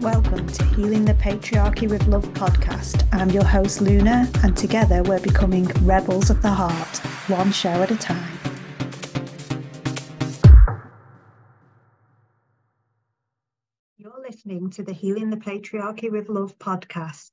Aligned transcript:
Welcome 0.00 0.46
to 0.46 0.64
Healing 0.64 1.04
the 1.04 1.12
Patriarchy 1.12 1.86
with 1.86 2.06
Love 2.06 2.24
podcast. 2.32 3.06
I'm 3.12 3.28
your 3.28 3.44
host, 3.44 3.82
Luna, 3.82 4.30
and 4.42 4.56
together 4.56 5.02
we're 5.02 5.20
becoming 5.20 5.66
rebels 5.82 6.30
of 6.30 6.40
the 6.40 6.48
heart, 6.48 6.96
one 7.28 7.52
show 7.52 7.68
at 7.68 7.90
a 7.90 7.98
time. 7.98 8.38
You're 13.98 14.22
listening 14.26 14.70
to 14.70 14.82
the 14.82 14.94
Healing 14.94 15.28
the 15.28 15.36
Patriarchy 15.36 16.10
with 16.10 16.30
Love 16.30 16.58
podcast. 16.58 17.32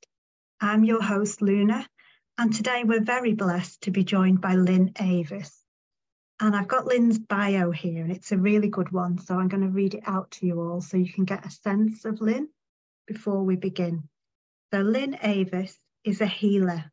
I'm 0.60 0.84
your 0.84 1.00
host, 1.00 1.40
Luna, 1.40 1.88
and 2.36 2.52
today 2.52 2.84
we're 2.84 3.02
very 3.02 3.32
blessed 3.32 3.80
to 3.84 3.90
be 3.90 4.04
joined 4.04 4.42
by 4.42 4.56
Lynn 4.56 4.92
Avis. 5.00 5.64
And 6.38 6.54
I've 6.54 6.68
got 6.68 6.84
Lynn's 6.84 7.18
bio 7.18 7.70
here, 7.70 8.02
and 8.02 8.12
it's 8.12 8.30
a 8.30 8.36
really 8.36 8.68
good 8.68 8.92
one. 8.92 9.16
So 9.16 9.38
I'm 9.38 9.48
going 9.48 9.62
to 9.62 9.70
read 9.70 9.94
it 9.94 10.02
out 10.06 10.30
to 10.32 10.46
you 10.46 10.60
all 10.60 10.82
so 10.82 10.98
you 10.98 11.10
can 11.10 11.24
get 11.24 11.46
a 11.46 11.50
sense 11.50 12.04
of 12.04 12.20
Lynn 12.20 12.50
before 13.08 13.42
we 13.42 13.56
begin. 13.56 14.08
So, 14.72 14.82
Lynn 14.82 15.18
Avis 15.22 15.76
is 16.04 16.20
a 16.20 16.26
healer, 16.26 16.92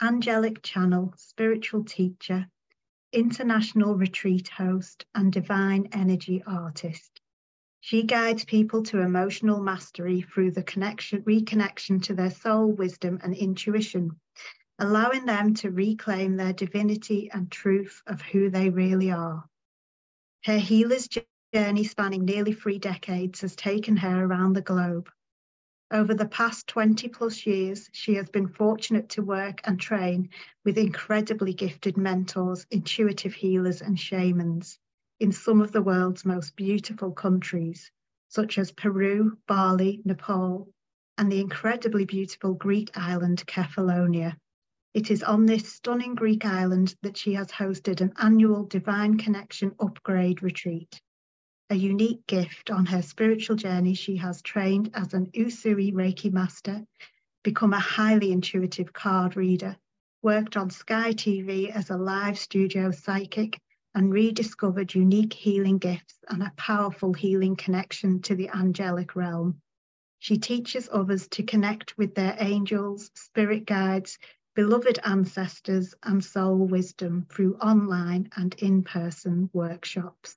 angelic 0.00 0.62
channel, 0.62 1.12
spiritual 1.18 1.84
teacher, 1.84 2.46
international 3.12 3.96
retreat 3.96 4.48
host, 4.48 5.04
and 5.14 5.30
divine 5.30 5.90
energy 5.92 6.42
artist. 6.46 7.20
She 7.80 8.04
guides 8.04 8.46
people 8.46 8.82
to 8.84 9.02
emotional 9.02 9.62
mastery 9.62 10.22
through 10.22 10.52
the 10.52 10.62
connection, 10.62 11.20
reconnection 11.24 12.02
to 12.04 12.14
their 12.14 12.30
soul, 12.30 12.72
wisdom, 12.72 13.20
and 13.22 13.34
intuition 13.34 14.18
allowing 14.78 15.24
them 15.24 15.54
to 15.54 15.70
reclaim 15.70 16.36
their 16.36 16.52
divinity 16.52 17.30
and 17.32 17.50
truth 17.50 18.02
of 18.06 18.20
who 18.20 18.50
they 18.50 18.68
really 18.68 19.10
are. 19.10 19.44
Her 20.44 20.58
healer's 20.58 21.08
journey, 21.54 21.84
spanning 21.84 22.24
nearly 22.24 22.52
three 22.52 22.78
decades, 22.78 23.40
has 23.40 23.56
taken 23.56 23.96
her 23.96 24.24
around 24.24 24.52
the 24.52 24.62
globe. 24.62 25.08
Over 25.92 26.14
the 26.14 26.26
past 26.26 26.66
20 26.66 27.08
plus 27.10 27.46
years, 27.46 27.88
she 27.92 28.14
has 28.14 28.28
been 28.28 28.48
fortunate 28.48 29.08
to 29.10 29.22
work 29.22 29.60
and 29.62 29.78
train 29.78 30.30
with 30.64 30.78
incredibly 30.78 31.54
gifted 31.54 31.96
mentors, 31.96 32.66
intuitive 32.72 33.34
healers, 33.34 33.82
and 33.82 33.98
shamans 33.98 34.80
in 35.20 35.30
some 35.30 35.60
of 35.60 35.70
the 35.70 35.82
world's 35.82 36.24
most 36.24 36.56
beautiful 36.56 37.12
countries, 37.12 37.88
such 38.28 38.58
as 38.58 38.72
Peru, 38.72 39.38
Bali, 39.46 40.02
Nepal, 40.04 40.68
and 41.18 41.30
the 41.30 41.40
incredibly 41.40 42.04
beautiful 42.04 42.54
Greek 42.54 42.90
island 42.98 43.46
Kefalonia. 43.46 44.36
It 44.92 45.12
is 45.12 45.22
on 45.22 45.46
this 45.46 45.72
stunning 45.72 46.16
Greek 46.16 46.44
island 46.44 46.96
that 47.02 47.16
she 47.16 47.34
has 47.34 47.52
hosted 47.52 48.00
an 48.00 48.12
annual 48.18 48.64
Divine 48.64 49.18
Connection 49.18 49.72
Upgrade 49.78 50.42
Retreat. 50.42 51.00
A 51.68 51.74
unique 51.74 52.24
gift 52.28 52.70
on 52.70 52.86
her 52.86 53.02
spiritual 53.02 53.56
journey, 53.56 53.94
she 53.94 54.16
has 54.18 54.40
trained 54.40 54.88
as 54.94 55.14
an 55.14 55.26
Usui 55.32 55.92
Reiki 55.92 56.32
master, 56.32 56.86
become 57.42 57.72
a 57.72 57.80
highly 57.80 58.30
intuitive 58.30 58.92
card 58.92 59.36
reader, 59.36 59.76
worked 60.22 60.56
on 60.56 60.70
Sky 60.70 61.12
TV 61.12 61.68
as 61.68 61.90
a 61.90 61.96
live 61.96 62.38
studio 62.38 62.92
psychic, 62.92 63.60
and 63.96 64.12
rediscovered 64.12 64.94
unique 64.94 65.32
healing 65.32 65.78
gifts 65.78 66.22
and 66.28 66.40
a 66.40 66.52
powerful 66.56 67.12
healing 67.12 67.56
connection 67.56 68.22
to 68.22 68.36
the 68.36 68.48
angelic 68.50 69.16
realm. 69.16 69.60
She 70.20 70.38
teaches 70.38 70.88
others 70.92 71.26
to 71.30 71.42
connect 71.42 71.98
with 71.98 72.14
their 72.14 72.36
angels, 72.38 73.10
spirit 73.14 73.66
guides, 73.66 74.18
beloved 74.54 75.00
ancestors 75.04 75.96
and 76.04 76.24
soul 76.24 76.58
wisdom 76.58 77.26
through 77.28 77.56
online 77.56 78.28
and 78.36 78.54
in 78.54 78.84
person 78.84 79.50
workshops. 79.52 80.36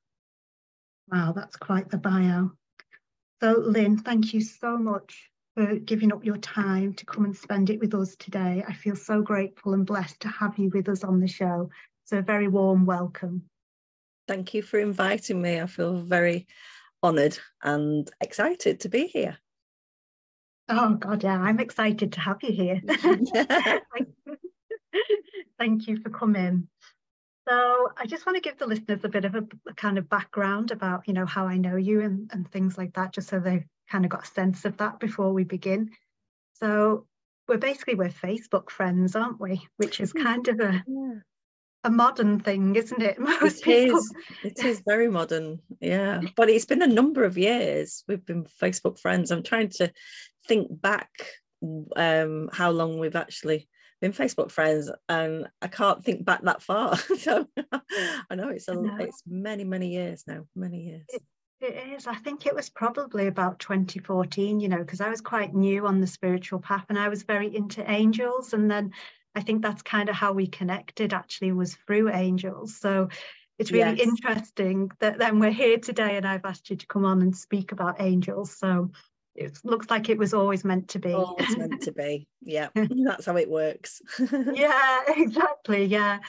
Wow, 1.11 1.33
that's 1.35 1.55
quite 1.55 1.89
the 1.89 1.97
bio. 1.97 2.52
So, 3.41 3.53
Lynn, 3.53 3.97
thank 3.97 4.33
you 4.33 4.41
so 4.41 4.77
much 4.77 5.29
for 5.55 5.75
giving 5.75 6.11
up 6.11 6.23
your 6.23 6.38
time 6.38 6.93
to 6.93 7.05
come 7.05 7.25
and 7.25 7.35
spend 7.35 7.69
it 7.69 7.79
with 7.79 7.93
us 7.95 8.15
today. 8.17 8.63
I 8.67 8.73
feel 8.73 8.95
so 8.95 9.21
grateful 9.21 9.73
and 9.73 9.86
blessed 9.86 10.19
to 10.21 10.27
have 10.27 10.58
you 10.59 10.69
with 10.69 10.89
us 10.89 11.03
on 11.03 11.19
the 11.19 11.27
show. 11.27 11.69
So, 12.05 12.19
a 12.19 12.21
very 12.21 12.48
warm 12.48 12.86
welcome. 12.86 13.43
Thank 14.27 14.53
you 14.53 14.61
for 14.61 14.80
inviting 14.80 15.42
me. 15.42 15.59
I 15.59 15.65
feel 15.65 15.95
very 15.95 16.45
honoured 17.03 17.39
and 17.64 18.09
excited 18.21 18.81
to 18.81 18.89
be 18.89 19.08
here. 19.08 19.37
Oh 20.67 20.93
God, 20.93 21.23
yeah, 21.23 21.39
I'm 21.39 21.59
excited 21.59 22.14
to 22.14 22.19
have 22.19 22.43
you 22.43 22.52
here. 22.52 22.81
Thank 25.58 25.87
you 25.87 25.99
for 26.02 26.09
coming. 26.11 26.67
So 27.49 27.92
I 27.98 28.05
just 28.05 28.26
want 28.26 28.36
to 28.36 28.42
give 28.42 28.60
the 28.60 28.67
listeners 28.67 28.99
a 29.04 29.10
bit 29.10 29.26
of 29.26 29.33
a, 29.36 29.43
a, 29.67 29.73
kind 29.73 29.98
of 29.98 30.08
background 30.08 30.71
about, 30.71 31.08
you 31.08 31.14
know, 31.14 31.26
how 31.26 31.48
I 31.48 31.58
know 31.58 31.77
you 31.77 32.02
and, 32.02 32.30
and 32.32 32.49
things 32.52 32.77
like 32.77 32.93
that, 32.93 33.14
just 33.14 33.30
so 33.30 33.39
they've 33.39 33.65
kind 33.89 34.05
of 34.05 34.11
got 34.11 34.23
a 34.23 34.27
sense 34.27 34.65
of 34.65 34.77
that 34.77 34.99
before 34.99 35.33
we 35.33 35.43
begin. 35.43 35.89
So 36.54 37.08
we're 37.48 37.58
basically 37.58 37.95
we're 37.95 38.10
Facebook 38.10 38.70
friends, 38.70 39.15
aren't 39.15 39.42
we? 39.42 39.67
Which 39.77 39.99
is 39.99 40.14
kind 40.14 40.48
of 40.48 40.60
a 40.60 40.83
yeah 40.87 41.20
a 41.83 41.89
modern 41.89 42.39
thing, 42.39 42.76
isn't 42.76 43.02
it? 43.02 43.20
Most 43.42 43.61
it 43.61 43.64
people... 43.64 43.99
is. 43.99 44.14
It 44.43 44.64
is 44.64 44.81
very 44.86 45.10
modern, 45.10 45.60
yeah. 45.80 46.21
But 46.36 46.49
it's 46.49 46.66
been 46.66 46.81
a 46.81 46.87
number 46.87 47.23
of 47.23 47.37
years. 47.37 48.04
We've 48.08 48.26
been 48.26 48.45
Facebook 48.61 48.99
friends. 48.99 49.31
I'm 49.31 49.43
trying 49.43 49.70
to 49.70 49.92
think 50.48 50.67
back 50.81 51.10
um, 51.95 52.49
how 52.52 52.71
long 52.71 52.99
we've 52.99 53.16
actually 53.16 53.67
been 54.02 54.14
Facebook 54.14 54.52
friends, 54.52 54.89
and 55.08 55.48
I 55.61 55.67
can't 55.67 56.04
think 56.04 56.26
back 56.26 56.42
that 56.43 56.61
far. 56.61 56.98
so 57.17 57.48
I 58.30 58.36
know 58.36 58.49
it's 58.49 58.67
a, 58.67 58.76
know. 58.76 58.98
it's 58.99 59.23
many 59.27 59.64
many 59.64 59.89
years 59.89 60.23
now, 60.27 60.45
many 60.55 60.82
years. 60.82 61.05
It, 61.10 61.23
it 61.61 61.93
is. 61.95 62.08
I 62.08 62.15
think 62.15 62.45
it 62.45 62.55
was 62.55 62.70
probably 62.70 63.27
about 63.27 63.60
2014. 63.60 64.60
You 64.60 64.70
know, 64.70 64.80
because 64.80 65.02
I 65.02 65.10
was 65.10 65.21
quite 65.21 65.54
new 65.54 65.86
on 65.86 65.99
the 65.99 66.08
spiritual 66.08 66.60
path, 66.60 66.86
and 66.89 66.98
I 66.98 67.10
was 67.10 67.23
very 67.23 67.54
into 67.55 67.89
angels, 67.89 68.54
and 68.54 68.70
then 68.70 68.92
I 69.36 69.42
think 69.42 69.61
that's 69.61 69.82
kind 69.82 70.10
of 70.10 70.16
how 70.16 70.33
we 70.33 70.48
connected 70.48 71.14
actually 71.14 71.52
was 71.52 71.76
through 71.87 72.11
angels. 72.11 72.76
So 72.76 73.10
it's 73.60 73.71
really 73.71 73.98
yes. 73.98 74.08
interesting 74.08 74.89
that 74.99 75.20
then 75.20 75.37
we're 75.37 75.52
here 75.52 75.77
today 75.77 76.16
and 76.16 76.26
I've 76.26 76.45
asked 76.45 76.70
you 76.70 76.77
to 76.77 76.87
come 76.87 77.04
on 77.04 77.21
and 77.21 77.36
speak 77.36 77.73
about 77.73 77.99
angels. 77.99 78.58
So 78.58 78.89
it 79.39 79.58
looks 79.64 79.89
like 79.89 80.10
it 80.10 80.17
was 80.17 80.33
always 80.33 80.64
meant 80.64 80.88
to 80.89 81.00
be. 81.00 81.14
Always 81.14 81.58
meant 81.58 81.82
to 81.83 81.92
be. 81.92 82.27
Yeah, 82.42 82.70
that's 82.76 83.26
how 83.26 83.38
it 83.38 83.50
works. 83.50 84.02
yeah, 84.54 85.02
exactly. 85.08 85.86
Yeah 85.86 86.20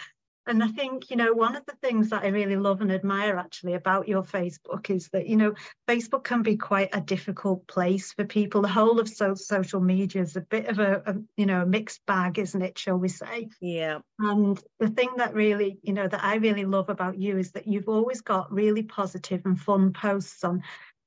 and 0.47 0.65
I 0.65 0.69
think, 0.69 1.11
you 1.11 1.17
know, 1.17 1.33
one 1.33 1.55
of 1.55 1.65
the 1.67 1.77
things 1.83 2.09
that 2.11 2.25
I 2.25 2.29
really 2.29 2.57
love 2.57 2.81
and 2.81 2.91
admire 2.91 3.37
actually 3.37 3.75
about 3.75 4.09
your 4.09 4.23
Facebook 4.23 4.91
is 4.91 5.09
that, 5.13 5.29
you 5.29 5.37
know, 5.37 5.55
Facebook 5.89 6.25
can 6.25 6.43
be 6.43 6.57
quite 6.57 6.89
a 6.93 7.01
difficult 7.01 7.67
place 7.69 8.13
for 8.13 8.25
people. 8.25 8.63
The 8.63 8.69
whole 8.69 8.99
of 8.99 9.09
so- 9.09 9.35
social 9.35 9.81
media 9.81 10.23
is 10.23 10.37
a 10.37 10.41
bit 10.41 10.67
of 10.67 10.79
a, 10.79 11.03
a, 11.07 11.15
you 11.37 11.47
know, 11.47 11.63
a 11.63 11.67
mixed 11.67 12.05
bag, 12.07 12.39
isn't 12.39 12.63
it, 12.63 12.79
shall 12.79 12.97
we 12.97 13.09
say? 13.09 13.49
Yeah. 13.61 13.99
And 14.19 14.61
the 14.79 14.89
thing 14.89 15.11
that 15.19 15.35
really, 15.35 15.79
you 15.83 15.93
know, 15.93 16.09
that 16.09 16.25
I 16.25 16.37
really 16.37 16.65
love 16.65 16.89
about 16.89 17.19
you 17.19 17.37
is 17.39 17.53
that 17.53 17.69
you've 17.69 17.89
always 17.89 18.21
got 18.21 18.53
really 18.53 18.83
positive 18.83 19.43
and 19.45 19.61
fun 19.61 19.93
posts 19.93 20.43
on, 20.43 20.63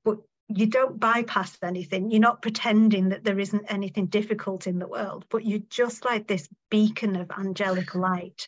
but 0.06 0.20
you 0.50 0.68
don't 0.68 1.00
bypass 1.00 1.58
anything. 1.64 2.12
You're 2.12 2.20
not 2.20 2.42
pretending 2.42 3.10
that 3.10 3.24
there 3.24 3.40
isn't 3.40 3.66
anything 3.70 4.08
difficult 4.08 4.68
in 4.68 4.80
the 4.80 4.88
world, 4.88 5.26
but 5.30 5.46
you're 5.46 5.60
just 5.70 6.06
like 6.06 6.28
this 6.28 6.48
beacon 6.70 7.16
of 7.16 7.32
angelic 7.32 7.96
light 7.96 8.48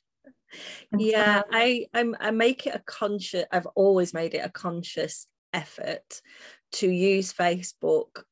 yeah 0.97 1.41
I, 1.51 1.87
I 1.93 2.05
i 2.19 2.31
make 2.31 2.67
it 2.67 2.75
a 2.75 2.79
conscious 2.85 3.45
i've 3.51 3.67
always 3.75 4.13
made 4.13 4.33
it 4.33 4.45
a 4.45 4.49
conscious 4.49 5.27
effort 5.53 6.21
to 6.73 6.89
use 6.89 7.33
facebook 7.33 8.23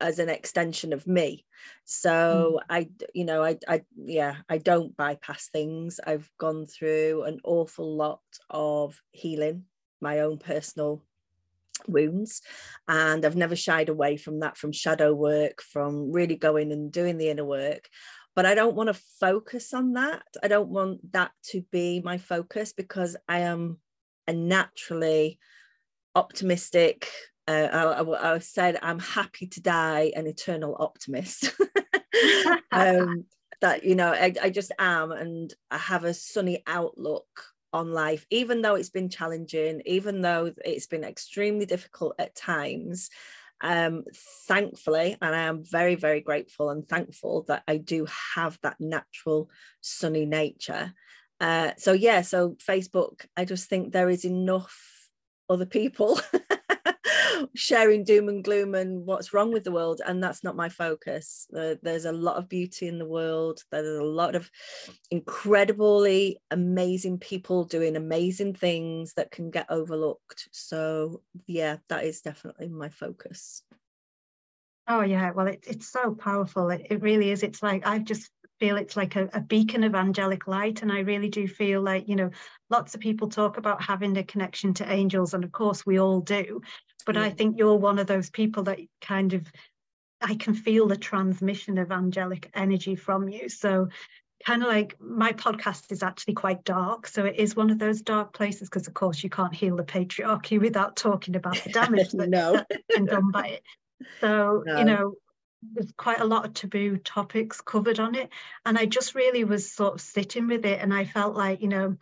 as 0.00 0.18
an 0.18 0.28
extension 0.28 0.92
of 0.92 1.06
me 1.06 1.44
so 1.84 2.58
mm. 2.58 2.64
i 2.68 2.88
you 3.14 3.24
know 3.24 3.42
I, 3.42 3.58
I 3.68 3.82
yeah 3.96 4.36
i 4.48 4.58
don't 4.58 4.96
bypass 4.96 5.48
things 5.48 5.98
i've 6.06 6.30
gone 6.38 6.66
through 6.66 7.24
an 7.24 7.40
awful 7.44 7.96
lot 7.96 8.20
of 8.50 9.00
healing 9.12 9.64
my 10.00 10.20
own 10.20 10.38
personal 10.38 11.02
wounds 11.88 12.42
and 12.86 13.24
i've 13.24 13.36
never 13.36 13.56
shied 13.56 13.88
away 13.88 14.16
from 14.16 14.40
that 14.40 14.56
from 14.56 14.72
shadow 14.72 15.12
work 15.12 15.62
from 15.62 16.12
really 16.12 16.36
going 16.36 16.70
and 16.70 16.92
doing 16.92 17.18
the 17.18 17.28
inner 17.28 17.44
work 17.44 17.88
but 18.34 18.46
I 18.46 18.54
don't 18.54 18.74
want 18.74 18.88
to 18.88 19.00
focus 19.20 19.74
on 19.74 19.92
that. 19.92 20.22
I 20.42 20.48
don't 20.48 20.70
want 20.70 21.12
that 21.12 21.32
to 21.50 21.62
be 21.70 22.00
my 22.00 22.18
focus 22.18 22.72
because 22.72 23.16
I 23.28 23.40
am 23.40 23.78
a 24.26 24.32
naturally 24.32 25.38
optimistic. 26.14 27.08
Uh, 27.46 28.02
I, 28.02 28.34
I, 28.34 28.38
said 28.38 28.78
I'm 28.82 29.00
happy 29.00 29.48
to 29.48 29.60
die 29.60 30.12
an 30.16 30.26
eternal 30.26 30.76
optimist. 30.78 31.52
um, 32.72 33.24
that 33.60 33.84
you 33.84 33.94
know, 33.94 34.12
I, 34.12 34.34
I 34.42 34.50
just 34.50 34.72
am, 34.78 35.12
and 35.12 35.52
I 35.70 35.78
have 35.78 36.04
a 36.04 36.14
sunny 36.14 36.62
outlook 36.66 37.44
on 37.72 37.92
life, 37.92 38.26
even 38.30 38.62
though 38.62 38.74
it's 38.74 38.90
been 38.90 39.08
challenging, 39.08 39.82
even 39.86 40.20
though 40.20 40.52
it's 40.64 40.86
been 40.86 41.04
extremely 41.04 41.66
difficult 41.66 42.14
at 42.18 42.34
times 42.34 43.10
um, 43.62 44.04
thankfully, 44.48 45.16
and 45.22 45.34
I 45.34 45.42
am 45.42 45.64
very, 45.64 45.94
very 45.94 46.20
grateful 46.20 46.70
and 46.70 46.86
thankful 46.86 47.44
that 47.44 47.62
I 47.68 47.76
do 47.76 48.06
have 48.34 48.58
that 48.62 48.80
natural 48.80 49.50
sunny 49.80 50.26
nature. 50.26 50.92
Uh, 51.40 51.70
so 51.78 51.92
yeah, 51.92 52.22
so 52.22 52.56
Facebook, 52.68 53.24
I 53.36 53.44
just 53.44 53.68
think 53.68 53.92
there 53.92 54.08
is 54.08 54.24
enough 54.24 55.08
other 55.48 55.66
people 55.66 56.20
sharing 57.54 58.04
doom 58.04 58.28
and 58.28 58.44
gloom 58.44 58.74
and 58.74 59.04
what's 59.06 59.32
wrong 59.32 59.52
with 59.52 59.64
the 59.64 59.72
world 59.72 60.00
and 60.06 60.22
that's 60.22 60.44
not 60.44 60.56
my 60.56 60.68
focus. 60.68 61.46
There's 61.50 62.04
a 62.04 62.12
lot 62.12 62.36
of 62.36 62.48
beauty 62.48 62.88
in 62.88 62.98
the 62.98 63.06
world. 63.06 63.60
There's 63.70 63.98
a 63.98 64.04
lot 64.04 64.34
of 64.34 64.50
incredibly 65.10 66.38
amazing 66.50 67.18
people 67.18 67.64
doing 67.64 67.96
amazing 67.96 68.54
things 68.54 69.14
that 69.14 69.30
can 69.30 69.50
get 69.50 69.66
overlooked. 69.68 70.48
So 70.52 71.22
yeah 71.46 71.76
that 71.88 72.04
is 72.04 72.20
definitely 72.20 72.68
my 72.68 72.88
focus. 72.88 73.62
Oh 74.88 75.02
yeah 75.02 75.30
well 75.30 75.46
it, 75.46 75.64
it's 75.66 75.88
so 75.88 76.14
powerful. 76.14 76.70
It, 76.70 76.86
it 76.90 77.02
really 77.02 77.30
is. 77.30 77.42
It's 77.42 77.62
like 77.62 77.86
i've 77.86 78.04
just 78.04 78.30
feel 78.62 78.76
it's 78.76 78.96
like 78.96 79.16
a, 79.16 79.28
a, 79.32 79.40
beacon 79.40 79.82
of 79.82 79.96
angelic 79.96 80.46
light. 80.46 80.82
And 80.82 80.92
I 80.92 81.00
really 81.00 81.28
do 81.28 81.48
feel 81.48 81.82
like, 81.82 82.08
you 82.08 82.14
know, 82.14 82.30
lots 82.70 82.94
of 82.94 83.00
people 83.00 83.28
talk 83.28 83.58
about 83.58 83.82
having 83.82 84.16
a 84.16 84.22
connection 84.22 84.72
to 84.74 84.88
angels, 84.88 85.34
and 85.34 85.42
of 85.42 85.50
course 85.50 85.84
we 85.84 85.98
all 85.98 86.20
do. 86.20 86.60
But 87.04 87.16
yeah. 87.16 87.22
I 87.22 87.30
think 87.30 87.58
you're 87.58 87.76
one 87.76 87.98
of 87.98 88.06
those 88.06 88.30
people 88.30 88.62
that 88.64 88.78
kind 89.00 89.32
of, 89.32 89.50
I 90.20 90.34
can 90.34 90.54
feel 90.54 90.86
the 90.86 90.96
transmission 90.96 91.78
of 91.78 91.92
angelic 91.92 92.50
energy 92.54 92.94
from 92.94 93.28
you. 93.28 93.48
So, 93.48 93.88
kind 94.44 94.62
of 94.62 94.68
like 94.68 94.96
my 95.00 95.32
podcast 95.32 95.92
is 95.92 96.02
actually 96.02 96.34
quite 96.34 96.64
dark. 96.64 97.06
So, 97.06 97.24
it 97.24 97.36
is 97.36 97.56
one 97.56 97.70
of 97.70 97.78
those 97.78 98.02
dark 98.02 98.32
places 98.32 98.68
because, 98.68 98.86
of 98.88 98.94
course, 98.94 99.22
you 99.22 99.30
can't 99.30 99.54
heal 99.54 99.76
the 99.76 99.84
patriarchy 99.84 100.60
without 100.60 100.96
talking 100.96 101.36
about 101.36 101.56
the 101.64 101.70
damage 101.70 102.10
that, 102.12 102.30
no. 102.30 102.54
has 102.54 102.80
been 102.88 103.06
done 103.06 103.30
by 103.30 103.48
it. 103.48 103.62
So, 104.20 104.62
no. 104.66 104.78
you 104.78 104.84
know, 104.84 105.14
there's 105.74 105.92
quite 105.92 106.20
a 106.20 106.24
lot 106.24 106.44
of 106.44 106.54
taboo 106.54 106.96
topics 106.98 107.60
covered 107.60 108.00
on 108.00 108.14
it. 108.14 108.30
And 108.66 108.76
I 108.76 108.86
just 108.86 109.14
really 109.14 109.44
was 109.44 109.70
sort 109.70 109.94
of 109.94 110.00
sitting 110.00 110.48
with 110.48 110.64
it. 110.64 110.80
And 110.80 110.92
I 110.92 111.04
felt 111.04 111.36
like, 111.36 111.62
you 111.62 111.68
know, 111.68 111.96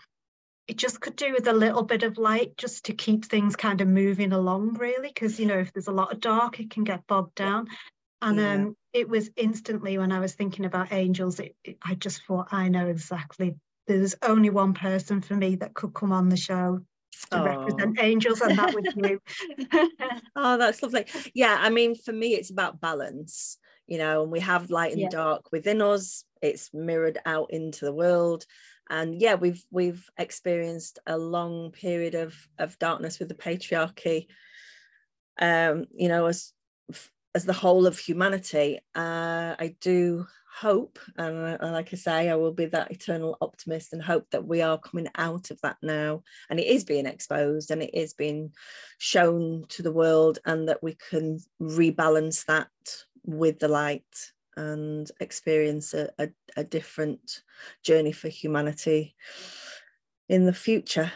it 0.71 0.77
just 0.77 1.01
could 1.01 1.17
do 1.17 1.33
with 1.33 1.49
a 1.49 1.53
little 1.53 1.83
bit 1.83 2.05
of 2.05 2.17
light 2.17 2.57
just 2.57 2.85
to 2.85 2.93
keep 2.93 3.25
things 3.25 3.57
kind 3.57 3.81
of 3.81 3.89
moving 3.89 4.33
along, 4.33 4.75
really. 4.75 5.09
Because, 5.09 5.41
you 5.41 5.47
know, 5.47 5.59
if 5.59 5.73
there's 5.73 5.89
a 5.89 5.93
lot 5.93 6.13
of 6.13 6.21
dark, 6.21 6.61
it 6.61 6.71
can 6.71 6.85
get 6.85 7.09
bogged 7.09 7.35
down. 7.35 7.67
And 8.23 8.39
yeah. 8.39 8.53
um, 8.53 8.77
it 8.93 9.09
was 9.09 9.31
instantly 9.37 9.99
when 9.99 10.13
I 10.13 10.21
was 10.21 10.35
thinking 10.35 10.65
about 10.65 10.93
angels, 10.93 11.41
it, 11.41 11.57
it, 11.65 11.79
I 11.83 11.97
just 11.97 12.23
thought, 12.25 12.53
I 12.53 12.69
know 12.69 12.87
exactly. 12.87 13.57
There's 13.89 14.15
only 14.23 14.49
one 14.49 14.73
person 14.73 15.21
for 15.21 15.35
me 15.35 15.57
that 15.57 15.75
could 15.75 15.93
come 15.93 16.13
on 16.13 16.29
the 16.29 16.37
show 16.37 16.83
to 17.33 17.41
oh. 17.41 17.45
represent 17.45 18.01
angels 18.01 18.41
and 18.41 18.57
that 18.57 18.73
with 18.73 18.87
you 18.97 19.21
oh 20.37 20.57
that's 20.57 20.83
lovely 20.83 21.05
yeah 21.35 21.59
i 21.61 21.69
mean 21.69 21.95
for 21.95 22.13
me 22.13 22.35
it's 22.35 22.51
about 22.51 22.81
balance 22.81 23.59
you 23.89 23.99
know 23.99 24.23
and 24.23 24.33
we 24.33 24.41
have 24.41 24.71
light 24.71 24.93
and 24.93 25.03
yeah. 25.03 25.09
dark 25.11 25.51
within 25.53 25.83
us 25.83 26.25
it's 26.41 26.71
mirrored 26.73 27.19
out 27.27 27.51
into 27.51 27.85
the 27.85 27.93
world 27.93 28.47
and 28.91 29.21
yeah 29.21 29.35
we've 29.35 29.65
we've 29.71 30.05
experienced 30.19 30.99
a 31.07 31.17
long 31.17 31.71
period 31.71 32.15
of 32.15 32.35
of 32.59 32.79
darkness 32.79 33.19
with 33.19 33.29
the 33.29 33.35
patriarchy 33.35 34.27
um 35.41 35.87
you 35.95 36.09
know 36.09 36.27
as 36.27 36.53
as 37.33 37.45
the 37.45 37.53
whole 37.53 37.87
of 37.87 37.99
humanity. 37.99 38.81
Uh 38.95 39.55
i 39.59 39.75
do 39.81 40.27
hope 40.53 40.99
and, 41.17 41.37
and, 41.61 41.73
like 41.73 41.91
i 41.93 41.97
say 41.97 42.29
i 42.29 42.35
will 42.35 42.53
be 42.53 42.67
that 42.67 42.91
eternal 42.91 43.39
optimist 43.41 43.93
and 43.93 44.03
hope 44.03 44.27
that 44.33 44.45
we 44.45 44.61
are 44.61 44.79
coming 44.79 45.07
out 45.17 45.51
of 45.51 45.61
that 45.63 45.77
now. 45.81 46.23
And 46.51 46.59
it 46.59 46.67
is 46.67 46.85
being 46.85 47.07
exposed 47.07 47.71
and 47.71 47.83
it 47.83 47.95
is 47.95 48.15
being 48.15 48.53
shown 48.99 49.65
to 49.69 49.83
the 49.83 49.93
world 49.93 50.41
and 50.45 50.69
that 50.69 50.83
we 50.83 50.97
can 51.11 51.39
rebalance 51.63 52.45
that 52.47 52.69
with 53.25 53.61
the 53.61 53.69
light 53.69 54.33
and 54.57 55.11
experience 55.21 55.95
a, 55.95 56.11
a, 56.19 56.29
a 56.57 56.65
different 56.65 57.43
journey 57.83 58.13
for 58.13 58.29
humanity 58.29 59.15
in 60.29 60.47
the 60.47 60.53
future 60.53 61.13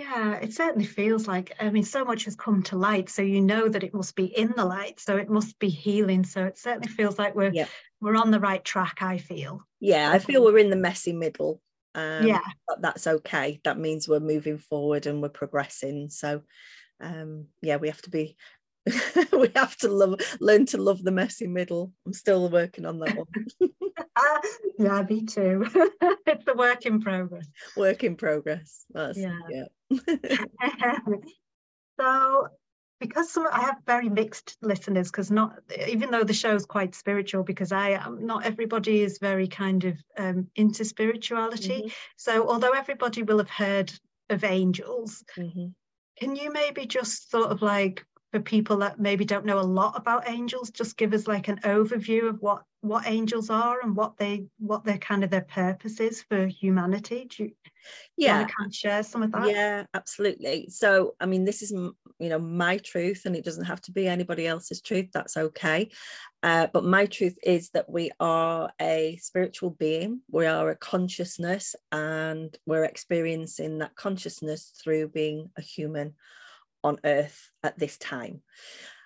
yeah, 0.00 0.36
it 0.36 0.54
certainly 0.54 0.86
feels 0.86 1.28
like, 1.28 1.54
I 1.60 1.68
mean, 1.68 1.82
so 1.82 2.06
much 2.06 2.24
has 2.24 2.34
come 2.34 2.62
to 2.64 2.76
light. 2.76 3.10
So 3.10 3.20
you 3.20 3.42
know 3.42 3.68
that 3.68 3.84
it 3.84 3.92
must 3.92 4.16
be 4.16 4.24
in 4.24 4.54
the 4.56 4.64
light. 4.64 4.98
So 4.98 5.18
it 5.18 5.28
must 5.28 5.58
be 5.58 5.68
healing. 5.68 6.24
So 6.24 6.44
it 6.44 6.56
certainly 6.56 6.88
feels 6.88 7.18
like 7.18 7.34
we're 7.34 7.52
yeah. 7.52 7.66
we're 8.00 8.16
on 8.16 8.30
the 8.30 8.40
right 8.40 8.64
track, 8.64 9.02
I 9.02 9.18
feel. 9.18 9.62
Yeah, 9.78 10.10
I 10.10 10.18
feel 10.18 10.42
we're 10.42 10.56
in 10.56 10.70
the 10.70 10.76
messy 10.76 11.12
middle. 11.12 11.60
Um, 11.94 12.26
yeah. 12.26 12.40
But 12.66 12.80
that's 12.80 13.06
okay. 13.06 13.60
That 13.64 13.78
means 13.78 14.08
we're 14.08 14.20
moving 14.20 14.56
forward 14.56 15.06
and 15.06 15.20
we're 15.20 15.28
progressing. 15.28 16.08
So 16.08 16.44
um, 17.00 17.48
yeah, 17.60 17.76
we 17.76 17.88
have 17.88 18.00
to 18.02 18.10
be 18.10 18.38
we 19.32 19.50
have 19.56 19.76
to 19.78 19.88
love 19.88 20.20
learn 20.40 20.66
to 20.66 20.78
love 20.78 21.02
the 21.02 21.10
messy 21.10 21.46
middle. 21.46 21.92
I'm 22.06 22.12
still 22.12 22.48
working 22.48 22.86
on 22.86 22.98
that 23.00 23.16
one. 23.16 23.70
yeah, 24.78 25.02
me 25.08 25.24
too. 25.24 25.66
it's 26.26 26.46
a 26.46 26.54
work 26.54 26.86
in 26.86 27.00
progress. 27.00 27.46
Work 27.76 28.04
in 28.04 28.16
progress. 28.16 28.84
That's, 28.90 29.18
yeah. 29.18 29.38
yeah. 29.48 29.96
so 32.00 32.48
because 33.00 33.30
some 33.32 33.48
I 33.50 33.60
have 33.60 33.78
very 33.86 34.08
mixed 34.08 34.56
listeners 34.60 35.10
because 35.10 35.30
not 35.30 35.58
even 35.88 36.10
though 36.10 36.22
the 36.22 36.34
show 36.34 36.54
is 36.54 36.66
quite 36.66 36.94
spiritual 36.94 37.42
because 37.42 37.72
I 37.72 37.90
am 37.90 38.24
not 38.24 38.44
everybody 38.44 39.00
is 39.00 39.18
very 39.18 39.48
kind 39.48 39.84
of 39.84 39.96
um, 40.18 40.48
into 40.54 40.84
spirituality. 40.84 41.80
Mm-hmm. 41.80 41.88
So 42.16 42.48
although 42.48 42.72
everybody 42.72 43.22
will 43.22 43.38
have 43.38 43.50
heard 43.50 43.92
of 44.28 44.44
angels, 44.44 45.24
mm-hmm. 45.36 45.68
can 46.18 46.36
you 46.36 46.52
maybe 46.52 46.86
just 46.86 47.30
sort 47.30 47.50
of 47.50 47.62
like 47.62 48.04
for 48.32 48.40
people 48.40 48.76
that 48.78 49.00
maybe 49.00 49.24
don't 49.24 49.44
know 49.44 49.58
a 49.58 49.60
lot 49.60 49.96
about 49.96 50.28
angels 50.28 50.70
just 50.70 50.96
give 50.96 51.12
us 51.12 51.26
like 51.26 51.48
an 51.48 51.60
overview 51.64 52.28
of 52.28 52.40
what 52.40 52.62
what 52.82 53.06
angels 53.06 53.50
are 53.50 53.80
and 53.82 53.94
what 53.94 54.16
they 54.16 54.46
what 54.58 54.84
their 54.84 54.96
kind 54.96 55.22
of 55.22 55.28
their 55.28 55.42
purpose 55.42 56.00
is 56.00 56.22
for 56.22 56.46
humanity. 56.46 57.28
Do 57.28 57.44
you 57.44 57.52
yeah. 58.16 58.44
kind 58.44 58.68
of 58.68 58.74
share 58.74 59.02
some 59.02 59.22
of 59.22 59.32
that? 59.32 59.50
Yeah 59.50 59.84
absolutely. 59.92 60.68
So 60.70 61.14
i 61.20 61.26
mean 61.26 61.44
this 61.44 61.60
is 61.60 61.72
you 61.72 61.94
know 62.28 62.38
my 62.38 62.78
truth 62.78 63.22
and 63.26 63.36
it 63.36 63.44
doesn't 63.44 63.66
have 63.66 63.82
to 63.82 63.92
be 63.92 64.06
anybody 64.06 64.46
else's 64.46 64.80
truth. 64.80 65.08
That's 65.12 65.36
okay. 65.36 65.90
Uh, 66.42 66.68
but 66.72 66.84
my 66.84 67.04
truth 67.04 67.36
is 67.42 67.68
that 67.70 67.90
we 67.90 68.10
are 68.18 68.70
a 68.80 69.18
spiritual 69.20 69.70
being. 69.70 70.20
We 70.30 70.46
are 70.46 70.70
a 70.70 70.76
consciousness 70.76 71.74
and 71.92 72.56
we're 72.64 72.84
experiencing 72.84 73.78
that 73.78 73.94
consciousness 73.94 74.72
through 74.82 75.08
being 75.08 75.50
a 75.58 75.60
human 75.60 76.14
on 76.82 76.98
earth 77.04 77.50
at 77.62 77.78
this 77.78 77.98
time. 77.98 78.42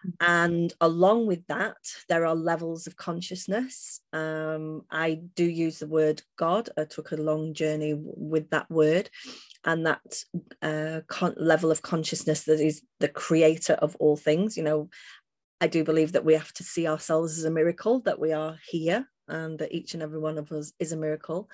Mm. 0.07 0.13
And 0.21 0.73
along 0.81 1.27
with 1.27 1.47
that, 1.49 1.77
there 2.09 2.27
are 2.27 2.35
levels 2.35 2.87
of 2.87 2.97
consciousness. 2.97 4.01
Um, 4.13 4.83
I 4.91 5.21
do 5.35 5.45
use 5.45 5.79
the 5.79 5.87
word 5.87 6.23
God. 6.37 6.69
I 6.77 6.85
took 6.85 7.13
a 7.13 7.17
long 7.17 7.55
journey 7.55 7.95
with 7.97 8.51
that 8.51 8.71
word 8.71 9.11
and 9.65 9.87
that 9.87 10.25
uh, 10.63 11.01
con- 11.09 11.35
level 11.37 11.71
of 11.71 11.83
consciousness 11.83 12.45
that 12.45 12.61
is 12.61 12.83
the 13.01 13.09
creator 13.09 13.75
of 13.75 13.97
all 13.97 14.17
things. 14.17 14.57
You 14.57 14.63
know, 14.63 14.91
I 15.61 15.67
do 15.67 15.85
believe 15.85 16.13
that 16.13 16.25
we 16.25 16.35
have 16.35 16.53
to 16.55 16.65
see 16.65 16.87
ourselves 16.87 17.39
as 17.39 17.45
a 17.45 17.51
miracle, 17.51 18.01
that 18.01 18.21
we 18.21 18.33
are 18.33 18.59
here 18.69 19.09
and 19.29 19.59
that 19.59 19.73
each 19.73 19.95
and 19.95 20.03
every 20.03 20.19
one 20.19 20.39
of 20.39 20.53
us 20.53 20.73
is 20.79 20.93
a 20.93 20.97
miracle. 20.97 21.49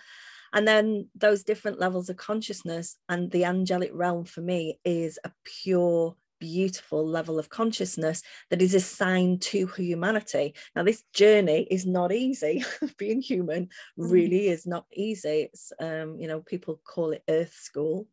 And 0.52 0.66
then 0.66 1.08
those 1.14 1.44
different 1.44 1.78
levels 1.78 2.08
of 2.08 2.16
consciousness 2.16 2.96
and 3.08 3.30
the 3.30 3.44
angelic 3.44 3.90
realm 3.92 4.24
for 4.24 4.40
me 4.40 4.78
is 4.84 5.18
a 5.24 5.32
pure 5.44 6.16
beautiful 6.40 7.06
level 7.06 7.38
of 7.38 7.50
consciousness 7.50 8.22
that 8.48 8.62
is 8.62 8.74
assigned 8.74 9.42
to 9.42 9.66
humanity. 9.66 10.54
Now, 10.74 10.82
this 10.82 11.04
journey 11.12 11.68
is 11.70 11.86
not 11.86 12.12
easy. 12.12 12.64
Being 12.96 13.20
human 13.20 13.66
mm. 13.66 13.68
really 13.96 14.48
is 14.48 14.66
not 14.66 14.86
easy. 14.92 15.50
It's, 15.52 15.72
um, 15.78 16.18
you 16.18 16.26
know, 16.26 16.40
people 16.40 16.80
call 16.82 17.12
it 17.12 17.22
Earth 17.28 17.52
School. 17.52 18.08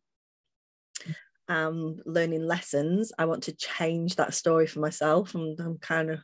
Um, 1.48 1.96
learning 2.04 2.46
lessons. 2.46 3.10
I 3.18 3.24
want 3.24 3.44
to 3.44 3.56
change 3.56 4.16
that 4.16 4.34
story 4.34 4.66
for 4.66 4.80
myself. 4.80 5.34
And 5.34 5.58
I'm 5.58 5.78
kind 5.78 6.10
of 6.10 6.20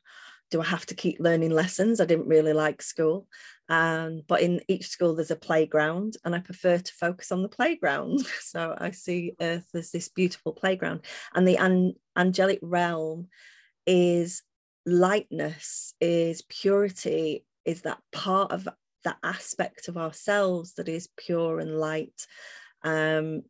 do 0.51 0.61
I 0.61 0.65
have 0.65 0.87
to 0.87 0.95
keep 0.95 1.19
learning 1.21 1.51
lessons? 1.51 2.01
I 2.01 2.05
didn't 2.05 2.29
really 2.29 2.53
like 2.53 2.83
school. 2.83 3.27
Um, 3.69 4.23
but 4.29 4.43
in 4.43 4.61
each 4.69 4.89
school, 4.89 5.15
there's 5.15 5.31
a 5.31 5.37
playground, 5.37 6.17
and 6.25 6.35
I 6.35 6.41
prefer 6.41 6.79
to 6.79 6.93
focus 6.93 7.33
on 7.33 7.43
the 7.43 7.49
playground. 7.49 8.27
So 8.41 8.75
I 8.79 8.93
see 8.93 9.35
Earth 9.41 9.67
as 9.75 9.91
this 9.91 10.09
beautiful 10.09 10.53
playground. 10.53 11.05
And 11.35 11.49
the 11.49 11.57
an- 11.57 11.95
angelic 12.17 12.61
realm 12.63 13.29
is 13.87 14.43
lightness, 14.87 15.95
is 16.01 16.43
purity, 16.43 17.45
is 17.65 17.83
that 17.83 17.99
part 18.13 18.53
of 18.53 18.69
that 19.05 19.17
aspect 19.23 19.89
of 19.89 19.97
ourselves 19.97 20.75
that 20.75 20.89
is 20.89 21.09
pure 21.17 21.59
and 21.59 21.79
light. 21.79 22.27
Um, 22.83 23.43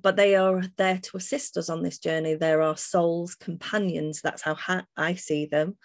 but 0.00 0.16
they 0.16 0.36
are 0.36 0.62
there 0.78 0.98
to 0.98 1.16
assist 1.16 1.56
us 1.56 1.68
on 1.68 1.82
this 1.82 1.98
journey. 1.98 2.34
They're 2.34 2.62
our 2.62 2.76
soul's 2.76 3.34
companions. 3.34 4.20
That's 4.22 4.42
how 4.42 4.54
ha- 4.54 4.86
I 4.96 5.14
see 5.14 5.46
them. 5.46 5.76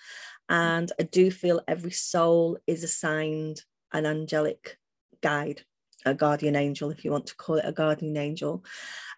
And 0.50 0.92
I 1.00 1.04
do 1.04 1.32
feel 1.32 1.62
every 1.68 1.92
soul 1.92 2.58
is 2.68 2.84
assigned 2.84 3.62
an 3.94 4.06
angelic 4.06 4.78
guide, 5.22 5.64
a 6.06 6.14
guardian 6.14 6.56
angel, 6.56 6.90
if 6.90 7.04
you 7.04 7.12
want 7.12 7.28
to 7.28 7.36
call 7.36 7.56
it 7.56 7.66
a 7.66 7.72
guardian 7.72 8.18
angel. 8.18 8.64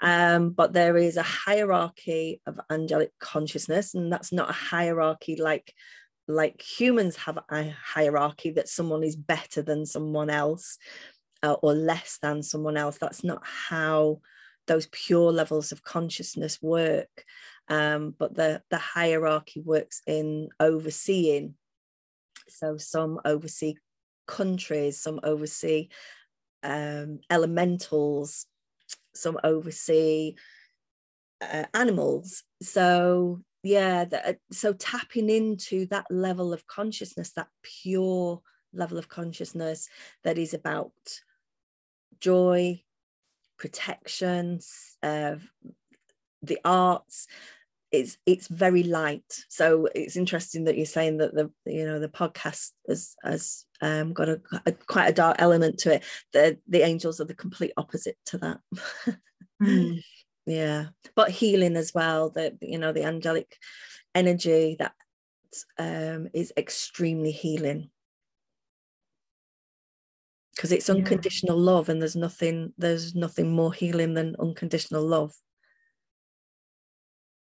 Um, 0.01 0.51
but 0.51 0.73
there 0.73 0.97
is 0.97 1.17
a 1.17 1.23
hierarchy 1.23 2.41
of 2.45 2.59
angelic 2.69 3.11
consciousness, 3.19 3.93
and 3.93 4.11
that's 4.11 4.31
not 4.31 4.49
a 4.49 4.53
hierarchy 4.53 5.35
like 5.35 5.73
like 6.27 6.61
humans 6.61 7.15
have 7.15 7.39
a 7.49 7.71
hierarchy 7.71 8.51
that 8.51 8.69
someone 8.69 9.03
is 9.03 9.15
better 9.15 9.63
than 9.63 9.83
someone 9.83 10.29
else 10.29 10.77
uh, 11.41 11.53
or 11.53 11.73
less 11.73 12.19
than 12.21 12.43
someone 12.43 12.77
else. 12.77 12.99
That's 12.99 13.23
not 13.23 13.41
how 13.43 14.21
those 14.69 14.87
pure 14.87 15.31
levels 15.33 15.73
of 15.73 15.83
consciousness 15.83 16.61
work 16.61 17.25
um, 17.69 18.15
but 18.17 18.33
the 18.35 18.61
the 18.69 18.77
hierarchy 18.77 19.61
works 19.61 20.01
in 20.07 20.49
overseeing. 20.59 21.53
So 22.47 22.77
some 22.77 23.19
oversee 23.23 23.75
countries 24.27 24.99
some 24.99 25.19
oversee 25.23 25.89
um, 26.61 27.19
elementals 27.29 28.45
some 29.15 29.39
oversee 29.43 30.35
uh, 31.41 31.65
animals. 31.73 32.43
So 32.61 33.41
yeah 33.63 34.05
the, 34.05 34.29
uh, 34.29 34.33
so 34.51 34.73
tapping 34.73 35.29
into 35.29 35.85
that 35.87 36.05
level 36.09 36.53
of 36.53 36.65
consciousness 36.65 37.31
that 37.31 37.47
pure 37.61 38.41
level 38.73 38.97
of 38.97 39.09
consciousness 39.09 39.89
that 40.23 40.37
is 40.37 40.53
about 40.53 40.93
joy 42.19 42.81
protection 43.59 44.59
uh, 45.03 45.35
the 46.41 46.59
arts. 46.65 47.27
It's 47.91 48.17
it's 48.25 48.47
very 48.47 48.83
light. 48.83 49.45
So 49.49 49.87
it's 49.93 50.15
interesting 50.15 50.65
that 50.65 50.77
you're 50.77 50.85
saying 50.85 51.17
that 51.17 51.33
the 51.33 51.51
you 51.65 51.85
know 51.85 51.99
the 51.99 52.07
podcast 52.07 52.71
has 52.87 53.15
has 53.23 53.65
um, 53.81 54.13
got 54.13 54.29
a, 54.29 54.41
a, 54.65 54.71
quite 54.71 55.09
a 55.09 55.13
dark 55.13 55.37
element 55.39 55.79
to 55.79 55.95
it. 55.95 56.03
The 56.33 56.59
the 56.67 56.81
angels 56.81 57.19
are 57.19 57.25
the 57.25 57.33
complete 57.33 57.73
opposite 57.77 58.17
to 58.27 58.37
that. 58.39 58.59
Mm. 59.61 59.99
yeah. 60.45 60.85
But 61.15 61.31
healing 61.31 61.75
as 61.75 61.93
well 61.93 62.29
the 62.29 62.57
you 62.61 62.77
know 62.77 62.93
the 62.93 63.03
angelic 63.03 63.57
energy 64.15 64.77
that 64.79 64.93
um, 65.77 66.29
is 66.33 66.53
extremely 66.55 67.31
healing 67.31 67.89
because 70.59 70.73
it's 70.73 70.89
unconditional 70.89 71.57
yeah. 71.57 71.71
love 71.71 71.87
and 71.87 72.01
there's 72.01 72.17
nothing 72.17 72.73
there's 72.77 73.15
nothing 73.15 73.49
more 73.49 73.71
healing 73.71 74.13
than 74.13 74.35
unconditional 74.39 75.05
love 75.05 75.33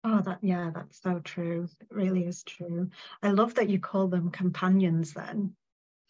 Oh, 0.04 0.22
that 0.22 0.38
yeah, 0.42 0.72
that's 0.74 1.02
so 1.02 1.20
true. 1.20 1.68
It 1.82 1.88
really 1.90 2.24
is 2.24 2.44
true. 2.44 2.90
I 3.22 3.32
love 3.32 3.56
that 3.56 3.68
you 3.68 3.78
call 3.78 4.08
them 4.08 4.30
companions. 4.32 5.14
Then 5.14 5.54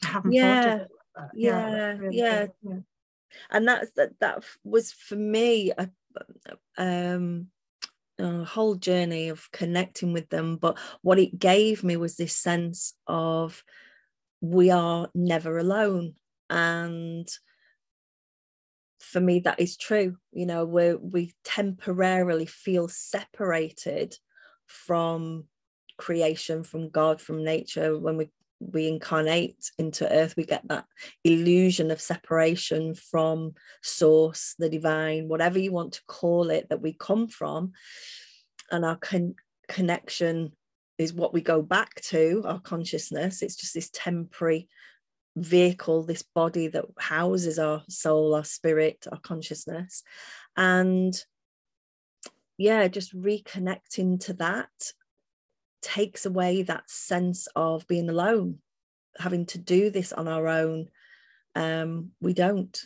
I 0.04 0.08
haven't 0.08 0.34
yeah, 0.34 0.78
thought. 1.16 1.30
Yeah, 1.34 1.70
yeah, 1.70 1.98
really 1.98 2.18
yeah. 2.18 2.48
yeah. 2.62 2.78
And 3.50 3.68
that 3.68 3.88
that 3.96 4.20
that 4.20 4.44
was 4.64 4.92
for 4.92 5.16
me 5.16 5.72
a, 5.76 5.90
um, 6.78 7.48
a 8.20 8.44
whole 8.44 8.76
journey 8.76 9.30
of 9.30 9.50
connecting 9.52 10.14
with 10.14 10.30
them. 10.30 10.58
But 10.58 10.78
what 11.02 11.18
it 11.18 11.40
gave 11.40 11.84
me 11.84 11.98
was 11.98 12.18
this 12.18 12.36
sense 12.36 12.94
of 13.08 13.64
we 14.42 14.70
are 14.70 15.10
never 15.16 15.58
alone, 15.58 16.14
and 16.50 17.28
for 19.00 19.20
me 19.20 19.40
that 19.40 19.60
is 19.60 19.78
true. 19.78 20.18
You 20.32 20.46
know 20.46 20.66
we 20.66 20.96
we 20.96 21.34
temporarily 21.44 22.46
feel 22.46 22.88
separated 22.88 24.16
from 24.66 25.46
creation 25.98 26.64
from 26.64 26.90
god 26.90 27.22
from 27.22 27.44
nature. 27.44 27.98
When 27.98 28.18
we 28.18 28.30
we 28.60 28.88
incarnate 28.88 29.72
into 29.78 30.12
earth 30.12 30.34
we 30.36 30.44
get 30.44 30.68
that 30.68 30.86
illusion 31.24 31.92
of 31.92 32.02
separation 32.02 32.96
from 32.96 33.54
source 33.84 34.56
the 34.58 34.68
divine 34.68 35.28
whatever 35.28 35.60
you 35.60 35.72
want 35.72 35.94
to 35.94 36.02
call 36.08 36.50
it 36.50 36.68
that 36.70 36.82
we 36.82 36.94
come 36.94 37.28
from. 37.28 37.74
And 38.72 38.84
our 38.84 38.98
con- 38.98 39.36
connection 39.68 40.54
is 40.98 41.14
what 41.14 41.34
we 41.34 41.42
go 41.42 41.62
back 41.62 42.02
to 42.02 42.42
our 42.46 42.60
consciousness. 42.60 43.42
It's 43.42 43.56
just 43.56 43.74
this 43.74 43.90
temporary 43.94 44.68
vehicle, 45.38 46.04
this 46.04 46.24
body 46.24 46.68
that 46.68 46.86
houses 46.98 47.60
our 47.60 47.84
soul, 47.90 48.36
our 48.36 48.44
spirit, 48.44 49.06
our 49.12 49.20
consciousness. 49.20 50.04
And 50.56 51.14
yeah, 52.58 52.88
just 52.88 53.16
reconnecting 53.16 54.20
to 54.26 54.34
that 54.34 54.70
takes 55.82 56.26
away 56.26 56.64
that 56.64 56.90
sense 56.90 57.48
of 57.56 57.88
being 57.88 58.10
alone, 58.10 58.60
having 59.20 59.46
to 59.48 59.58
do 59.58 59.90
this 59.90 60.12
on 60.12 60.28
our 60.28 60.48
own. 60.48 60.90
Um, 61.56 62.12
we 62.20 62.34
don't. 62.34 62.80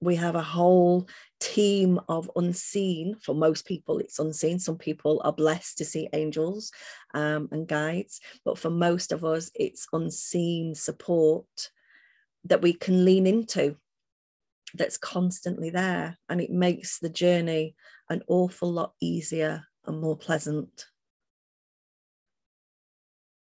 We 0.00 0.16
have 0.16 0.36
a 0.36 0.42
whole 0.42 1.08
team 1.40 1.98
of 2.08 2.30
unseen, 2.36 3.16
for 3.20 3.34
most 3.34 3.66
people, 3.66 3.98
it's 3.98 4.18
unseen. 4.18 4.58
Some 4.58 4.76
people 4.76 5.22
are 5.24 5.32
blessed 5.32 5.78
to 5.78 5.84
see 5.84 6.08
angels 6.12 6.70
um, 7.14 7.48
and 7.50 7.66
guides, 7.66 8.20
but 8.44 8.58
for 8.58 8.70
most 8.70 9.10
of 9.10 9.24
us, 9.24 9.50
it's 9.54 9.88
unseen 9.92 10.74
support 10.74 11.70
that 12.48 12.62
we 12.62 12.72
can 12.72 13.04
lean 13.04 13.26
into 13.26 13.76
that's 14.74 14.96
constantly 14.96 15.70
there 15.70 16.18
and 16.28 16.40
it 16.40 16.50
makes 16.50 16.98
the 16.98 17.08
journey 17.08 17.74
an 18.08 18.22
awful 18.28 18.70
lot 18.70 18.92
easier 19.00 19.64
and 19.86 20.00
more 20.00 20.16
pleasant 20.16 20.86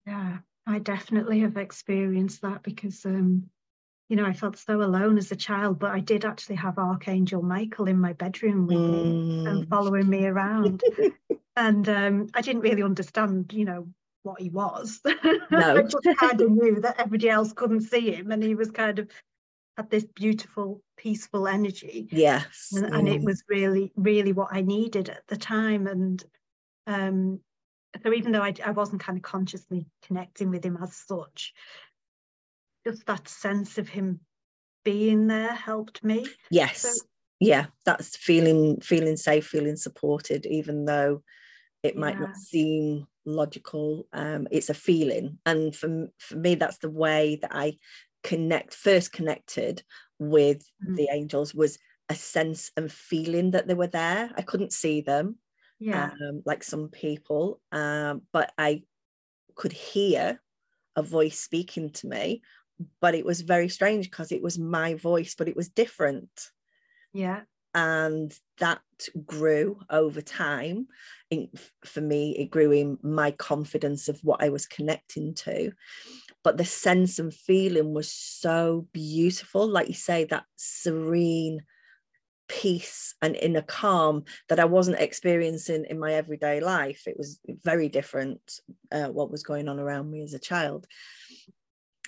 yeah 0.05 0.37
i 0.67 0.79
definitely 0.79 1.39
have 1.39 1.57
experienced 1.57 2.41
that 2.41 2.63
because 2.63 3.05
um 3.05 3.43
you 4.09 4.15
know 4.15 4.25
i 4.25 4.33
felt 4.33 4.57
so 4.57 4.81
alone 4.81 5.17
as 5.17 5.31
a 5.31 5.35
child 5.35 5.79
but 5.79 5.91
i 5.91 5.99
did 5.99 6.25
actually 6.25 6.55
have 6.55 6.77
archangel 6.77 7.41
michael 7.41 7.87
in 7.87 7.99
my 7.99 8.13
bedroom 8.13 8.67
with 8.67 8.77
mm. 8.77 8.91
me 8.91 9.45
and 9.45 9.65
mm. 9.65 9.69
following 9.69 10.09
me 10.09 10.25
around 10.25 10.83
and 11.55 11.87
um 11.87 12.27
i 12.33 12.41
didn't 12.41 12.61
really 12.61 12.83
understand 12.83 13.51
you 13.53 13.65
know 13.65 13.87
what 14.23 14.41
he 14.41 14.49
was. 14.49 14.99
No. 15.51 15.77
I 15.77 15.81
just 15.81 16.17
kind 16.17 16.39
of 16.39 16.49
knew 16.49 16.79
that 16.81 16.99
everybody 16.99 17.29
else 17.29 17.51
couldn't 17.51 17.81
see 17.81 18.11
him 18.11 18.31
and 18.31 18.41
he 18.41 18.55
was 18.55 18.71
kind 18.71 18.99
of 18.99 19.09
had 19.77 19.89
this 19.89 20.05
beautiful, 20.05 20.81
peaceful 20.97 21.47
energy. 21.47 22.07
Yes. 22.11 22.69
And, 22.73 22.85
mm. 22.85 22.97
and 22.97 23.09
it 23.09 23.21
was 23.21 23.43
really, 23.49 23.91
really 23.95 24.31
what 24.31 24.49
I 24.51 24.61
needed 24.61 25.09
at 25.09 25.27
the 25.27 25.35
time. 25.35 25.87
And 25.87 26.23
um, 26.87 27.39
so 28.03 28.13
even 28.13 28.31
though 28.31 28.43
I, 28.43 28.53
I 28.65 28.71
wasn't 28.71 29.01
kind 29.01 29.17
of 29.17 29.23
consciously 29.23 29.87
connecting 30.05 30.49
with 30.49 30.65
him 30.65 30.77
as 30.81 30.95
such, 30.95 31.53
just 32.87 33.05
that 33.07 33.27
sense 33.27 33.77
of 33.77 33.89
him 33.89 34.21
being 34.83 35.27
there 35.27 35.53
helped 35.53 36.03
me. 36.03 36.25
Yes. 36.49 36.81
So, 36.81 36.89
yeah, 37.39 37.65
that's 37.85 38.15
feeling 38.15 38.79
feeling 38.81 39.17
safe, 39.17 39.47
feeling 39.47 39.75
supported, 39.75 40.45
even 40.45 40.85
though 40.85 41.23
it 41.83 41.97
might 41.97 42.15
yeah. 42.15 42.27
not 42.27 42.37
seem 42.37 43.07
logical 43.25 44.07
um, 44.13 44.47
it's 44.51 44.69
a 44.69 44.73
feeling. 44.73 45.39
And 45.45 45.75
for, 45.75 46.07
for 46.17 46.35
me 46.35 46.55
that's 46.55 46.77
the 46.79 46.89
way 46.89 47.37
that 47.41 47.51
i 47.53 47.77
connect 48.23 48.73
first 48.73 49.11
connected 49.11 49.83
with 50.19 50.63
mm. 50.87 50.95
the 50.95 51.07
angels 51.11 51.55
was 51.55 51.79
a 52.09 52.15
sense 52.15 52.71
and 52.77 52.91
feeling 52.91 53.51
that 53.51 53.67
they 53.67 53.73
were 53.73 53.87
there. 53.87 54.29
I 54.35 54.41
couldn't 54.41 54.73
see 54.73 55.01
them 55.01 55.37
yeah. 55.81 56.11
um, 56.11 56.43
like 56.45 56.63
some 56.63 56.87
people 56.89 57.59
um, 57.71 58.21
but 58.31 58.53
i 58.57 58.83
could 59.55 59.73
hear 59.73 60.39
a 60.95 61.03
voice 61.03 61.39
speaking 61.39 61.89
to 61.89 62.07
me 62.07 62.41
but 63.01 63.15
it 63.15 63.25
was 63.25 63.41
very 63.41 63.67
strange 63.67 64.09
because 64.09 64.31
it 64.31 64.41
was 64.41 64.57
my 64.57 64.93
voice 64.93 65.35
but 65.35 65.47
it 65.47 65.55
was 65.55 65.69
different. 65.69 66.29
Yeah 67.13 67.41
and 67.73 68.37
that 68.59 68.81
grew 69.25 69.79
over 69.89 70.21
time. 70.21 70.87
For 71.85 72.01
me 72.01 72.35
it 72.37 72.51
grew 72.51 72.71
in 72.71 72.97
my 73.01 73.31
confidence 73.31 74.09
of 74.09 74.19
what 74.21 74.43
i 74.43 74.49
was 74.49 74.67
connecting 74.67 75.33
to. 75.35 75.71
But 76.43 76.57
the 76.57 76.65
sense 76.65 77.19
and 77.19 77.33
feeling 77.33 77.93
was 77.93 78.11
so 78.11 78.87
beautiful 78.91 79.67
like 79.67 79.87
you 79.87 79.93
say 79.93 80.25
that 80.25 80.45
serene 80.55 81.61
peace 82.49 83.15
and 83.21 83.37
inner 83.37 83.61
calm 83.61 84.25
that 84.49 84.59
i 84.59 84.65
wasn't 84.65 84.99
experiencing 84.99 85.85
in 85.89 85.97
my 85.97 86.13
everyday 86.13 86.59
life. 86.59 87.03
It 87.07 87.17
was 87.17 87.39
very 87.63 87.87
different 87.87 88.59
uh, 88.91 89.07
what 89.07 89.31
was 89.31 89.43
going 89.43 89.69
on 89.69 89.79
around 89.79 90.11
me 90.11 90.21
as 90.21 90.33
a 90.33 90.39
child 90.39 90.85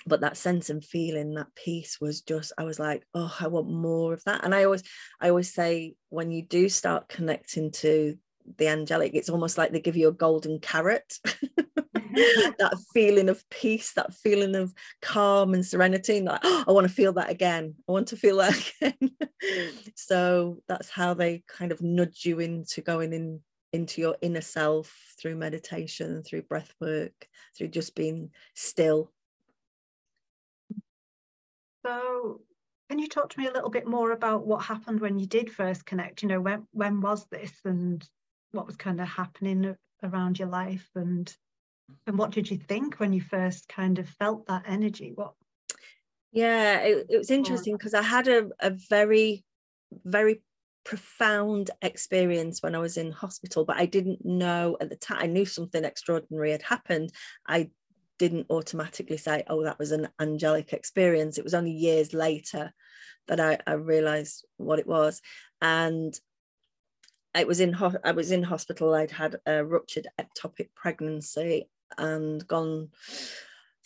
but 0.06 0.20
that 0.20 0.36
sense 0.36 0.70
and 0.70 0.84
feeling 0.84 1.34
that 1.34 1.54
peace 1.54 1.98
was 2.00 2.20
just 2.20 2.52
i 2.58 2.64
was 2.64 2.78
like 2.78 3.04
oh 3.14 3.34
i 3.40 3.46
want 3.46 3.68
more 3.68 4.12
of 4.12 4.22
that. 4.24 4.44
And 4.44 4.54
i 4.54 4.64
always 4.64 4.82
i 5.20 5.28
always 5.28 5.52
say 5.52 5.94
when 6.10 6.30
you 6.30 6.42
do 6.42 6.68
start 6.68 7.08
connecting 7.08 7.70
to 7.72 8.16
the 8.58 8.68
angelic 8.68 9.12
it's 9.14 9.30
almost 9.30 9.56
like 9.56 9.72
they 9.72 9.80
give 9.80 9.96
you 9.96 10.08
a 10.08 10.12
golden 10.12 10.58
carrot. 10.58 11.18
Mm-hmm. 11.26 12.50
That 12.60 12.76
feeling 12.92 13.28
of 13.28 13.42
peace 13.50 13.94
that 13.94 14.14
feeling 14.14 14.54
of 14.54 14.72
calm 15.02 15.52
and 15.52 15.66
serenity 15.66 16.18
and 16.18 16.26
like 16.26 16.42
oh, 16.44 16.64
i 16.68 16.70
want 16.70 16.86
to 16.86 16.92
feel 16.92 17.12
that 17.14 17.28
again. 17.28 17.74
I 17.88 17.92
want 17.92 18.08
to 18.08 18.16
feel 18.16 18.36
that 18.36 18.70
again. 18.80 19.10
So 19.96 20.62
that's 20.68 20.90
how 20.90 21.14
they 21.14 21.42
kind 21.48 21.72
of 21.72 21.82
nudge 21.82 22.24
you 22.24 22.38
into 22.38 22.82
going 22.82 23.12
in 23.12 23.40
into 23.72 24.00
your 24.00 24.16
inner 24.22 24.40
self 24.40 24.96
through 25.20 25.34
meditation 25.34 26.22
through 26.22 26.42
breath 26.42 26.72
work 26.80 27.26
through 27.58 27.66
just 27.66 27.96
being 27.96 28.30
still 28.54 29.10
so 31.84 32.40
can 32.88 32.98
you 32.98 33.08
talk 33.08 33.30
to 33.30 33.38
me 33.38 33.46
a 33.46 33.52
little 33.52 33.70
bit 33.70 33.86
more 33.86 34.12
about 34.12 34.46
what 34.46 34.64
happened 34.64 35.00
when 35.00 35.18
you 35.18 35.26
did 35.26 35.50
first 35.50 35.86
connect? 35.86 36.22
You 36.22 36.28
know, 36.28 36.40
when 36.40 36.66
when 36.72 37.00
was 37.00 37.26
this 37.26 37.52
and 37.64 38.06
what 38.52 38.66
was 38.66 38.76
kind 38.76 39.00
of 39.00 39.08
happening 39.08 39.76
around 40.02 40.38
your 40.38 40.48
life 40.48 40.88
and 40.94 41.34
and 42.06 42.18
what 42.18 42.30
did 42.30 42.50
you 42.50 42.56
think 42.56 42.96
when 42.96 43.12
you 43.12 43.20
first 43.20 43.68
kind 43.68 43.98
of 43.98 44.08
felt 44.08 44.46
that 44.46 44.64
energy? 44.66 45.12
What 45.14 45.34
yeah, 46.34 46.80
it, 46.80 47.06
it 47.10 47.18
was 47.18 47.30
interesting 47.30 47.74
because 47.76 47.94
I 47.94 48.02
had 48.02 48.26
a, 48.26 48.48
a 48.58 48.70
very, 48.70 49.44
very 50.04 50.42
profound 50.84 51.70
experience 51.80 52.60
when 52.60 52.74
I 52.74 52.78
was 52.78 52.96
in 52.96 53.12
hospital, 53.12 53.64
but 53.64 53.76
I 53.76 53.86
didn't 53.86 54.24
know 54.24 54.76
at 54.80 54.90
the 54.90 54.96
time. 54.96 55.18
I 55.20 55.26
knew 55.26 55.46
something 55.46 55.84
extraordinary 55.84 56.50
had 56.50 56.62
happened. 56.62 57.12
I 57.46 57.70
didn't 58.18 58.46
automatically 58.50 59.16
say, 59.16 59.44
oh, 59.48 59.64
that 59.64 59.78
was 59.78 59.92
an 59.92 60.08
angelic 60.20 60.72
experience. 60.72 61.38
It 61.38 61.44
was 61.44 61.54
only 61.54 61.72
years 61.72 62.12
later 62.12 62.72
that 63.28 63.40
I, 63.40 63.58
I 63.66 63.74
realized 63.74 64.44
what 64.56 64.78
it 64.78 64.86
was. 64.86 65.20
And 65.60 66.18
I 67.34 67.44
was 67.44 67.60
in 67.60 67.72
ho- 67.72 67.98
I 68.04 68.12
was 68.12 68.30
in 68.30 68.42
hospital. 68.42 68.94
I'd 68.94 69.10
had 69.10 69.36
a 69.46 69.64
ruptured 69.64 70.06
ectopic 70.20 70.68
pregnancy 70.74 71.68
and 71.98 72.46
gone 72.46 72.90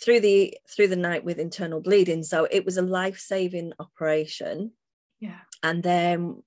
through 0.00 0.20
the 0.20 0.56
through 0.68 0.88
the 0.88 0.96
night 0.96 1.24
with 1.24 1.38
internal 1.38 1.80
bleeding. 1.80 2.22
So 2.22 2.46
it 2.50 2.64
was 2.64 2.76
a 2.76 2.82
life 2.82 3.18
saving 3.18 3.72
operation. 3.78 4.72
Yeah. 5.18 5.40
And 5.62 5.82
then 5.82 6.42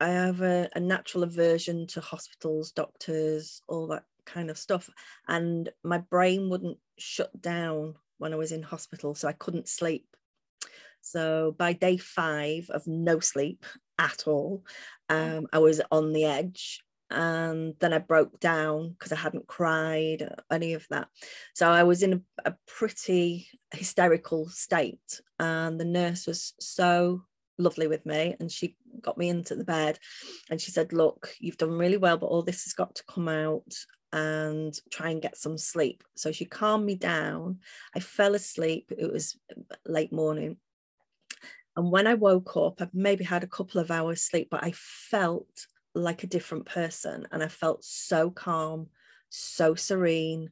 I 0.00 0.10
have 0.10 0.40
a, 0.42 0.68
a 0.74 0.80
natural 0.80 1.24
aversion 1.24 1.88
to 1.88 2.00
hospitals, 2.00 2.70
doctors, 2.70 3.62
all 3.66 3.88
that 3.88 4.04
kind 4.28 4.50
of 4.50 4.58
stuff. 4.58 4.88
And 5.26 5.68
my 5.82 5.98
brain 5.98 6.48
wouldn't 6.50 6.78
shut 6.98 7.30
down 7.40 7.94
when 8.18 8.32
I 8.32 8.36
was 8.36 8.52
in 8.52 8.62
hospital, 8.62 9.14
so 9.14 9.28
I 9.28 9.32
couldn't 9.32 9.68
sleep. 9.68 10.06
So 11.00 11.54
by 11.56 11.72
day 11.72 11.96
five 11.96 12.68
of 12.70 12.86
no 12.86 13.20
sleep 13.20 13.64
at 13.98 14.24
all, 14.26 14.64
um, 15.08 15.46
I 15.52 15.58
was 15.58 15.80
on 15.90 16.12
the 16.12 16.24
edge. 16.24 16.82
And 17.10 17.74
then 17.80 17.94
I 17.94 17.98
broke 18.00 18.38
down 18.38 18.90
because 18.90 19.12
I 19.12 19.16
hadn't 19.16 19.46
cried, 19.46 20.28
any 20.52 20.74
of 20.74 20.86
that. 20.90 21.08
So 21.54 21.66
I 21.70 21.84
was 21.84 22.02
in 22.02 22.12
a, 22.12 22.50
a 22.50 22.54
pretty 22.66 23.48
hysterical 23.72 24.46
state. 24.50 25.22
And 25.38 25.80
the 25.80 25.86
nurse 25.86 26.26
was 26.26 26.52
so 26.60 27.22
lovely 27.58 27.88
with 27.88 28.06
me 28.06 28.36
and 28.38 28.50
she 28.50 28.76
got 29.00 29.18
me 29.18 29.28
into 29.28 29.54
the 29.54 29.64
bed 29.64 29.98
and 30.48 30.60
she 30.60 30.70
said 30.70 30.92
look 30.92 31.34
you've 31.40 31.56
done 31.56 31.72
really 31.72 31.96
well 31.96 32.16
but 32.16 32.26
all 32.26 32.42
this 32.42 32.64
has 32.64 32.72
got 32.72 32.94
to 32.94 33.02
come 33.12 33.28
out 33.28 33.74
and 34.12 34.78
try 34.90 35.10
and 35.10 35.22
get 35.22 35.36
some 35.36 35.58
sleep. 35.58 36.02
So 36.16 36.32
she 36.32 36.44
calmed 36.44 36.84
me 36.84 36.94
down. 36.94 37.58
I 37.94 38.00
fell 38.00 38.34
asleep. 38.34 38.92
It 38.96 39.12
was 39.12 39.38
uh, 39.50 39.74
late 39.86 40.12
morning. 40.12 40.56
And 41.76 41.92
when 41.92 42.08
i 42.08 42.14
woke 42.14 42.56
up 42.56 42.82
i 42.82 42.88
maybe 42.92 43.22
had 43.22 43.44
a 43.44 43.48
couple 43.48 43.80
of 43.80 43.92
hours 43.92 44.20
sleep 44.20 44.48
but 44.50 44.64
i 44.64 44.72
felt 44.74 45.66
like 45.94 46.24
a 46.24 46.26
different 46.26 46.66
person 46.66 47.28
and 47.30 47.40
i 47.40 47.46
felt 47.46 47.84
so 47.84 48.30
calm 48.30 48.88
so 49.28 49.76
serene. 49.76 50.50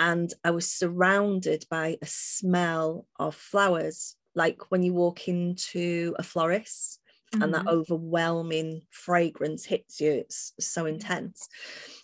And 0.00 0.34
i 0.42 0.50
was 0.50 0.68
surrounded 0.68 1.64
by 1.70 1.96
a 2.02 2.06
smell 2.06 3.06
of 3.20 3.36
flowers 3.36 4.16
like 4.34 4.70
when 4.70 4.82
you 4.82 4.94
walk 4.94 5.28
into 5.28 6.16
a 6.18 6.24
florist 6.24 6.98
mm-hmm. 7.32 7.42
and 7.42 7.54
that 7.54 7.64
mm-hmm. 7.64 7.76
overwhelming 7.76 8.82
fragrance 8.90 9.64
hits 9.64 10.00
you 10.00 10.12
it's 10.12 10.52
so 10.60 10.86
intense 10.86 11.48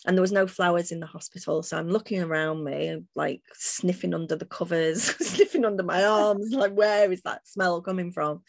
and 0.05 0.17
there 0.17 0.21
was 0.21 0.31
no 0.31 0.47
flowers 0.47 0.91
in 0.91 0.99
the 0.99 1.05
hospital 1.05 1.63
so 1.63 1.77
i'm 1.77 1.89
looking 1.89 2.21
around 2.21 2.63
me 2.63 3.01
like 3.15 3.41
sniffing 3.53 4.13
under 4.13 4.35
the 4.35 4.45
covers 4.45 5.03
sniffing 5.25 5.65
under 5.65 5.83
my 5.83 6.03
arms 6.03 6.51
like 6.51 6.73
where 6.73 7.11
is 7.11 7.21
that 7.21 7.47
smell 7.47 7.81
coming 7.81 8.11
from 8.11 8.41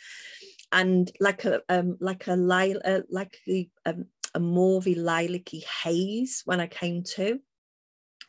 and 0.72 1.10
like 1.20 1.44
a 1.44 1.60
um 1.68 1.96
like 2.00 2.26
a 2.26 2.36
lil- 2.36 2.82
uh, 2.84 3.00
like 3.10 3.38
a, 3.48 3.68
um, 3.86 4.06
a 4.34 4.40
mauvey 4.40 4.96
lilac-y 4.96 5.60
haze 5.82 6.42
when 6.44 6.60
i 6.60 6.66
came 6.66 7.02
to 7.02 7.40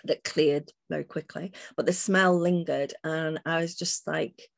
that 0.06 0.24
cleared 0.24 0.72
very 0.90 1.04
quickly 1.04 1.52
but 1.78 1.86
the 1.86 1.94
smell 1.94 2.38
lingered 2.38 2.94
and 3.04 3.40
i 3.46 3.62
was 3.62 3.76
just 3.76 4.08
like 4.08 4.50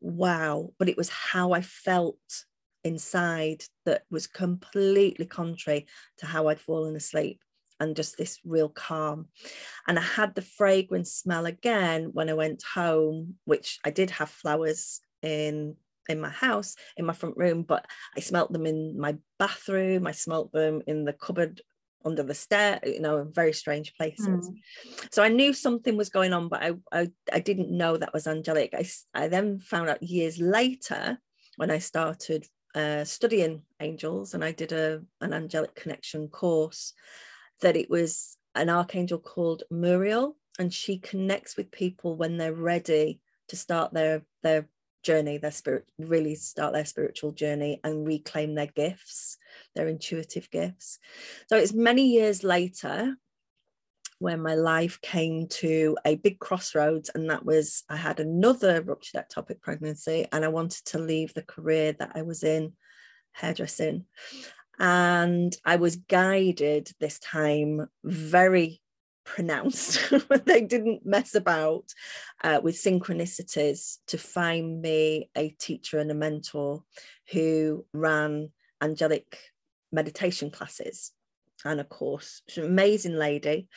wow, 0.00 0.70
but 0.78 0.88
it 0.88 0.96
was 0.96 1.08
how 1.08 1.52
I 1.52 1.62
felt 1.62 2.16
inside 2.88 3.62
that 3.84 4.02
was 4.10 4.26
completely 4.26 5.26
contrary 5.26 5.86
to 6.18 6.26
how 6.26 6.48
I'd 6.48 6.60
fallen 6.60 6.96
asleep 6.96 7.40
and 7.80 7.94
just 7.94 8.18
this 8.18 8.40
real 8.44 8.68
calm. 8.68 9.26
And 9.86 9.98
I 9.98 10.02
had 10.02 10.34
the 10.34 10.42
fragrance 10.42 11.12
smell 11.12 11.46
again 11.46 12.10
when 12.12 12.28
I 12.28 12.34
went 12.34 12.62
home, 12.74 13.36
which 13.44 13.78
I 13.84 13.90
did 13.90 14.10
have 14.10 14.30
flowers 14.30 15.00
in 15.22 15.76
in 16.08 16.20
my 16.20 16.30
house 16.30 16.74
in 16.96 17.04
my 17.04 17.12
front 17.12 17.36
room 17.36 17.62
but 17.62 17.84
i 18.16 18.20
smelt 18.20 18.50
them 18.50 18.64
in 18.64 18.98
my 18.98 19.14
bathroom 19.38 20.06
i 20.06 20.10
smelt 20.10 20.50
them 20.52 20.80
in 20.86 21.04
the 21.04 21.12
cupboard 21.12 21.60
under 22.04 22.22
the 22.22 22.34
stair, 22.34 22.80
you 22.84 23.00
know, 23.00 23.24
very 23.30 23.52
strange 23.52 23.94
places. 23.94 24.50
Mm. 24.50 24.54
So 25.10 25.22
I 25.22 25.28
knew 25.28 25.52
something 25.52 25.96
was 25.96 26.10
going 26.10 26.32
on, 26.32 26.48
but 26.48 26.62
I, 26.62 26.72
I, 26.92 27.08
I 27.32 27.40
didn't 27.40 27.70
know 27.70 27.96
that 27.96 28.14
was 28.14 28.26
angelic. 28.26 28.74
I, 28.74 28.86
I 29.14 29.28
then 29.28 29.60
found 29.60 29.88
out 29.88 30.02
years 30.02 30.38
later 30.40 31.18
when 31.56 31.70
I 31.70 31.78
started 31.78 32.46
uh, 32.74 33.04
studying 33.04 33.62
angels 33.80 34.34
and 34.34 34.44
I 34.44 34.52
did 34.52 34.72
a 34.72 35.02
an 35.20 35.32
angelic 35.32 35.74
connection 35.74 36.28
course 36.28 36.92
that 37.60 37.76
it 37.76 37.90
was 37.90 38.36
an 38.54 38.68
archangel 38.68 39.18
called 39.18 39.62
Muriel, 39.70 40.36
and 40.58 40.72
she 40.72 40.98
connects 40.98 41.56
with 41.56 41.70
people 41.70 42.16
when 42.16 42.36
they're 42.36 42.52
ready 42.52 43.20
to 43.48 43.56
start 43.56 43.92
their 43.92 44.22
their 44.42 44.68
journey, 45.02 45.38
their 45.38 45.52
spirit, 45.52 45.88
really 45.98 46.34
start 46.34 46.72
their 46.72 46.84
spiritual 46.84 47.32
journey 47.32 47.80
and 47.84 48.06
reclaim 48.06 48.54
their 48.54 48.66
gifts, 48.66 49.38
their 49.74 49.88
intuitive 49.88 50.50
gifts. 50.50 50.98
So 51.48 51.56
it's 51.56 51.72
many 51.72 52.08
years 52.08 52.42
later 52.42 53.16
when 54.18 54.42
my 54.42 54.54
life 54.54 55.00
came 55.00 55.46
to 55.46 55.96
a 56.04 56.16
big 56.16 56.38
crossroads, 56.38 57.10
and 57.14 57.30
that 57.30 57.44
was 57.44 57.84
I 57.88 57.96
had 57.96 58.20
another 58.20 58.82
ruptured 58.82 59.22
ectopic 59.22 59.60
pregnancy, 59.60 60.26
and 60.32 60.44
I 60.44 60.48
wanted 60.48 60.84
to 60.86 60.98
leave 60.98 61.34
the 61.34 61.42
career 61.42 61.92
that 61.98 62.12
I 62.14 62.22
was 62.22 62.42
in, 62.42 62.72
hairdressing. 63.32 64.04
And 64.78 65.56
I 65.64 65.76
was 65.76 65.96
guided 65.96 66.90
this 67.00 67.18
time 67.18 67.88
very 68.04 68.80
pronounced. 69.24 70.12
they 70.44 70.62
didn't 70.62 71.04
mess 71.04 71.34
about 71.34 71.84
uh, 72.42 72.60
with 72.62 72.76
synchronicities 72.76 73.98
to 74.08 74.18
find 74.18 74.80
me 74.80 75.30
a 75.36 75.50
teacher 75.50 75.98
and 75.98 76.10
a 76.10 76.14
mentor 76.14 76.82
who 77.32 77.84
ran 77.92 78.50
angelic 78.80 79.38
meditation 79.92 80.50
classes 80.50 81.12
and 81.64 81.80
of 81.80 81.88
course 81.88 82.42
she's 82.48 82.64
an 82.64 82.70
amazing 82.70 83.14
lady 83.14 83.68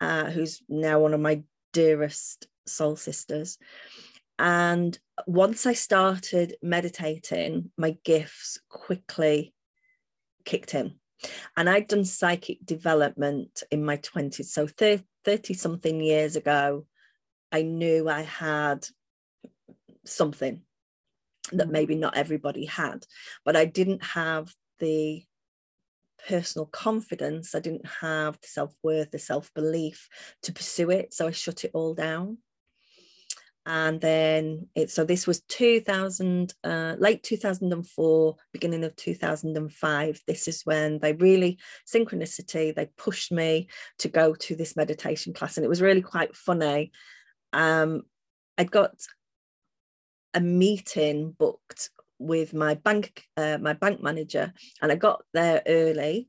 uh, 0.00 0.24
who's 0.26 0.62
now 0.68 1.00
one 1.00 1.14
of 1.14 1.20
my 1.20 1.42
dearest 1.72 2.46
soul 2.66 2.96
sisters 2.96 3.58
and 4.38 4.98
once 5.26 5.66
i 5.66 5.72
started 5.72 6.56
meditating 6.62 7.70
my 7.76 7.96
gifts 8.04 8.60
quickly 8.68 9.52
kicked 10.44 10.74
in 10.74 10.94
and 11.56 11.68
I'd 11.68 11.88
done 11.88 12.04
psychic 12.04 12.64
development 12.64 13.62
in 13.70 13.84
my 13.84 13.96
20s. 13.96 14.46
So 14.46 14.66
30 14.66 15.54
something 15.54 16.00
years 16.00 16.36
ago, 16.36 16.86
I 17.50 17.62
knew 17.62 18.08
I 18.08 18.22
had 18.22 18.86
something 20.04 20.62
that 21.52 21.68
mm. 21.68 21.72
maybe 21.72 21.94
not 21.94 22.16
everybody 22.16 22.66
had, 22.66 23.06
but 23.44 23.56
I 23.56 23.64
didn't 23.64 24.02
have 24.04 24.52
the 24.78 25.24
personal 26.26 26.66
confidence, 26.66 27.54
I 27.54 27.60
didn't 27.60 27.86
have 28.00 28.40
the 28.40 28.48
self 28.48 28.74
worth, 28.82 29.10
the 29.10 29.18
self 29.18 29.52
belief 29.54 30.08
to 30.42 30.52
pursue 30.52 30.90
it. 30.90 31.12
So 31.12 31.26
I 31.26 31.30
shut 31.30 31.64
it 31.64 31.70
all 31.74 31.94
down 31.94 32.38
and 33.68 34.00
then 34.00 34.66
it 34.74 34.90
so 34.90 35.04
this 35.04 35.26
was 35.26 35.42
2000 35.42 36.54
uh, 36.64 36.96
late 36.98 37.22
2004 37.22 38.36
beginning 38.50 38.82
of 38.82 38.96
2005 38.96 40.22
this 40.26 40.48
is 40.48 40.62
when 40.64 40.98
they 41.00 41.12
really 41.12 41.58
synchronicity 41.86 42.74
they 42.74 42.86
pushed 42.96 43.30
me 43.30 43.68
to 43.98 44.08
go 44.08 44.34
to 44.34 44.56
this 44.56 44.74
meditation 44.74 45.34
class 45.34 45.56
and 45.56 45.66
it 45.66 45.68
was 45.68 45.82
really 45.82 46.00
quite 46.00 46.34
funny 46.34 46.90
um, 47.52 48.02
i'd 48.56 48.70
got 48.70 48.94
a 50.32 50.40
meeting 50.40 51.36
booked 51.38 51.90
with 52.18 52.54
my 52.54 52.74
bank 52.74 53.24
uh, 53.36 53.58
my 53.58 53.72
bank 53.72 54.02
manager 54.02 54.52
and 54.82 54.90
i 54.90 54.96
got 54.96 55.22
there 55.32 55.62
early 55.66 56.28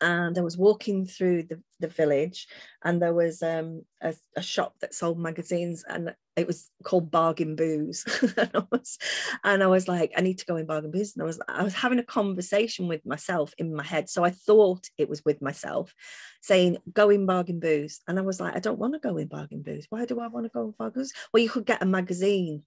and 0.00 0.36
I 0.36 0.42
was 0.42 0.58
walking 0.58 1.06
through 1.06 1.44
the, 1.44 1.62
the 1.80 1.88
village 1.88 2.46
and 2.84 3.00
there 3.00 3.14
was 3.14 3.42
um, 3.42 3.84
a, 4.02 4.14
a, 4.36 4.42
shop 4.42 4.74
that 4.80 4.94
sold 4.94 5.18
magazines 5.18 5.84
and 5.88 6.14
it 6.36 6.46
was 6.46 6.70
called 6.82 7.10
Bargain 7.10 7.54
Booze. 7.56 8.04
and, 8.36 8.50
I 8.54 8.62
was, 8.70 8.98
and 9.44 9.62
I 9.62 9.66
was 9.66 9.86
like, 9.88 10.12
I 10.16 10.20
need 10.20 10.38
to 10.38 10.46
go 10.46 10.56
in 10.56 10.66
Bargain 10.66 10.90
Booze. 10.90 11.14
And 11.14 11.22
I 11.22 11.26
was 11.26 11.40
I 11.48 11.62
was 11.62 11.74
having 11.74 12.00
a 12.00 12.04
conversation 12.04 12.88
with 12.88 13.06
myself 13.06 13.54
in 13.56 13.74
my 13.74 13.84
head. 13.84 14.10
So 14.10 14.24
I 14.24 14.30
thought 14.30 14.88
it 14.98 15.08
was 15.08 15.24
with 15.24 15.40
myself 15.40 15.94
saying, 16.42 16.78
go 16.92 17.08
in 17.10 17.24
Bargain 17.24 17.60
Booze. 17.60 18.00
And 18.08 18.18
I 18.18 18.22
was 18.22 18.40
like, 18.40 18.56
I 18.56 18.60
don't 18.60 18.78
want 18.78 18.94
to 18.94 18.98
go 18.98 19.16
in 19.16 19.28
Bargain 19.28 19.62
Booze. 19.62 19.86
Why 19.90 20.04
do 20.04 20.20
I 20.20 20.26
want 20.26 20.44
to 20.46 20.50
go 20.50 20.64
in 20.64 20.74
Bargain 20.78 21.02
Booze? 21.02 21.12
Well, 21.32 21.42
you 21.42 21.48
could 21.48 21.66
get 21.66 21.82
a 21.82 21.86
magazine 21.86 22.64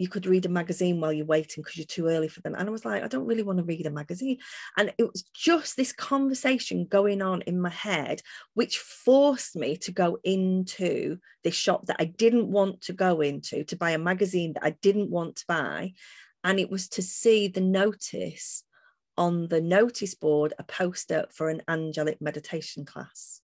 you 0.00 0.08
could 0.08 0.24
read 0.24 0.46
a 0.46 0.48
magazine 0.48 0.98
while 0.98 1.12
you're 1.12 1.26
waiting 1.26 1.62
because 1.62 1.76
you're 1.76 1.84
too 1.84 2.06
early 2.06 2.26
for 2.26 2.40
them. 2.40 2.54
And 2.54 2.66
I 2.66 2.72
was 2.72 2.86
like, 2.86 3.02
I 3.02 3.06
don't 3.06 3.26
really 3.26 3.42
want 3.42 3.58
to 3.58 3.64
read 3.64 3.84
a 3.84 3.90
magazine. 3.90 4.38
And 4.78 4.94
it 4.96 5.02
was 5.02 5.24
just 5.34 5.76
this 5.76 5.92
conversation 5.92 6.86
going 6.86 7.20
on 7.20 7.42
in 7.42 7.60
my 7.60 7.68
head, 7.68 8.22
which 8.54 8.78
forced 8.78 9.56
me 9.56 9.76
to 9.76 9.92
go 9.92 10.16
into 10.24 11.18
this 11.44 11.54
shop 11.54 11.84
that 11.86 11.96
I 11.98 12.06
didn't 12.06 12.50
want 12.50 12.80
to 12.82 12.94
go 12.94 13.20
into, 13.20 13.62
to 13.64 13.76
buy 13.76 13.90
a 13.90 13.98
magazine 13.98 14.54
that 14.54 14.64
I 14.64 14.70
didn't 14.80 15.10
want 15.10 15.36
to 15.36 15.44
buy. 15.46 15.92
And 16.44 16.58
it 16.58 16.70
was 16.70 16.88
to 16.90 17.02
see 17.02 17.48
the 17.48 17.60
notice 17.60 18.64
on 19.18 19.48
the 19.48 19.60
notice 19.60 20.14
board 20.14 20.54
a 20.58 20.62
poster 20.62 21.26
for 21.30 21.50
an 21.50 21.60
angelic 21.68 22.22
meditation 22.22 22.86
class. 22.86 23.42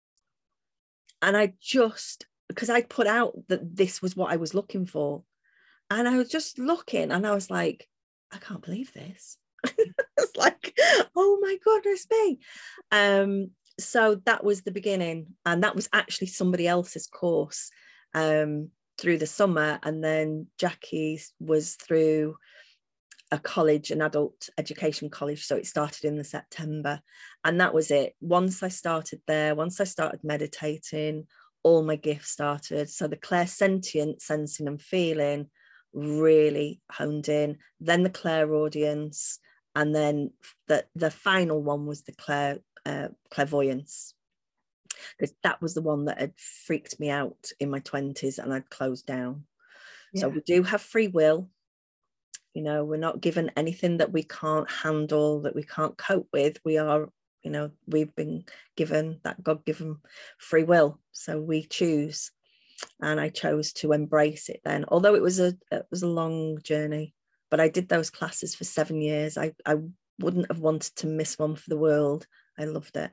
And 1.21 1.37
I 1.37 1.53
just, 1.61 2.25
because 2.49 2.71
I'd 2.71 2.89
put 2.89 3.07
out 3.07 3.35
that 3.49 3.77
this 3.77 4.01
was 4.01 4.17
what 4.17 4.33
I 4.33 4.37
was 4.37 4.55
looking 4.55 4.87
for. 4.87 5.23
And 5.91 6.09
I 6.09 6.17
was 6.17 6.29
just 6.29 6.59
looking 6.59 7.13
and 7.13 7.27
I 7.27 7.35
was 7.35 7.51
like, 7.51 7.89
I 8.33 8.39
can't 8.39 8.63
believe 8.63 8.93
this. 8.93 9.39
it's 9.65 10.37
like, 10.37 10.77
oh 11.15 11.39
my 11.41 11.57
goodness 11.65 12.07
me. 12.11 12.39
Um, 12.91 13.51
so 13.79 14.21
that 14.25 14.43
was 14.43 14.63
the 14.63 14.73
beginning. 14.73 15.35
And 15.45 15.63
that 15.63 15.77
was 15.77 15.89
actually 15.93 16.29
somebody 16.29 16.67
else's 16.67 17.07
course 17.07 17.71
um, 18.15 18.71
through 18.99 19.19
the 19.19 19.27
summer. 19.27 19.79
And 19.83 20.03
then 20.03 20.49
Jackie 20.59 21.21
was 21.39 21.75
through 21.75 22.37
a 23.31 23.39
college, 23.39 23.91
an 23.91 24.03
adult 24.03 24.49
education 24.57 25.11
college. 25.11 25.45
So 25.45 25.57
it 25.57 25.67
started 25.67 26.05
in 26.05 26.17
the 26.17 26.25
September. 26.25 27.01
And 27.45 27.61
that 27.61 27.75
was 27.75 27.91
it. 27.91 28.15
Once 28.21 28.63
I 28.63 28.69
started 28.69 29.21
there, 29.27 29.55
once 29.55 29.81
I 29.81 29.85
started 29.85 30.21
meditating, 30.23 31.27
all 31.63 31.83
my 31.83 31.97
gifts 31.97 32.31
started. 32.31 32.89
So 32.89 33.09
the 33.09 33.17
clairsentient 33.17 34.21
sensing 34.21 34.69
and 34.69 34.81
feeling 34.81 35.51
really 35.97 36.81
honed 36.93 37.29
in. 37.29 37.59
Then 37.81 38.03
the 38.05 38.11
clairaudience, 38.11 39.39
and 39.75 39.95
then 39.95 40.31
the 40.69 40.85
the 40.95 41.11
final 41.11 41.63
one 41.63 41.87
was 41.87 42.03
the 42.03 42.13
clair 42.13 42.59
uh, 42.85 43.09
clairvoyance 43.31 44.15
because 45.19 45.35
that 45.43 45.61
was 45.61 45.75
the 45.75 45.83
one 45.83 46.07
that 46.07 46.19
had 46.19 46.33
freaked 46.37 46.99
me 47.01 47.11
out 47.11 47.51
in 47.61 47.71
my 47.71 47.81
20s 47.81 48.39
and 48.39 48.53
I'd 48.53 48.71
closed 48.71 49.07
down. 49.07 49.45
Yeah. 50.13 50.23
So 50.23 50.29
we 50.29 50.41
do 50.41 50.63
have 50.63 50.81
free 50.81 51.09
will 51.09 51.51
you 52.57 52.63
know 52.63 52.85
we're 52.85 52.97
not 52.97 53.21
given 53.21 53.51
anything 53.55 53.99
that 53.99 54.13
we 54.13 54.23
can't 54.23 54.69
handle 54.71 55.43
that 55.43 55.55
we 55.55 55.63
can't 55.63 55.99
cope 55.99 56.27
with 56.33 56.59
we 56.65 56.79
are 56.79 57.11
you 57.43 57.51
know 57.51 57.71
we've 57.87 58.17
been 58.17 58.45
given 58.77 59.21
that 59.25 59.43
god-given 59.43 59.99
free 60.39 60.65
will 60.65 60.99
so 61.13 61.39
we 61.39 61.63
choose 61.63 62.33
and 63.01 63.21
i 63.21 63.29
chose 63.29 63.73
to 63.73 63.93
embrace 63.93 64.49
it 64.49 64.61
then 64.65 64.85
although 64.89 65.15
it 65.15 65.23
was 65.23 65.41
a 65.41 65.55
it 65.71 65.87
was 65.91 66.03
a 66.03 66.09
long 66.09 66.59
journey 66.63 67.15
but 67.51 67.61
i 67.61 67.69
did 67.69 67.89
those 67.89 68.11
classes 68.11 68.55
for 68.55 68.65
seven 68.65 69.01
years. 69.01 69.39
I 69.39 69.53
i 69.65 69.77
wouldn't 70.19 70.51
have 70.51 70.61
wanted 70.61 70.97
to 70.97 71.07
miss 71.07 71.39
one 71.39 71.57
for 71.57 71.69
the 71.69 71.77
world. 71.77 72.27
I 72.59 72.65
loved 72.65 72.97
it. 72.97 73.11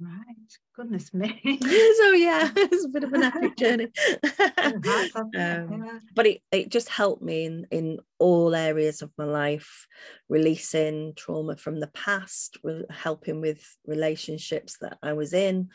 Right, 0.00 0.58
goodness 0.74 1.14
me. 1.14 1.40
so 1.62 2.10
yeah, 2.12 2.50
it's 2.56 2.84
a 2.84 2.88
bit 2.88 3.04
of 3.04 3.12
an 3.12 3.22
epic 3.22 3.56
journey. 3.56 3.88
um, 5.38 6.00
but 6.14 6.26
it, 6.26 6.42
it 6.50 6.68
just 6.68 6.88
helped 6.88 7.22
me 7.22 7.46
in, 7.46 7.66
in 7.70 7.98
all 8.18 8.54
areas 8.54 9.00
of 9.00 9.12
my 9.16 9.24
life, 9.24 9.86
releasing 10.28 11.14
trauma 11.14 11.56
from 11.56 11.78
the 11.80 11.86
past, 11.88 12.58
helping 12.90 13.40
with 13.40 13.64
relationships 13.86 14.78
that 14.80 14.98
I 15.02 15.12
was 15.12 15.32
in, 15.32 15.70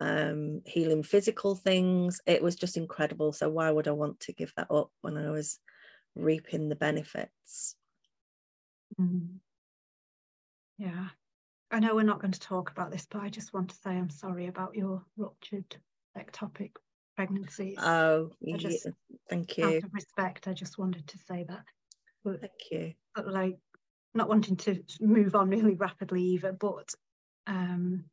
um, 0.00 0.62
healing 0.64 1.02
physical 1.02 1.54
things. 1.54 2.20
It 2.26 2.42
was 2.42 2.56
just 2.56 2.76
incredible. 2.76 3.32
So 3.32 3.48
why 3.48 3.70
would 3.70 3.88
I 3.88 3.92
want 3.92 4.20
to 4.20 4.32
give 4.32 4.52
that 4.56 4.70
up 4.70 4.90
when 5.02 5.16
I 5.16 5.30
was 5.30 5.58
reaping 6.16 6.68
the 6.68 6.76
benefits? 6.76 7.76
Mm. 9.00 9.36
Yeah, 10.78 11.08
I 11.70 11.78
know 11.78 11.94
we're 11.94 12.02
not 12.02 12.20
going 12.20 12.32
to 12.32 12.40
talk 12.40 12.70
about 12.70 12.90
this, 12.90 13.06
but 13.10 13.22
I 13.22 13.28
just 13.28 13.52
want 13.52 13.68
to 13.68 13.76
say 13.76 13.90
I'm 13.90 14.10
sorry 14.10 14.46
about 14.46 14.74
your 14.74 15.04
ruptured 15.16 15.76
ectopic 16.18 16.70
pregnancies. 17.16 17.76
Oh, 17.78 18.30
just, 18.56 18.86
yeah. 18.86 18.92
thank 19.28 19.58
you. 19.58 19.66
Out 19.66 19.84
of 19.84 19.92
respect, 19.92 20.48
I 20.48 20.54
just 20.54 20.78
wanted 20.78 21.06
to 21.06 21.18
say 21.18 21.44
that. 21.48 21.64
But, 22.24 22.40
thank 22.40 22.52
you. 22.70 22.94
But 23.14 23.28
like, 23.28 23.58
not 24.14 24.28
wanting 24.28 24.56
to 24.56 24.82
move 25.00 25.34
on 25.34 25.50
really 25.50 25.74
rapidly 25.74 26.22
either, 26.22 26.52
but 26.52 26.92
um, 27.46 28.04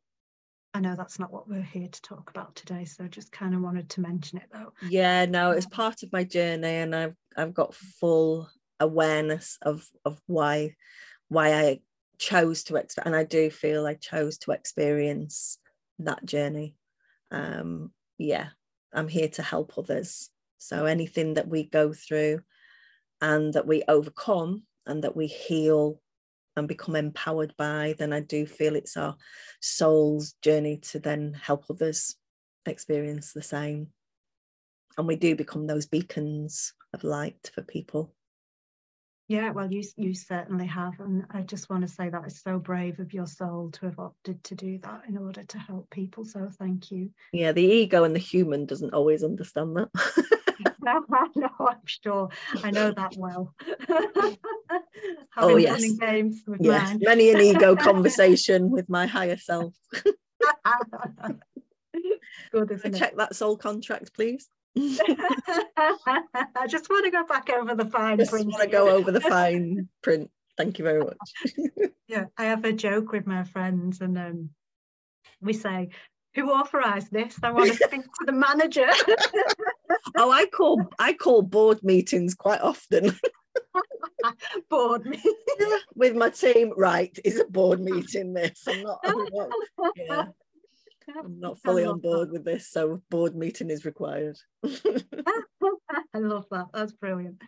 I 0.74 0.80
know 0.80 0.94
that's 0.94 1.18
not 1.18 1.32
what 1.32 1.48
we're 1.48 1.62
here 1.62 1.88
to 1.88 2.02
talk 2.02 2.30
about 2.30 2.54
today. 2.54 2.84
So 2.84 3.04
I 3.04 3.08
just 3.08 3.32
kind 3.32 3.54
of 3.54 3.62
wanted 3.62 3.88
to 3.90 4.00
mention 4.00 4.38
it 4.38 4.48
though. 4.52 4.72
Yeah, 4.88 5.24
no, 5.24 5.52
it's 5.52 5.66
part 5.66 6.02
of 6.02 6.12
my 6.12 6.24
journey, 6.24 6.68
and 6.68 6.94
I've 6.94 7.14
I've 7.36 7.54
got 7.54 7.74
full 7.74 8.48
awareness 8.78 9.58
of 9.62 9.86
of 10.04 10.20
why 10.26 10.74
why 11.28 11.54
I 11.54 11.80
chose 12.18 12.64
to 12.64 12.76
experience, 12.76 13.06
and 13.06 13.16
I 13.16 13.24
do 13.24 13.50
feel 13.50 13.86
I 13.86 13.94
chose 13.94 14.38
to 14.38 14.52
experience 14.52 15.58
that 16.00 16.24
journey. 16.24 16.76
Um, 17.30 17.92
yeah, 18.18 18.48
I'm 18.92 19.08
here 19.08 19.28
to 19.30 19.42
help 19.42 19.78
others. 19.78 20.30
So 20.58 20.84
anything 20.84 21.34
that 21.34 21.48
we 21.48 21.64
go 21.64 21.92
through 21.92 22.40
and 23.20 23.52
that 23.54 23.66
we 23.66 23.84
overcome 23.88 24.64
and 24.86 25.04
that 25.04 25.16
we 25.16 25.26
heal 25.26 26.00
and 26.58 26.68
become 26.68 26.96
empowered 26.96 27.54
by, 27.56 27.94
then 27.98 28.12
I 28.12 28.20
do 28.20 28.46
feel 28.46 28.76
it's 28.76 28.96
our 28.96 29.16
soul's 29.60 30.34
journey 30.42 30.78
to 30.90 30.98
then 30.98 31.34
help 31.34 31.64
others 31.70 32.16
experience 32.66 33.32
the 33.32 33.42
same. 33.42 33.88
And 34.96 35.06
we 35.06 35.16
do 35.16 35.36
become 35.36 35.66
those 35.66 35.86
beacons 35.86 36.74
of 36.92 37.04
light 37.04 37.50
for 37.54 37.62
people. 37.62 38.12
Yeah, 39.28 39.50
well, 39.50 39.70
you 39.70 39.82
you 39.96 40.14
certainly 40.14 40.66
have, 40.66 40.98
and 41.00 41.26
I 41.30 41.42
just 41.42 41.68
want 41.68 41.82
to 41.82 41.88
say 41.88 42.08
that 42.08 42.24
it's 42.24 42.42
so 42.42 42.58
brave 42.58 42.98
of 42.98 43.12
your 43.12 43.26
soul 43.26 43.70
to 43.72 43.84
have 43.84 43.98
opted 43.98 44.42
to 44.44 44.54
do 44.54 44.78
that 44.78 45.02
in 45.06 45.18
order 45.18 45.44
to 45.44 45.58
help 45.58 45.90
people. 45.90 46.24
So 46.24 46.48
thank 46.58 46.90
you. 46.90 47.10
Yeah, 47.34 47.52
the 47.52 47.62
ego 47.62 48.04
and 48.04 48.14
the 48.14 48.20
human 48.20 48.64
doesn't 48.64 48.94
always 48.94 49.22
understand 49.22 49.76
that. 49.76 49.90
no, 51.36 51.48
I'm 51.60 51.76
sure. 51.84 52.28
I 52.62 52.70
know 52.70 52.90
that 52.92 53.16
well. 53.16 53.54
oh 55.36 55.56
yes, 55.56 55.92
games 55.92 56.42
yes, 56.60 56.88
mine. 56.88 56.98
many 57.00 57.30
an 57.30 57.40
ego 57.40 57.76
conversation 57.88 58.70
with 58.70 58.88
my 58.88 59.06
higher 59.06 59.36
self. 59.36 59.74
Good, 62.52 62.80
Check 62.96 63.16
that 63.16 63.34
soul 63.34 63.56
contract, 63.56 64.14
please. 64.14 64.48
I 64.76 66.66
just 66.68 66.88
want 66.88 67.04
to 67.06 67.10
go 67.10 67.24
back 67.26 67.50
over 67.50 67.74
the 67.74 67.86
fine 67.86 68.18
just 68.18 68.30
print. 68.30 68.46
want 68.50 68.62
to 68.62 68.68
go 68.68 68.88
over 68.88 69.10
the 69.10 69.20
fine 69.20 69.88
print. 70.02 70.30
Thank 70.56 70.78
you 70.78 70.84
very 70.84 71.00
much. 71.00 71.16
yeah, 72.08 72.26
I 72.36 72.44
have 72.44 72.64
a 72.64 72.72
joke 72.72 73.12
with 73.12 73.26
my 73.26 73.44
friends, 73.44 74.00
and 74.00 74.16
um, 74.16 74.50
we 75.40 75.52
say, 75.52 75.90
"Who 76.34 76.50
authorised 76.50 77.10
this?" 77.10 77.38
I 77.42 77.50
want 77.50 77.70
to 77.70 77.76
speak 77.76 78.02
to 78.02 78.24
the 78.26 78.32
manager. 78.32 78.88
oh, 80.16 80.30
I 80.30 80.46
call 80.46 80.86
I 80.98 81.12
call 81.12 81.42
board 81.42 81.82
meetings 81.82 82.34
quite 82.34 82.60
often. 82.60 83.18
board 84.70 85.06
meeting 85.06 85.34
with 85.94 86.14
my 86.14 86.30
team. 86.30 86.72
Right, 86.76 87.16
is 87.24 87.40
a 87.40 87.44
board 87.44 87.80
meeting. 87.80 88.32
This 88.32 88.64
I'm 88.66 88.82
not. 88.82 89.00
I'm 89.04 89.24
not 89.32 89.50
yeah. 89.96 90.24
I'm 91.24 91.40
not 91.40 91.58
fully 91.58 91.84
on 91.84 92.00
board 92.00 92.28
that. 92.28 92.32
with 92.32 92.44
this, 92.44 92.68
so 92.70 93.02
board 93.10 93.34
meeting 93.34 93.70
is 93.70 93.84
required. 93.84 94.36
I 94.64 96.18
love 96.18 96.46
that. 96.50 96.66
That's 96.74 96.92
brilliant. 96.92 97.42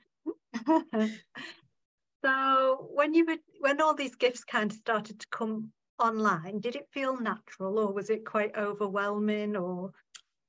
so 2.25 2.88
when 2.94 3.12
you 3.14 3.27
were 3.27 3.37
when 3.61 3.81
all 3.81 3.94
these 3.94 4.14
gifts 4.14 4.44
kind 4.44 4.70
of 4.70 4.77
started 4.79 5.20
to 5.20 5.27
come 5.31 5.73
online, 5.99 6.61
did 6.61 6.77
it 6.77 6.88
feel 6.92 7.20
natural 7.20 7.79
or 7.79 7.92
was 7.92 8.09
it 8.09 8.25
quite 8.25 8.57
overwhelming 8.57 9.57
or 9.57 9.90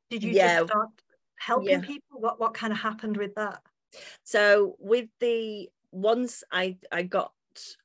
did 0.10 0.24
you 0.24 0.32
yeah. 0.32 0.60
just 0.60 0.72
start 0.72 0.90
helping 1.38 1.70
yeah. 1.70 1.82
people? 1.82 2.22
What 2.22 2.40
what 2.40 2.54
kind 2.54 2.72
of 2.72 2.80
happened 2.80 3.18
with 3.18 3.36
that? 3.36 3.62
So 4.24 4.76
with 4.80 5.10
the 5.20 5.70
once 5.92 6.44
I 6.52 6.78
I 6.92 7.04
got 7.04 7.32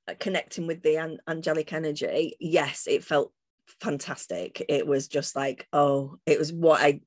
uh, 0.08 0.14
connecting 0.18 0.66
with 0.66 0.82
the 0.82 0.96
an- 0.96 1.20
angelic 1.28 1.72
energy, 1.72 2.36
yes, 2.40 2.86
it 2.88 3.04
felt 3.04 3.32
fantastic. 3.80 4.64
It 4.68 4.86
was 4.86 5.08
just 5.08 5.36
like, 5.36 5.66
oh, 5.72 6.18
it 6.26 6.38
was 6.38 6.52
what 6.52 6.80
I 6.80 7.00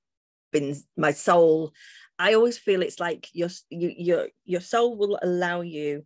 been 0.52 0.76
my 0.98 1.12
soul. 1.12 1.74
I 2.18 2.34
always 2.34 2.58
feel 2.58 2.82
it's 2.82 3.00
like 3.00 3.30
your 3.34 3.50
your 3.70 4.28
your 4.46 4.62
soul 4.62 4.98
will 4.98 5.20
allow 5.22 5.62
you 5.62 6.06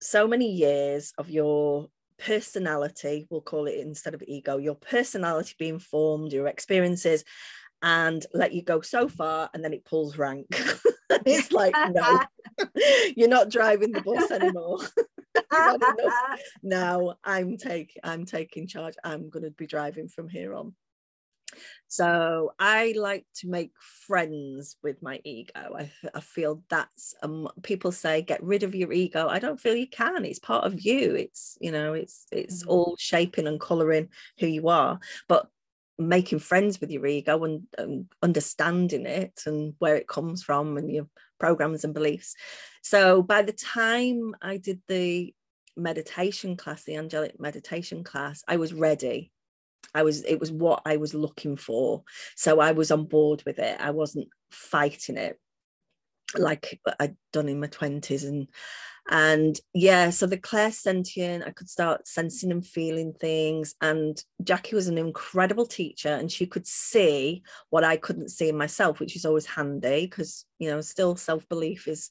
so 0.00 0.26
many 0.26 0.50
years 0.52 1.12
of 1.16 1.30
your 1.30 1.88
personality, 2.18 3.26
we'll 3.30 3.40
call 3.40 3.66
it 3.66 3.78
instead 3.78 4.14
of 4.14 4.22
ego, 4.26 4.58
your 4.58 4.74
personality 4.74 5.54
being 5.58 5.78
formed, 5.78 6.32
your 6.32 6.48
experiences, 6.48 7.24
and 7.82 8.24
let 8.32 8.52
you 8.52 8.62
go 8.62 8.80
so 8.80 9.08
far 9.08 9.50
and 9.54 9.64
then 9.64 9.72
it 9.72 9.84
pulls 9.84 10.18
rank. 10.18 10.46
it's 11.26 11.52
like, 11.52 11.74
no, 11.90 12.20
you're 13.16 13.28
not 13.28 13.50
driving 13.50 13.92
the 13.92 14.00
bus 14.00 14.30
anymore. 14.30 14.78
now 16.62 17.14
I'm 17.24 17.56
taking 17.56 18.00
I'm 18.04 18.24
taking 18.26 18.66
charge. 18.66 18.94
I'm 19.04 19.30
going 19.30 19.44
to 19.44 19.50
be 19.50 19.66
driving 19.66 20.08
from 20.08 20.28
here 20.28 20.54
on. 20.54 20.74
So 21.88 22.52
I 22.58 22.94
like 22.96 23.26
to 23.36 23.48
make 23.48 23.72
friends 24.06 24.76
with 24.82 25.02
my 25.02 25.20
ego. 25.24 25.76
I, 25.78 25.90
I 26.14 26.20
feel 26.20 26.62
that's 26.70 27.14
um, 27.22 27.48
people 27.62 27.92
say 27.92 28.22
get 28.22 28.42
rid 28.42 28.62
of 28.62 28.74
your 28.74 28.92
ego. 28.92 29.28
I 29.28 29.38
don't 29.38 29.60
feel 29.60 29.76
you 29.76 29.88
can. 29.88 30.24
It's 30.24 30.38
part 30.38 30.64
of 30.64 30.80
you. 30.80 31.14
It's 31.14 31.58
you 31.60 31.70
know 31.70 31.92
it's 31.92 32.26
it's 32.32 32.64
mm. 32.64 32.68
all 32.68 32.96
shaping 32.98 33.46
and 33.46 33.60
coloring 33.60 34.08
who 34.38 34.46
you 34.46 34.68
are. 34.68 34.98
But 35.28 35.48
making 36.08 36.38
friends 36.38 36.80
with 36.80 36.90
your 36.90 37.06
ego 37.06 37.44
and, 37.44 37.62
and 37.78 38.06
understanding 38.22 39.06
it 39.06 39.42
and 39.46 39.74
where 39.78 39.96
it 39.96 40.08
comes 40.08 40.42
from 40.42 40.76
and 40.76 40.90
your 40.90 41.08
programs 41.38 41.84
and 41.84 41.94
beliefs. 41.94 42.34
So 42.82 43.22
by 43.22 43.42
the 43.42 43.52
time 43.52 44.34
I 44.40 44.56
did 44.56 44.80
the 44.88 45.34
meditation 45.76 46.56
class, 46.56 46.84
the 46.84 46.96
angelic 46.96 47.40
meditation 47.40 48.04
class, 48.04 48.42
I 48.46 48.56
was 48.56 48.72
ready. 48.72 49.32
I 49.94 50.02
was, 50.02 50.22
it 50.24 50.40
was 50.40 50.50
what 50.50 50.82
I 50.84 50.96
was 50.96 51.14
looking 51.14 51.56
for. 51.56 52.04
So 52.36 52.60
I 52.60 52.72
was 52.72 52.90
on 52.90 53.04
board 53.04 53.42
with 53.44 53.58
it. 53.58 53.80
I 53.80 53.90
wasn't 53.90 54.28
fighting 54.50 55.16
it 55.16 55.38
like 56.36 56.80
I'd 56.98 57.16
done 57.32 57.48
in 57.48 57.60
my 57.60 57.66
20s 57.66 58.24
and 58.26 58.48
and 59.10 59.58
yeah 59.74 60.10
so 60.10 60.26
the 60.26 60.38
clairsentient 60.38 61.46
i 61.46 61.50
could 61.50 61.68
start 61.68 62.06
sensing 62.06 62.52
and 62.52 62.66
feeling 62.66 63.12
things. 63.12 63.74
And 63.80 64.22
jackie 64.42 64.76
was 64.76 64.88
an 64.88 64.98
incredible 64.98 65.66
teacher 65.66 66.08
and 66.08 66.30
she 66.30 66.46
could 66.46 66.66
see 66.66 67.42
what 67.70 67.84
i 67.84 67.96
couldn't 67.96 68.30
see 68.30 68.48
in 68.48 68.56
myself 68.56 69.00
which 69.00 69.16
is 69.16 69.24
always 69.24 69.46
handy 69.46 70.06
because 70.06 70.44
you 70.58 70.70
know 70.70 70.80
still 70.80 71.16
self-belief 71.16 71.88
is 71.88 72.10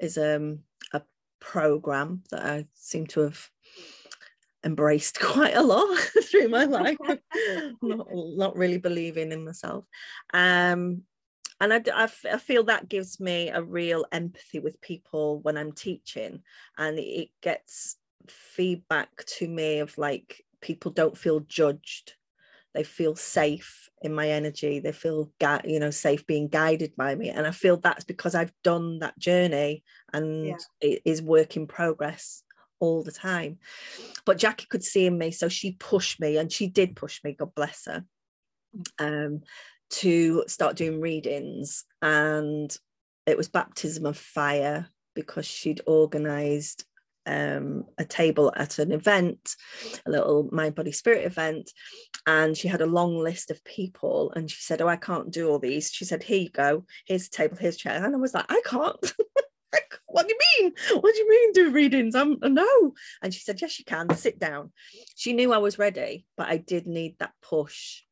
is 0.00 0.18
um 0.18 0.60
a 0.92 1.02
program 1.40 2.22
that 2.30 2.44
i 2.44 2.66
seem 2.74 3.06
to 3.06 3.20
have 3.20 3.48
embraced 4.64 5.20
quite 5.20 5.54
a 5.54 5.62
lot 5.62 5.98
through 6.24 6.48
my 6.48 6.64
life. 6.64 6.96
Not, 7.82 8.06
not 8.12 8.56
really 8.56 8.78
believing 8.78 9.30
in 9.30 9.44
myself. 9.44 9.84
Um 10.32 11.02
and 11.60 11.72
I, 11.72 11.82
I, 11.94 12.08
I, 12.32 12.38
feel 12.38 12.64
that 12.64 12.88
gives 12.88 13.20
me 13.20 13.48
a 13.48 13.62
real 13.62 14.04
empathy 14.12 14.58
with 14.58 14.80
people 14.80 15.40
when 15.40 15.56
i'm 15.56 15.72
teaching 15.72 16.42
and 16.78 16.98
it 16.98 17.28
gets 17.42 17.96
feedback 18.28 19.24
to 19.24 19.48
me 19.48 19.78
of 19.80 19.96
like 19.98 20.44
people 20.60 20.90
don't 20.90 21.16
feel 21.16 21.40
judged. 21.40 22.14
They 22.74 22.82
feel 22.82 23.14
safe 23.14 23.88
in 24.02 24.14
my 24.14 24.30
energy. 24.30 24.80
They 24.80 24.92
feel 24.92 25.30
you 25.64 25.78
know 25.78 25.90
safe 25.90 26.26
being 26.26 26.48
guided 26.48 26.96
by 26.96 27.14
me. 27.14 27.30
And 27.30 27.46
i 27.46 27.50
feel 27.50 27.76
that's 27.76 28.04
because 28.04 28.34
i've 28.34 28.52
done 28.64 28.98
that 29.00 29.18
journey 29.18 29.84
and 30.12 30.46
yeah. 30.46 30.56
it 30.80 31.02
is 31.04 31.22
work 31.22 31.56
in 31.56 31.66
progress 31.66 32.42
all 32.80 33.02
the 33.02 33.12
time. 33.12 33.58
But 34.24 34.38
jackie 34.38 34.66
could 34.68 34.82
see 34.82 35.06
in 35.06 35.16
me 35.16 35.30
so 35.30 35.48
she 35.48 35.72
pushed 35.72 36.20
me 36.20 36.36
and 36.36 36.50
she 36.50 36.66
did 36.68 36.96
push 36.96 37.22
me 37.22 37.34
god 37.34 37.54
bless 37.54 37.86
her. 37.86 38.04
Mm. 38.76 39.26
um 39.26 39.40
to 40.00 40.44
start 40.48 40.76
doing 40.76 41.00
readings 41.00 41.84
and 42.02 42.76
it 43.26 43.36
was 43.36 43.48
baptism 43.48 44.06
of 44.06 44.18
fire 44.18 44.88
because 45.14 45.46
she'd 45.46 45.80
organized 45.86 46.84
um, 47.26 47.84
a 47.96 48.04
table 48.04 48.52
at 48.56 48.78
an 48.78 48.92
event, 48.92 49.56
a 50.04 50.10
little 50.10 50.48
mind, 50.52 50.74
body, 50.74 50.92
spirit 50.92 51.24
event. 51.24 51.70
And 52.26 52.56
she 52.56 52.68
had 52.68 52.80
a 52.80 52.86
long 52.86 53.16
list 53.16 53.50
of 53.50 53.64
people. 53.64 54.32
And 54.34 54.50
she 54.50 54.60
said, 54.60 54.82
Oh, 54.82 54.88
I 54.88 54.96
can't 54.96 55.30
do 55.30 55.48
all 55.48 55.58
these. 55.58 55.90
She 55.90 56.04
said, 56.04 56.22
Here 56.22 56.40
you 56.40 56.50
go. 56.50 56.84
Here's 57.06 57.28
a 57.28 57.30
table, 57.30 57.56
here's 57.58 57.76
chair. 57.76 58.04
And 58.04 58.14
I 58.14 58.18
was 58.18 58.34
like, 58.34 58.46
I 58.50 58.60
can't. 58.66 59.14
what 60.06 60.28
do 60.28 60.34
you 60.34 60.64
mean? 60.64 60.72
What 61.00 61.14
do 61.14 61.18
you 61.18 61.30
mean 61.30 61.52
do 61.52 61.70
readings? 61.70 62.14
I'm 62.14 62.38
no. 62.42 62.92
And 63.22 63.32
she 63.32 63.40
said, 63.40 63.60
Yes, 63.60 63.78
you 63.78 63.84
can. 63.84 64.14
Sit 64.16 64.38
down. 64.38 64.72
She 65.14 65.32
knew 65.32 65.52
I 65.52 65.58
was 65.58 65.78
ready, 65.78 66.26
but 66.36 66.48
I 66.48 66.58
did 66.58 66.86
need 66.86 67.16
that 67.20 67.32
push 67.42 68.02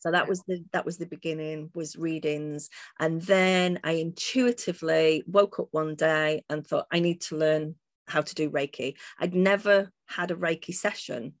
so 0.00 0.10
that 0.10 0.28
was 0.28 0.42
the 0.44 0.64
that 0.72 0.84
was 0.84 0.96
the 0.96 1.06
beginning 1.06 1.70
was 1.74 1.96
readings. 1.96 2.68
And 2.98 3.22
then 3.22 3.78
i 3.84 3.92
intuitively 3.92 5.22
woke 5.26 5.60
up 5.60 5.68
one 5.70 5.94
day 5.94 6.42
and 6.50 6.66
thought 6.66 6.86
i 6.90 6.98
need 7.00 7.20
to 7.22 7.36
learn 7.36 7.76
how 8.08 8.22
to 8.22 8.34
do 8.34 8.50
reiki. 8.50 8.96
I'd 9.18 9.34
never 9.34 9.92
had 10.06 10.30
a 10.30 10.36
reiki 10.36 10.74
session. 10.74 11.34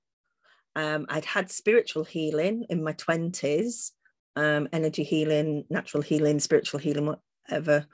Um, 0.76 1.06
i'd 1.08 1.24
had 1.24 1.50
spiritual 1.50 2.04
healing 2.04 2.66
in 2.70 2.84
my 2.84 2.92
20s 2.92 3.90
um, 4.36 4.68
energy 4.72 5.02
healing 5.02 5.64
natural 5.68 6.00
healing 6.00 6.38
spiritual 6.38 6.78
healing 6.78 7.12
whatever 7.48 7.86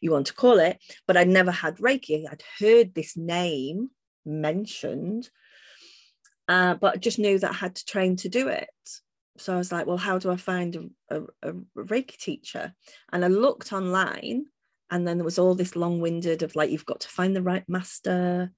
you 0.00 0.12
want 0.12 0.28
to 0.28 0.34
call 0.34 0.60
it 0.60 0.78
but 1.08 1.16
i'd 1.16 1.28
never 1.28 1.50
had 1.50 1.78
reiki. 1.78 2.24
I'd 2.30 2.44
heard 2.60 2.94
this 2.94 3.16
name 3.16 3.90
mentioned 4.24 5.30
uh, 6.46 6.74
but 6.74 6.94
I 6.94 6.96
just 6.98 7.18
knew 7.18 7.38
that 7.38 7.50
I 7.50 7.54
had 7.54 7.74
to 7.76 7.84
train 7.84 8.14
to 8.16 8.28
do 8.28 8.46
it 8.46 8.68
so 9.38 9.54
I 9.54 9.56
was 9.56 9.72
like, 9.72 9.86
well, 9.86 9.96
how 9.96 10.18
do 10.18 10.30
I 10.30 10.36
find 10.36 10.90
a, 11.10 11.16
a, 11.16 11.50
a 11.50 11.52
Reiki 11.76 12.16
teacher? 12.16 12.74
And 13.12 13.24
I 13.24 13.28
looked 13.28 13.72
online, 13.72 14.46
and 14.90 15.06
then 15.06 15.18
there 15.18 15.24
was 15.24 15.38
all 15.38 15.54
this 15.54 15.74
long 15.76 16.00
winded 16.00 16.42
of 16.42 16.54
like, 16.54 16.70
you've 16.70 16.86
got 16.86 17.00
to 17.00 17.08
find 17.08 17.34
the 17.34 17.42
right 17.42 17.66
master, 17.68 18.52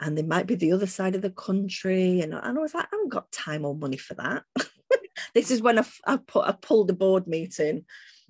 and 0.00 0.16
they 0.16 0.22
might 0.22 0.46
be 0.46 0.56
the 0.56 0.72
other 0.72 0.86
side 0.86 1.14
of 1.14 1.22
the 1.22 1.30
country. 1.30 2.20
And, 2.20 2.34
and 2.34 2.58
I 2.58 2.60
was 2.60 2.74
like, 2.74 2.84
I 2.84 2.88
haven't 2.96 3.12
got 3.12 3.32
time 3.32 3.64
or 3.64 3.74
money 3.74 3.96
for 3.96 4.14
that. 4.14 4.42
this 5.34 5.50
is 5.50 5.62
when 5.62 5.78
I, 5.78 5.84
I, 6.06 6.18
put, 6.18 6.46
I 6.46 6.52
pulled 6.52 6.90
a 6.90 6.94
board 6.94 7.26
meeting. 7.26 7.84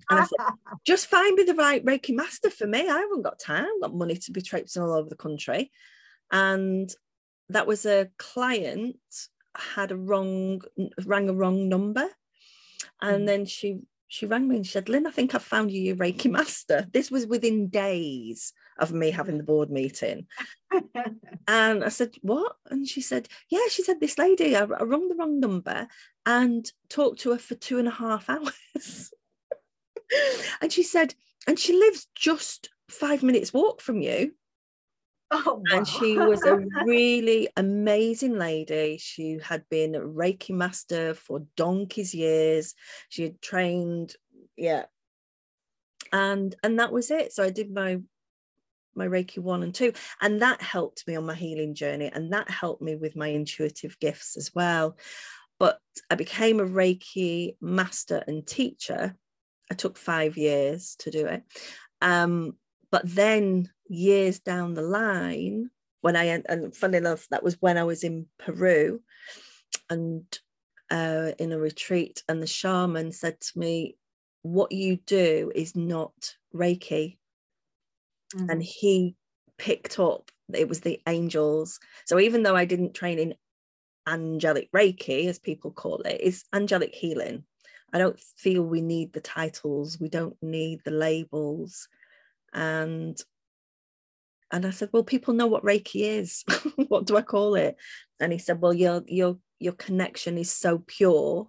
And 0.09 0.21
I 0.21 0.25
said, 0.25 0.55
just 0.87 1.09
find 1.09 1.35
me 1.35 1.43
the 1.43 1.55
right 1.55 1.85
Reiki 1.85 2.15
master 2.15 2.51
for 2.51 2.67
me. 2.67 2.89
I 2.89 2.99
haven't 2.99 3.23
got 3.23 3.41
time, 3.41 3.65
I've 3.65 3.81
got 3.91 3.95
money 3.95 4.17
to 4.17 4.33
be 4.33 4.43
traipsing 4.43 4.83
all 4.83 4.93
over 4.93 5.09
the 5.09 5.17
country. 5.17 5.73
And 6.31 6.89
that 7.49 7.67
was 7.67 7.87
a 7.87 8.09
client 8.19 8.97
had 9.59 9.93
a 9.93 9.97
wrong 9.97 10.63
rang 11.05 11.29
a 11.29 11.35
wrong 11.35 11.69
number. 11.69 12.07
And 13.01 13.23
mm. 13.23 13.27
then 13.27 13.47
she 13.47 13.81
she 14.09 14.27
rang 14.27 14.47
me 14.47 14.57
and 14.57 14.65
she 14.65 14.71
said 14.71 14.89
lynn 14.89 15.07
i 15.07 15.11
think 15.11 15.35
i've 15.35 15.43
found 15.43 15.71
you 15.71 15.83
your 15.83 15.97
reiki 15.97 16.31
master. 16.31 16.87
This 16.93 17.11
was 17.11 17.27
within 17.27 17.69
days 17.69 18.53
of 18.79 18.93
me 18.93 19.11
having 19.11 19.39
the 19.39 19.45
board 19.45 19.71
meeting. 19.71 20.27
And 21.49 21.85
i 21.85 21.89
said 21.89 22.15
what? 22.23 22.57
And 22.71 22.87
she 22.87 23.01
said 23.01 23.29
yeah 23.51 23.67
she 23.71 23.83
said 23.83 24.01
this 24.01 24.19
lady 24.19 24.57
I, 24.57 24.63
I 24.63 24.83
rung 24.83 25.09
the 25.09 25.17
wrong 25.17 25.41
number 25.41 25.89
and 26.25 26.71
talked 26.89 27.21
to 27.21 27.33
her 27.33 27.39
for 27.39 27.55
two 27.55 27.79
and 27.79 27.89
a 27.89 27.93
half 27.93 28.29
hours. 28.31 29.13
And 30.61 30.73
she 30.73 30.85
said 30.85 31.15
and 31.49 31.59
she 31.59 31.73
lives 31.73 32.07
just 32.15 32.71
five 32.89 33.25
minutes 33.25 33.53
walk 33.53 33.81
from 33.81 34.01
you 34.01 34.33
Oh, 35.31 35.55
wow. 35.55 35.77
And 35.77 35.89
she 35.89 36.17
was 36.19 36.45
a 36.45 36.57
really 36.85 37.49
amazing 37.57 38.39
lady. 38.39 38.99
She 39.01 39.39
had 39.43 39.65
been 39.69 39.95
a 39.95 40.01
Reiki 40.01 40.51
master 40.51 41.15
for 41.15 41.47
donkey's 41.57 42.15
years. 42.15 42.75
She 43.09 43.23
had 43.25 43.41
trained, 43.41 44.15
yeah. 44.57 44.85
And 46.13 46.55
and 46.63 46.79
that 46.79 46.93
was 46.93 47.11
it. 47.11 47.33
So 47.33 47.43
I 47.43 47.51
did 47.51 47.75
my 47.75 48.01
my 48.97 49.07
Reiki 49.07 49.39
one 49.39 49.63
and 49.63 49.75
two. 49.75 49.93
And 50.21 50.43
that 50.43 50.63
helped 50.63 51.07
me 51.07 51.17
on 51.17 51.27
my 51.27 51.35
healing 51.35 51.75
journey. 51.75 52.11
And 52.13 52.33
that 52.33 52.51
helped 52.51 52.83
me 52.83 52.97
with 52.97 53.15
my 53.17 53.29
intuitive 53.29 53.99
gifts 54.01 54.37
as 54.37 54.55
well. 54.55 54.97
But 55.59 55.79
I 56.11 56.15
became 56.15 56.61
a 56.61 56.67
Reiki 56.67 57.57
master 57.61 58.23
and 58.27 58.47
teacher. 58.47 59.17
I 59.71 59.75
took 59.75 59.97
five 59.97 60.37
years 60.37 60.97
to 61.01 61.11
do 61.11 61.27
it. 61.27 61.43
Um, 62.01 62.57
but 62.91 63.03
then 63.05 63.71
years 63.89 64.39
down 64.39 64.75
the 64.75 64.83
line, 64.83 65.71
when 66.01 66.17
I 66.17 66.25
and 66.49 66.75
funny 66.75 66.99
enough, 66.99 67.27
that 67.31 67.43
was 67.43 67.57
when 67.61 67.79
I 67.79 67.85
was 67.85 68.05
in 68.05 68.27
Peru 68.39 69.01
and 69.91 70.25
uh, 70.91 71.33
in 71.39 71.53
a 71.53 71.59
retreat, 71.59 72.23
and 72.29 72.43
the 72.43 72.47
shaman 72.47 73.13
said 73.13 73.41
to 73.41 73.59
me, 73.59 73.97
What 74.43 74.73
you 74.73 74.97
do 74.97 75.51
is 75.55 75.75
not 75.75 76.37
Reiki. 76.55 77.19
Mm. 78.35 78.51
And 78.51 78.63
he 78.63 79.17
picked 79.59 79.99
up 79.99 80.31
it 80.53 80.69
was 80.69 80.81
the 80.81 81.01
angels. 81.07 81.81
So 82.05 82.19
even 82.21 82.43
though 82.43 82.57
I 82.57 82.65
didn't 82.65 82.95
train 82.95 83.19
in 83.19 83.35
angelic 84.07 84.71
Reiki, 84.73 85.27
as 85.27 85.39
people 85.39 85.71
call 85.71 86.01
it, 86.03 86.21
it's 86.23 86.45
angelic 86.53 86.95
healing. 86.95 87.45
I 87.93 87.99
don't 87.99 88.19
feel 88.37 88.63
we 88.63 88.81
need 88.81 89.13
the 89.13 89.21
titles, 89.21 89.99
we 90.01 90.09
don't 90.09 90.37
need 90.43 90.81
the 90.85 90.91
labels 90.91 91.89
and 92.53 93.21
and 94.53 94.65
I 94.65 94.71
said, 94.71 94.91
well, 94.93 95.03
people 95.03 95.35
know 95.35 95.47
what 95.47 95.65
Reiki 95.65 96.03
is. 96.03 96.45
what 96.89 97.07
do 97.07 97.17
I 97.17 97.23
call 97.23 97.57
it? 97.57 97.77
And 98.21 98.33
he 98.33 98.39
said, 98.39 98.61
well, 98.61 98.73
your 98.73 99.03
your 99.07 99.39
your 99.59 99.73
connection 99.73 100.39
is 100.39 100.51
so 100.51 100.83
pure. 100.87 101.49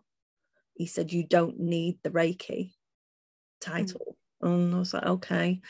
He 0.74 0.86
said 0.86 1.12
you 1.12 1.24
don't 1.24 1.60
need 1.60 2.00
the 2.04 2.10
Reiki 2.10 2.74
title. 3.62 4.18
Mm. 4.44 4.48
And 4.48 4.76
I 4.76 4.80
was 4.80 4.94
like, 4.94 5.06
okay. 5.06 5.62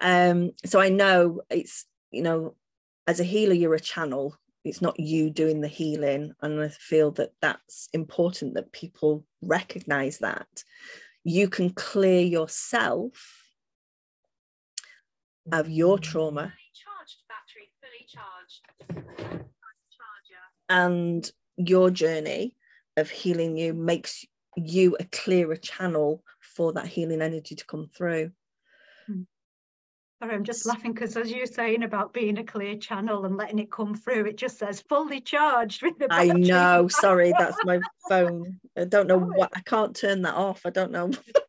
Um, 0.00 0.52
so 0.64 0.80
I 0.80 0.88
know 0.88 1.42
it's 1.50 1.86
you 2.10 2.22
know, 2.22 2.54
as 3.06 3.20
a 3.20 3.24
healer, 3.24 3.54
you're 3.54 3.74
a 3.74 3.80
channel. 3.80 4.36
It's 4.64 4.82
not 4.82 4.98
you 4.98 5.30
doing 5.30 5.60
the 5.60 5.68
healing, 5.68 6.32
and 6.42 6.60
I 6.60 6.68
feel 6.68 7.12
that 7.12 7.30
that's 7.40 7.88
important 7.92 8.54
that 8.54 8.72
people 8.72 9.24
recognize 9.40 10.18
that 10.18 10.48
you 11.22 11.48
can 11.48 11.70
clear 11.70 12.20
yourself 12.20 13.45
of 15.52 15.68
your 15.68 15.98
trauma 15.98 16.52
and 20.68 21.30
your 21.56 21.90
journey 21.90 22.54
of 22.96 23.10
healing 23.10 23.56
you 23.56 23.74
makes 23.74 24.24
you 24.56 24.96
a 24.98 25.04
clearer 25.04 25.56
channel 25.56 26.22
for 26.40 26.72
that 26.72 26.86
healing 26.86 27.22
energy 27.22 27.54
to 27.54 27.66
come 27.66 27.88
through. 27.94 28.30
Hmm. 29.06 29.22
Sorry, 30.22 30.34
I'm 30.34 30.44
just 30.44 30.64
laughing 30.64 30.94
because 30.94 31.14
as 31.16 31.30
you're 31.30 31.44
saying 31.44 31.82
about 31.82 32.14
being 32.14 32.38
a 32.38 32.44
clear 32.44 32.76
channel 32.76 33.26
and 33.26 33.36
letting 33.36 33.58
it 33.58 33.70
come 33.70 33.94
through, 33.94 34.24
it 34.24 34.38
just 34.38 34.58
says 34.58 34.80
fully 34.80 35.20
charged 35.20 35.82
with 35.82 35.98
the 35.98 36.08
I 36.10 36.28
know, 36.28 36.88
sorry, 36.88 37.34
that's 37.38 37.58
my 37.64 37.80
phone. 38.08 38.58
I 38.78 38.84
don't 38.84 39.08
know 39.08 39.18
what 39.18 39.50
I 39.54 39.60
can't 39.60 39.94
turn 39.94 40.22
that 40.22 40.34
off. 40.34 40.62
I 40.64 40.70
don't 40.70 40.90
know. 40.90 41.10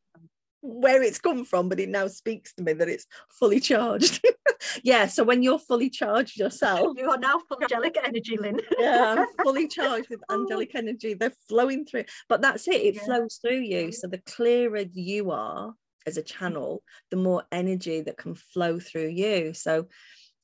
where 0.67 1.01
it's 1.01 1.19
come 1.19 1.45
from, 1.45 1.69
but 1.69 1.80
it 1.80 1.89
now 1.89 2.08
speaks 2.08 2.53
to 2.53 2.63
me 2.63 2.73
that 2.73 2.89
it's 2.89 3.06
fully 3.32 3.60
charged. 3.60 4.25
yeah. 4.84 5.08
So 5.08 5.23
when 5.23 5.41
you're 5.43 5.60
fully 5.60 5.89
charged 5.89 6.38
yourself, 6.38 6.97
you 6.97 7.10
are 7.10 7.17
now 7.17 7.39
full 7.47 7.62
angelic 7.62 7.97
energy, 8.03 8.38
Lynn. 8.38 8.60
yeah, 8.77 9.15
I'm 9.17 9.27
fully 9.43 9.67
charged 9.67 10.10
with 10.10 10.21
angelic 10.30 10.75
energy. 10.75 11.13
They're 11.13 11.34
flowing 11.47 11.86
through. 11.86 12.06
But 12.27 12.41
that's 12.41 12.67
it. 12.67 12.82
It 12.82 12.95
Yeah. 12.95 13.06
flows 13.06 13.39
through 13.41 13.60
you. 13.60 13.91
So 13.91 14.08
the 14.08 14.19
clearer 14.19 14.84
you 14.93 15.32
are 15.32 15.73
as 16.06 16.17
a 16.17 16.23
channel, 16.23 16.84
the 17.12 17.17
more 17.17 17.43
energy 17.51 18.01
that 18.01 18.17
can 18.17 18.36
flow 18.36 18.80
through 18.80 19.10
you. 19.10 19.53
So 19.53 19.88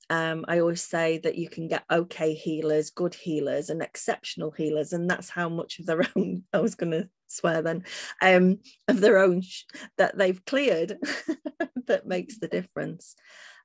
um, 0.09 0.45
I 0.47 0.59
always 0.59 0.83
say 0.83 1.19
that 1.19 1.37
you 1.37 1.49
can 1.49 1.67
get 1.67 1.83
okay 1.89 2.33
healers, 2.33 2.89
good 2.89 3.15
healers, 3.15 3.69
and 3.69 3.81
exceptional 3.81 4.51
healers, 4.51 4.91
and 4.93 5.09
that's 5.09 5.29
how 5.29 5.47
much 5.49 5.79
of 5.79 5.85
their 5.85 6.01
own. 6.15 6.43
I 6.53 6.59
was 6.59 6.75
going 6.75 6.91
to 6.91 7.09
swear 7.33 7.61
then, 7.61 7.83
um, 8.21 8.59
of 8.87 9.01
their 9.01 9.17
own 9.19 9.41
sh- 9.41 9.63
that 9.97 10.17
they've 10.17 10.43
cleared 10.45 10.97
that 11.87 12.05
makes 12.07 12.37
the 12.39 12.47
difference. 12.47 13.15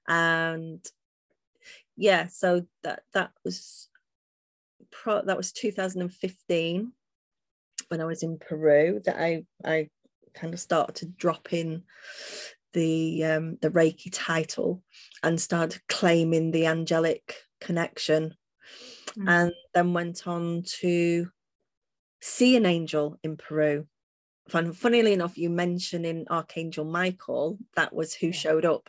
And 0.09 0.85
yeah, 1.97 2.29
so 2.29 2.67
that 2.83 3.03
that 3.13 3.31
was 3.45 3.89
pro- 4.91 5.25
that 5.25 5.37
was 5.37 5.53
2015 5.53 6.93
when 7.89 8.01
I 8.01 8.05
was 8.05 8.23
in 8.23 8.39
Peru 8.39 9.01
that 9.05 9.21
I 9.21 9.45
I 9.65 9.89
kind 10.35 10.55
of 10.55 10.61
started 10.61 10.95
to 10.97 11.07
drop 11.07 11.53
in 11.53 11.83
the 12.73 13.25
um, 13.25 13.59
the 13.61 13.71
Reiki 13.71 14.11
title 14.13 14.83
and 15.23 15.41
started 15.41 15.81
claiming 15.89 16.51
the 16.51 16.67
angelic 16.67 17.35
connection, 17.61 18.35
Mm. 19.17 19.29
and 19.29 19.53
then 19.75 19.95
went 19.95 20.27
on 20.27 20.63
to 20.81 21.29
see 22.21 22.57
an 22.57 22.67
angel 22.67 23.19
in 23.23 23.37
Peru. 23.37 23.87
Fun, 24.49 24.73
funnily 24.73 25.13
enough, 25.13 25.37
you 25.37 25.51
mentioning 25.51 26.27
Archangel 26.31 26.85
Michael, 26.85 27.59
that 27.77 27.93
was 27.93 28.15
who 28.15 28.33
showed 28.33 28.65
up. 28.65 28.89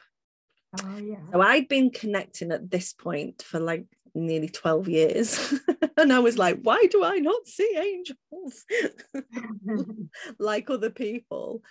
Oh 0.83 0.97
yeah. 0.97 1.17
So 1.31 1.41
I'd 1.41 1.67
been 1.67 1.89
connecting 1.89 2.51
at 2.51 2.69
this 2.69 2.93
point 2.93 3.41
for 3.41 3.59
like 3.59 3.85
nearly 4.13 4.49
12 4.49 4.87
years. 4.87 5.53
and 5.97 6.13
I 6.13 6.19
was 6.19 6.37
like, 6.37 6.59
why 6.61 6.85
do 6.89 7.03
I 7.03 7.17
not 7.17 7.47
see 7.47 7.75
angels 7.77 8.65
like 10.39 10.69
other 10.69 10.89
people? 10.89 11.63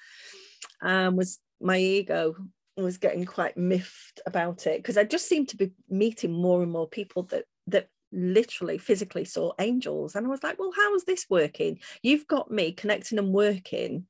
Um, 0.82 1.16
was 1.16 1.38
my 1.60 1.78
ego 1.78 2.34
was 2.76 2.98
getting 2.98 3.24
quite 3.24 3.56
miffed 3.56 4.20
about 4.26 4.66
it 4.66 4.78
because 4.78 4.96
I 4.96 5.04
just 5.04 5.28
seemed 5.28 5.48
to 5.48 5.56
be 5.56 5.72
meeting 5.88 6.32
more 6.32 6.62
and 6.62 6.70
more 6.70 6.88
people 6.88 7.24
that 7.24 7.44
that 7.66 7.88
literally 8.12 8.78
physically 8.78 9.24
saw 9.24 9.52
angels. 9.58 10.14
And 10.14 10.26
I 10.26 10.30
was 10.30 10.42
like, 10.42 10.58
well, 10.58 10.72
how 10.74 10.94
is 10.94 11.04
this 11.04 11.26
working? 11.28 11.80
You've 12.02 12.26
got 12.26 12.50
me 12.50 12.72
connecting 12.72 13.18
and 13.18 13.32
working 13.32 14.06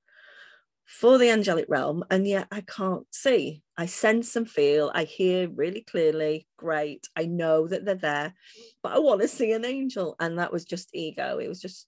for 0.88 1.18
the 1.18 1.28
angelic 1.28 1.66
realm, 1.68 2.02
and 2.10 2.26
yet 2.26 2.48
I 2.50 2.62
can't 2.62 3.06
see. 3.10 3.62
I 3.76 3.84
sense 3.84 4.36
and 4.36 4.48
feel, 4.48 4.90
I 4.94 5.04
hear 5.04 5.46
really 5.50 5.82
clearly. 5.82 6.46
Great. 6.56 7.06
I 7.14 7.26
know 7.26 7.68
that 7.68 7.84
they're 7.84 7.94
there, 7.94 8.34
but 8.82 8.92
I 8.92 8.98
want 8.98 9.20
to 9.20 9.28
see 9.28 9.52
an 9.52 9.66
angel. 9.66 10.16
And 10.18 10.38
that 10.38 10.50
was 10.50 10.64
just 10.64 10.88
ego. 10.94 11.38
It 11.38 11.48
was 11.48 11.60
just 11.60 11.86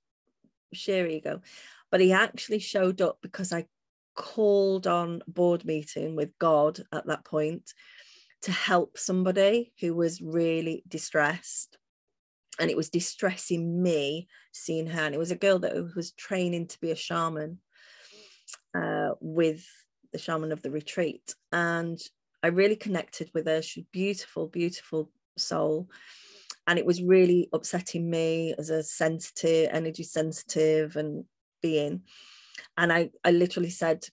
sheer 0.75 1.07
ego. 1.07 1.41
But 1.91 2.03
he 2.03 2.13
actually 2.13 2.59
showed 2.59 3.01
up 3.01 3.19
because 3.23 3.55
I 3.55 3.65
called 4.15 4.87
on 4.87 5.23
board 5.27 5.65
meeting 5.65 6.15
with 6.15 6.39
God 6.39 6.81
at 6.93 7.07
that 7.07 7.25
point 7.25 7.73
to 8.43 8.53
help 8.53 8.99
somebody 8.99 9.73
who 9.81 9.95
was 9.95 10.21
really 10.21 10.83
distressed. 10.87 11.79
And 12.61 12.71
it 12.71 12.77
was 12.77 12.91
distressing 12.91 13.83
me 13.83 14.29
seeing 14.53 14.87
her. 14.87 15.03
And 15.03 15.15
it 15.15 15.19
was 15.19 15.31
a 15.31 15.37
girl 15.37 15.59
that 15.61 15.75
was 15.97 16.13
training 16.13 16.69
to 16.69 16.81
be 16.81 16.91
a 16.91 16.97
shaman 16.97 17.59
uh, 18.77 19.11
with 19.21 19.67
the 20.13 20.19
shaman 20.19 20.53
of 20.53 20.63
the 20.63 20.71
retreat. 20.71 21.35
And 21.53 21.99
I 22.43 22.49
really 22.49 22.77
connected 22.77 23.31
with 23.35 23.47
her. 23.47 23.63
She's 23.63 23.85
beautiful, 23.93 24.47
beautiful 24.47 25.11
soul. 25.37 25.89
And 26.67 26.79
it 26.79 26.87
was 26.87 27.03
really 27.03 27.49
upsetting 27.53 28.09
me 28.09 28.55
as 28.59 28.71
a 28.71 28.83
sensitive, 28.83 29.71
energy 29.73 30.03
sensitive 30.03 30.97
and 30.97 31.25
being. 31.63 32.03
And 32.77 32.93
I, 32.93 33.11
I 33.25 33.33
literally 33.33 33.71
said, 33.71 34.05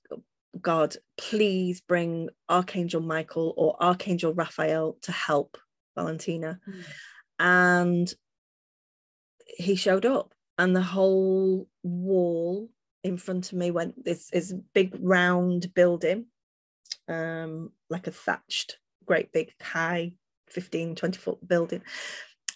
God, 0.59 0.95
please 1.17 1.81
bring 1.81 2.29
Archangel 2.49 3.01
Michael 3.01 3.53
or 3.57 3.81
Archangel 3.81 4.33
Raphael 4.33 4.97
to 5.03 5.11
help 5.11 5.57
Valentina. 5.95 6.59
Mm. 6.67 6.83
And 7.39 8.13
he 9.47 9.75
showed 9.75 10.05
up, 10.05 10.33
and 10.57 10.75
the 10.75 10.81
whole 10.81 11.67
wall 11.83 12.69
in 13.03 13.17
front 13.17 13.51
of 13.51 13.57
me 13.57 13.71
went 13.71 14.03
this 14.03 14.31
is 14.33 14.53
big 14.73 14.95
round 14.99 15.73
building, 15.73 16.25
um, 17.07 17.71
like 17.89 18.07
a 18.07 18.11
thatched, 18.11 18.79
great 19.05 19.31
big 19.31 19.53
high 19.61 20.13
15, 20.49 20.95
20 20.95 21.17
foot 21.19 21.47
building. 21.47 21.81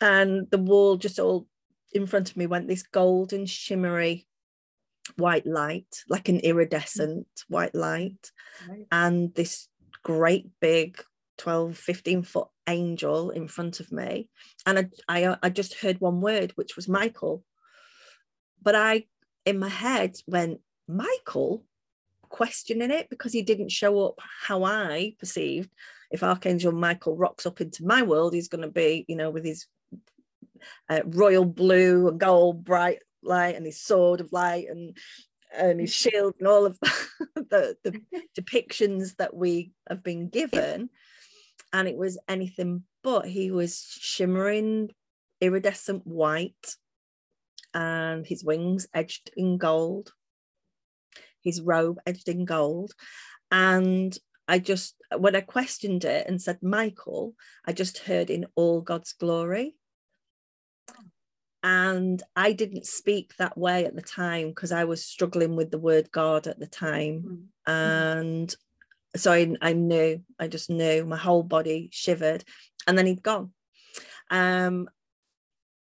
And 0.01 0.49
the 0.49 0.57
wall 0.57 0.97
just 0.97 1.19
all 1.19 1.47
in 1.93 2.07
front 2.07 2.31
of 2.31 2.37
me 2.37 2.47
went 2.47 2.67
this 2.67 2.83
golden, 2.83 3.45
shimmery 3.45 4.27
white 5.17 5.45
light, 5.45 6.03
like 6.09 6.29
an 6.29 6.39
iridescent 6.39 7.27
white 7.47 7.75
light 7.75 8.31
Right. 8.67 8.87
and 8.91 9.33
this 9.35 9.67
great 10.03 10.47
big 10.59 11.03
12 11.41 11.75
15 11.75 12.21
foot 12.21 12.47
angel 12.67 13.31
in 13.31 13.47
front 13.47 13.79
of 13.79 13.91
me. 13.91 14.29
And 14.67 14.91
I, 15.07 15.23
I 15.25 15.37
i 15.41 15.49
just 15.49 15.73
heard 15.73 15.99
one 15.99 16.21
word 16.21 16.51
which 16.51 16.75
was 16.75 16.87
michael. 16.87 17.43
But 18.61 18.75
i 18.75 19.05
in 19.43 19.57
my 19.57 19.69
head 19.69 20.17
went 20.27 20.61
michael? 20.87 21.65
Questioning 22.29 22.91
it 22.91 23.09
because 23.09 23.33
he 23.33 23.41
didn't 23.41 23.71
show 23.71 24.05
up 24.05 24.19
how 24.45 24.63
i 24.63 25.15
perceived. 25.19 25.71
If 26.11 26.21
archangel 26.21 26.73
michael 26.73 27.17
rocks 27.17 27.47
up 27.47 27.59
into 27.59 27.85
my 27.85 28.03
world 28.03 28.35
he's 28.35 28.47
going 28.47 28.61
to 28.61 28.69
be 28.83 29.03
you 29.07 29.15
know 29.15 29.31
with 29.31 29.43
his 29.43 29.65
uh, 30.89 31.01
royal 31.07 31.45
blue 31.45 32.07
and 32.07 32.19
gold 32.19 32.63
bright 32.63 32.99
light 33.23 33.55
and 33.55 33.65
his 33.65 33.81
sword 33.81 34.21
of 34.21 34.31
light 34.31 34.67
and 34.69 34.95
and 35.57 35.79
his 35.79 35.91
shield 35.91 36.35
and 36.37 36.47
all 36.47 36.67
of 36.67 36.77
the, 37.35 37.75
the 37.83 37.99
depictions 38.39 39.15
that 39.17 39.33
we 39.33 39.71
have 39.89 40.03
been 40.03 40.29
given 40.29 40.91
and 41.73 41.87
it 41.87 41.97
was 41.97 42.19
anything 42.27 42.83
but. 43.03 43.25
He 43.25 43.51
was 43.51 43.85
shimmering 43.99 44.91
iridescent 45.39 46.05
white 46.05 46.75
and 47.73 48.25
his 48.25 48.43
wings 48.43 48.87
edged 48.93 49.31
in 49.35 49.57
gold. 49.57 50.13
His 51.43 51.61
robe 51.61 51.99
edged 52.05 52.29
in 52.29 52.45
gold. 52.45 52.93
And 53.49 54.17
i 54.47 54.57
just 54.57 54.95
when 55.17 55.35
i 55.35 55.41
questioned 55.41 56.03
it 56.03 56.25
and 56.27 56.41
said 56.41 56.57
michael 56.63 57.35
i 57.65 57.71
just 57.71 57.99
heard 57.99 58.29
in 58.29 58.45
all 58.55 58.81
god's 58.81 59.13
glory. 59.13 59.75
And 61.63 62.21
i 62.35 62.51
didn't 62.51 62.85
speak 62.85 63.35
that 63.37 63.57
way 63.57 63.85
at 63.85 63.95
the 63.95 64.01
time 64.01 64.49
because 64.49 64.71
i 64.71 64.83
was 64.83 65.05
struggling 65.05 65.55
with 65.55 65.71
the 65.71 65.79
word 65.79 66.11
god 66.11 66.47
at 66.47 66.59
the 66.59 66.67
time. 66.67 67.49
Mm. 67.67 68.21
and 68.21 68.55
so 69.15 69.31
I, 69.31 69.53
I 69.61 69.73
knew 69.73 70.21
i 70.39 70.47
just 70.47 70.69
knew 70.69 71.05
my 71.05 71.17
whole 71.17 71.43
body 71.43 71.89
shivered 71.91 72.43
and 72.87 72.97
then 72.97 73.05
he'd 73.05 73.23
gone. 73.23 73.51
Um 74.29 74.89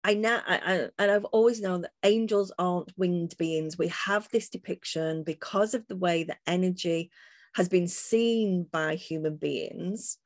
i 0.04 0.14
now 0.14 0.42
I, 0.46 0.56
I, 0.58 0.90
and 1.00 1.12
i've 1.12 1.26
always 1.26 1.62
known 1.62 1.82
that 1.82 1.92
angels 2.04 2.52
aren't 2.58 2.92
winged 2.98 3.38
beings. 3.38 3.78
We 3.78 3.88
have 3.90 4.28
this 4.30 4.50
depiction 4.50 5.24
because 5.24 5.74
of 5.74 5.88
the 5.88 5.96
way 5.96 6.24
the 6.24 6.38
energy 6.46 7.12
has 7.56 7.70
been 7.70 7.88
seen 7.88 8.66
by 8.72 8.96
human 8.96 9.38
beings. 9.38 10.18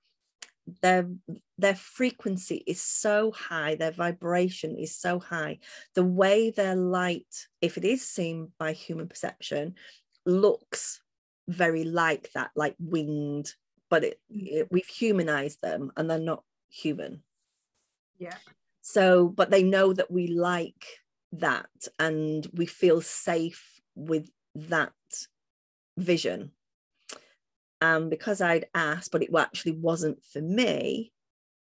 Their 0.81 1.09
their 1.57 1.75
frequency 1.75 2.63
is 2.67 2.81
so 2.81 3.31
high 3.31 3.75
their 3.75 3.91
vibration 3.91 4.75
is 4.77 4.95
so 4.95 5.19
high. 5.19 5.59
The 5.93 6.03
way 6.03 6.49
their 6.49 6.75
light 6.75 7.47
if 7.61 7.77
it 7.77 7.85
is 7.85 8.05
seen 8.05 8.51
by 8.57 8.73
human 8.73 9.07
perception 9.07 9.75
looks 10.25 10.99
very 11.47 11.83
like 11.83 12.29
that 12.33 12.51
like 12.55 12.75
winged 12.79 13.53
but 13.89 14.03
it, 14.03 14.19
it 14.29 14.67
we've 14.69 14.87
humanized 14.87 15.61
them 15.61 15.91
and 15.95 16.09
they're 16.09 16.19
not 16.19 16.43
human. 16.69 17.23
Yeah. 18.19 18.35
so 18.81 19.27
but 19.27 19.51
they 19.51 19.63
know 19.63 19.93
that 19.93 20.09
we 20.09 20.27
like 20.27 20.85
that 21.33 21.69
and 21.99 22.47
we 22.53 22.65
feel 22.65 22.99
safe 23.01 23.79
with 23.95 24.29
that 24.55 24.93
vision. 25.97 26.51
And 27.79 28.09
because 28.09 28.41
i'd 28.41 28.65
asked 28.73 29.11
but 29.11 29.21
it 29.21 29.29
actually 29.37 29.73
wasn't 29.73 30.25
for 30.25 30.41
me 30.41 31.13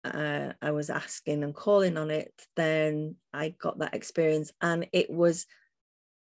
uh, 0.05 0.53
i 0.61 0.73
was 0.73 0.91
asking 0.91 1.45
and 1.45 1.55
calling 1.55 1.97
on 1.97 2.11
it 2.11 2.33
then 2.57 3.15
i 3.33 3.51
got 3.51 3.79
that 3.79 3.95
experience 3.95 4.53
and 4.61 4.89
it 4.93 5.09
was 5.11 5.47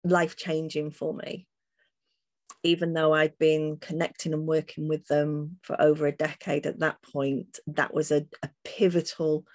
life 0.03 0.35
changing 0.35 0.91
for 0.91 1.13
me 1.13 1.47
even 2.63 2.93
though 2.93 3.13
I'd 3.13 3.37
been 3.37 3.77
connecting 3.77 4.33
and 4.33 4.45
working 4.45 4.87
with 4.87 5.07
them 5.07 5.57
for 5.63 5.79
over 5.81 6.05
a 6.05 6.11
decade 6.11 6.65
at 6.65 6.79
that 6.79 7.01
point, 7.01 7.59
that 7.67 7.93
was 7.93 8.11
a, 8.11 8.25
a 8.43 8.49
pivotal 8.63 9.45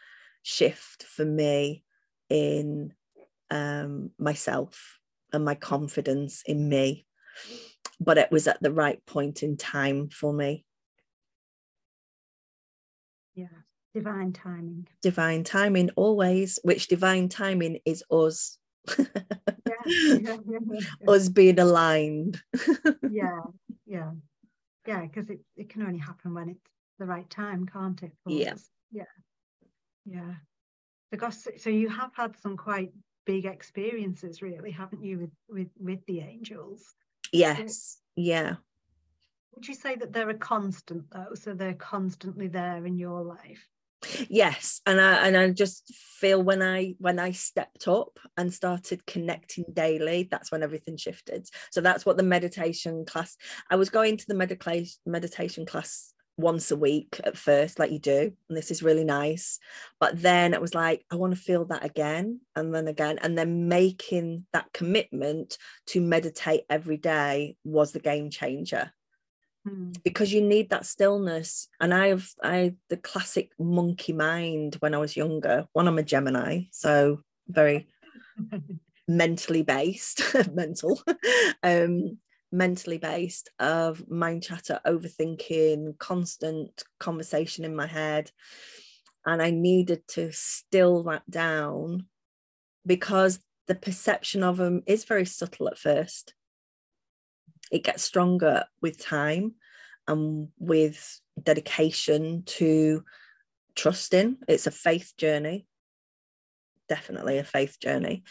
shift 0.43 1.05
for 1.05 1.25
me 1.25 1.85
in 2.29 2.93
um, 3.51 4.11
myself 4.19 4.99
and 5.33 5.45
my 5.45 5.55
confidence 5.55 6.43
in 6.45 6.69
me. 6.69 7.07
But 8.01 8.19
it 8.19 8.31
was 8.31 8.49
at 8.49 8.61
the 8.61 8.73
right 8.73 9.05
point 9.07 9.43
in 9.43 9.57
time 9.57 10.09
for 10.09 10.33
me. 10.33 10.65
Yeah. 13.35 13.47
Divine 13.95 14.33
timing. 14.33 14.89
Divine 15.01 15.45
timing 15.45 15.91
always, 15.97 16.59
which 16.63 16.89
divine 16.89 17.29
timing 17.29 17.79
is 17.87 18.03
us. 18.11 18.59
Us 21.09 21.29
being 21.29 21.59
aligned. 21.59 22.41
yeah, 23.11 23.41
yeah, 23.87 24.11
yeah. 24.87 25.03
Because 25.03 25.31
it, 25.31 25.41
it 25.57 25.69
can 25.69 25.83
only 25.83 25.99
happen 25.99 26.35
when 26.35 26.51
it's 26.51 26.71
the 26.99 27.07
right 27.07 27.29
time, 27.31 27.67
can't 27.67 28.03
it? 28.03 28.13
Yeah. 28.27 28.55
us? 28.55 28.71
yeah, 28.91 29.05
yeah. 30.05 30.35
Because 31.11 31.47
so 31.59 31.71
you 31.71 31.89
have 31.89 32.11
had 32.15 32.37
some 32.39 32.57
quite 32.57 32.93
big 33.25 33.47
experiences, 33.47 34.43
really, 34.43 34.71
haven't 34.71 35.03
you, 35.03 35.19
with 35.19 35.31
with 35.49 35.69
with 35.79 36.07
the 36.07 36.21
angels? 36.21 36.95
yes. 37.33 37.99
Yeah. 38.17 38.57
Would 39.55 39.69
you 39.69 39.75
say 39.75 39.97
that 39.97 40.13
they're 40.13 40.31
a 40.31 40.35
constant 40.35 41.05
though? 41.11 41.35
So 41.35 41.55
they're 41.55 41.75
constantly 41.75 42.49
there 42.49 42.85
in 42.85 42.99
your 42.99 43.23
life. 43.23 43.67
Yes 44.29 44.81
and 44.87 45.01
i 45.01 45.27
and 45.27 45.37
i 45.37 45.49
just 45.51 45.93
feel 45.95 46.43
when 46.43 46.63
i 46.63 46.95
when 46.99 47.19
i 47.19 47.31
stepped 47.31 47.89
up 47.89 48.19
and 48.37 48.53
started 48.53 49.05
connecting 49.07 49.65
daily 49.73 50.29
that's 50.31 50.51
when 50.51 50.63
everything 50.63 50.97
shifted 50.97 51.47
so 51.71 51.81
that's 51.81 52.07
what 52.07 52.17
the 52.17 52.23
meditation 52.23 53.05
class 53.05 53.37
i 53.71 53.77
was 53.77 53.91
going 53.91 54.17
to 54.17 54.27
the 54.27 54.35
meditation 54.35 54.95
meditation 55.07 55.67
class 55.67 56.13
once 56.39 56.71
a 56.71 56.77
week 56.77 57.19
at 57.25 57.37
first 57.37 57.79
like 57.79 57.91
you 57.91 57.99
do 57.99 58.31
and 58.49 58.57
this 58.57 58.71
is 58.71 58.83
really 58.83 59.05
nice 59.05 59.59
but 59.99 60.21
then 60.21 60.53
it 60.53 60.61
was 60.61 60.75
like 60.75 61.03
i 61.11 61.17
want 61.17 61.35
to 61.35 61.41
feel 61.41 61.65
that 61.65 61.85
again 61.85 62.39
and 62.55 62.75
then 62.75 62.89
again 62.89 63.19
and 63.23 63.39
then 63.39 63.69
making 63.69 64.45
that 64.53 64.67
commitment 64.75 65.57
to 65.87 66.01
meditate 66.01 66.63
every 66.69 66.97
day 66.97 67.57
was 67.65 67.93
the 67.93 68.01
game 68.01 68.31
changer. 68.31 68.93
Because 70.05 70.33
you 70.33 70.41
need 70.41 70.71
that 70.71 70.87
stillness 70.87 71.69
and 71.81 71.93
i 71.93 72.09
have 72.09 72.29
i 72.43 72.75
the 72.89 72.97
classic 72.97 73.51
monkey 73.59 74.13
mind 74.13 74.77
when 74.81 74.95
i 74.95 74.99
was 74.99 75.17
younger. 75.17 75.67
One 75.73 75.89
i'm 75.89 75.99
a 75.99 76.03
gemini 76.03 76.63
so 76.71 77.21
very 77.49 77.89
mentally 79.09 79.63
based 79.63 80.23
mental 80.53 81.01
um 81.63 82.19
mentally 82.53 82.99
based 82.99 83.51
of 83.59 84.09
mind 84.09 84.43
chatter 84.43 84.81
overthinking 84.87 85.99
constant 85.99 86.85
conversation 87.01 87.65
in 87.65 87.75
my 87.75 87.87
head. 87.87 88.31
And 89.25 89.43
i 89.43 89.51
needed 89.51 90.07
to 90.09 90.31
still 90.33 91.03
that 91.05 91.29
down 91.29 92.07
because 92.85 93.41
the 93.67 93.75
perception 93.75 94.45
of 94.45 94.59
them 94.59 94.83
is 94.87 95.05
very 95.05 95.27
subtle 95.27 95.69
at 95.69 95.79
first 95.79 96.36
it 97.71 97.85
gets 97.85 98.03
stronger 98.03 98.65
with 98.81 99.03
time 99.03 99.55
and 100.07 100.49
with 100.59 101.21
dedication 101.43 102.43
to 102.47 103.05
trusting. 103.75 104.39
It's 104.49 104.67
a 104.67 104.71
faith 104.71 105.15
journey. 105.17 105.67
Definitely 106.89 107.39
a 107.39 107.45
faith 107.45 107.79
journey. 107.81 108.25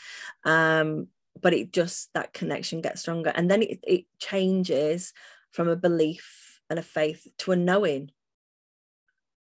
Um 0.43 1.07
but 1.41 1.53
it 1.53 1.73
just 1.73 2.13
that 2.13 2.31
connection 2.33 2.79
gets 2.79 3.01
stronger. 3.01 3.31
And 3.35 3.51
then 3.51 3.61
it, 3.61 3.79
it 3.83 4.05
changes 4.19 5.11
from 5.51 5.67
a 5.67 5.75
belief 5.75 6.61
and 6.69 6.79
a 6.79 6.83
faith 6.83 7.27
to 7.39 7.51
a 7.51 7.57
knowing. 7.57 8.11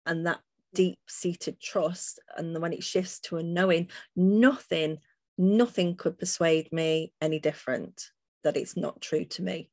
And 0.06 0.28
that 0.28 0.42
deep 0.74 1.00
seated 1.08 1.60
trust 1.60 2.20
and 2.38 2.60
when 2.62 2.74
it 2.74 2.84
shifts 2.84 3.20
to 3.20 3.38
a 3.38 3.44
knowing 3.44 3.90
nothing 4.16 5.00
nothing 5.38 5.96
could 5.96 6.20
persuade 6.20 6.72
me 6.72 7.12
any 7.22 7.40
different 7.40 8.12
that 8.44 8.58
it's 8.58 8.78
not 8.78 9.02
true 9.02 9.26
to 9.26 9.42
me 9.42 9.71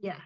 Yeah. 0.00 0.20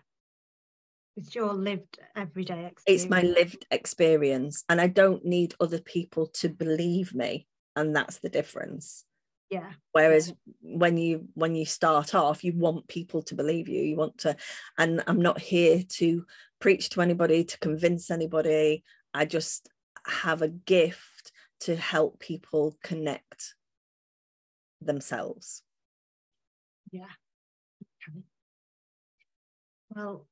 It's 1.16 1.34
your 1.34 1.52
lived 1.52 1.98
everyday 2.16 2.66
experience. 2.66 2.82
it's 2.86 3.10
my 3.10 3.20
lived 3.22 3.66
experience 3.70 4.64
and 4.70 4.80
i 4.80 4.86
don't 4.86 5.24
need 5.26 5.54
other 5.60 5.78
people 5.78 6.28
to 6.28 6.48
believe 6.48 7.14
me 7.14 7.46
and 7.76 7.94
that's 7.94 8.18
the 8.20 8.30
difference 8.30 9.04
Yeah. 9.50 9.72
whereas 9.92 10.32
when 10.62 10.96
you 10.96 11.28
when 11.34 11.54
you 11.54 11.66
start 11.66 12.14
off 12.14 12.42
you 12.42 12.54
want 12.56 12.88
people 12.88 13.22
to 13.24 13.34
believe 13.34 13.68
you 13.68 13.82
you 13.82 13.96
want 13.96 14.16
to 14.18 14.34
and 14.78 15.02
i'm 15.06 15.20
not 15.20 15.38
here 15.38 15.82
to 16.00 16.24
preach 16.60 16.88
to 16.90 17.02
anybody 17.02 17.44
to 17.44 17.58
convince 17.58 18.10
anybody 18.10 18.82
i 19.12 19.26
just 19.26 19.68
have 20.06 20.40
a 20.40 20.48
gift 20.48 21.30
to 21.60 21.76
help 21.76 22.20
people 22.20 22.74
connect 22.82 23.54
themselves 24.80 25.62
Yeah. 26.90 27.04
Well, 29.94 30.26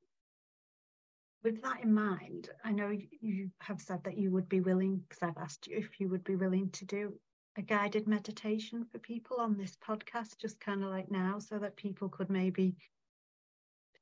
with 1.43 1.61
that 1.61 1.83
in 1.83 1.93
mind, 1.93 2.49
I 2.63 2.71
know 2.71 2.89
you 2.89 3.51
have 3.59 3.79
said 3.81 4.03
that 4.03 4.17
you 4.17 4.31
would 4.31 4.49
be 4.49 4.61
willing, 4.61 4.97
because 4.97 5.21
I've 5.21 5.37
asked 5.37 5.67
you 5.67 5.77
if 5.77 5.99
you 5.99 6.09
would 6.09 6.23
be 6.23 6.35
willing 6.35 6.69
to 6.71 6.85
do 6.85 7.13
a 7.57 7.61
guided 7.61 8.07
meditation 8.07 8.85
for 8.85 8.99
people 8.99 9.37
on 9.37 9.57
this 9.57 9.75
podcast, 9.75 10.37
just 10.39 10.59
kind 10.59 10.83
of 10.83 10.89
like 10.89 11.11
now, 11.11 11.37
so 11.39 11.59
that 11.59 11.75
people 11.75 12.09
could 12.09 12.29
maybe 12.29 12.75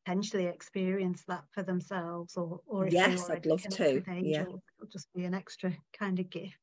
potentially 0.06 0.46
experience 0.46 1.24
that 1.28 1.44
for 1.52 1.64
themselves, 1.64 2.38
or 2.38 2.62
or 2.66 2.88
if 2.88 2.94
Yes, 2.94 3.30
I'd 3.30 3.46
love 3.46 3.62
to, 3.62 3.96
with 3.96 4.08
yeah. 4.22 4.44
it'll 4.44 4.64
just 4.92 5.12
be 5.14 5.26
an 5.26 5.34
extra 5.34 5.74
kind 5.98 6.20
of 6.20 6.30
gift. 6.30 6.58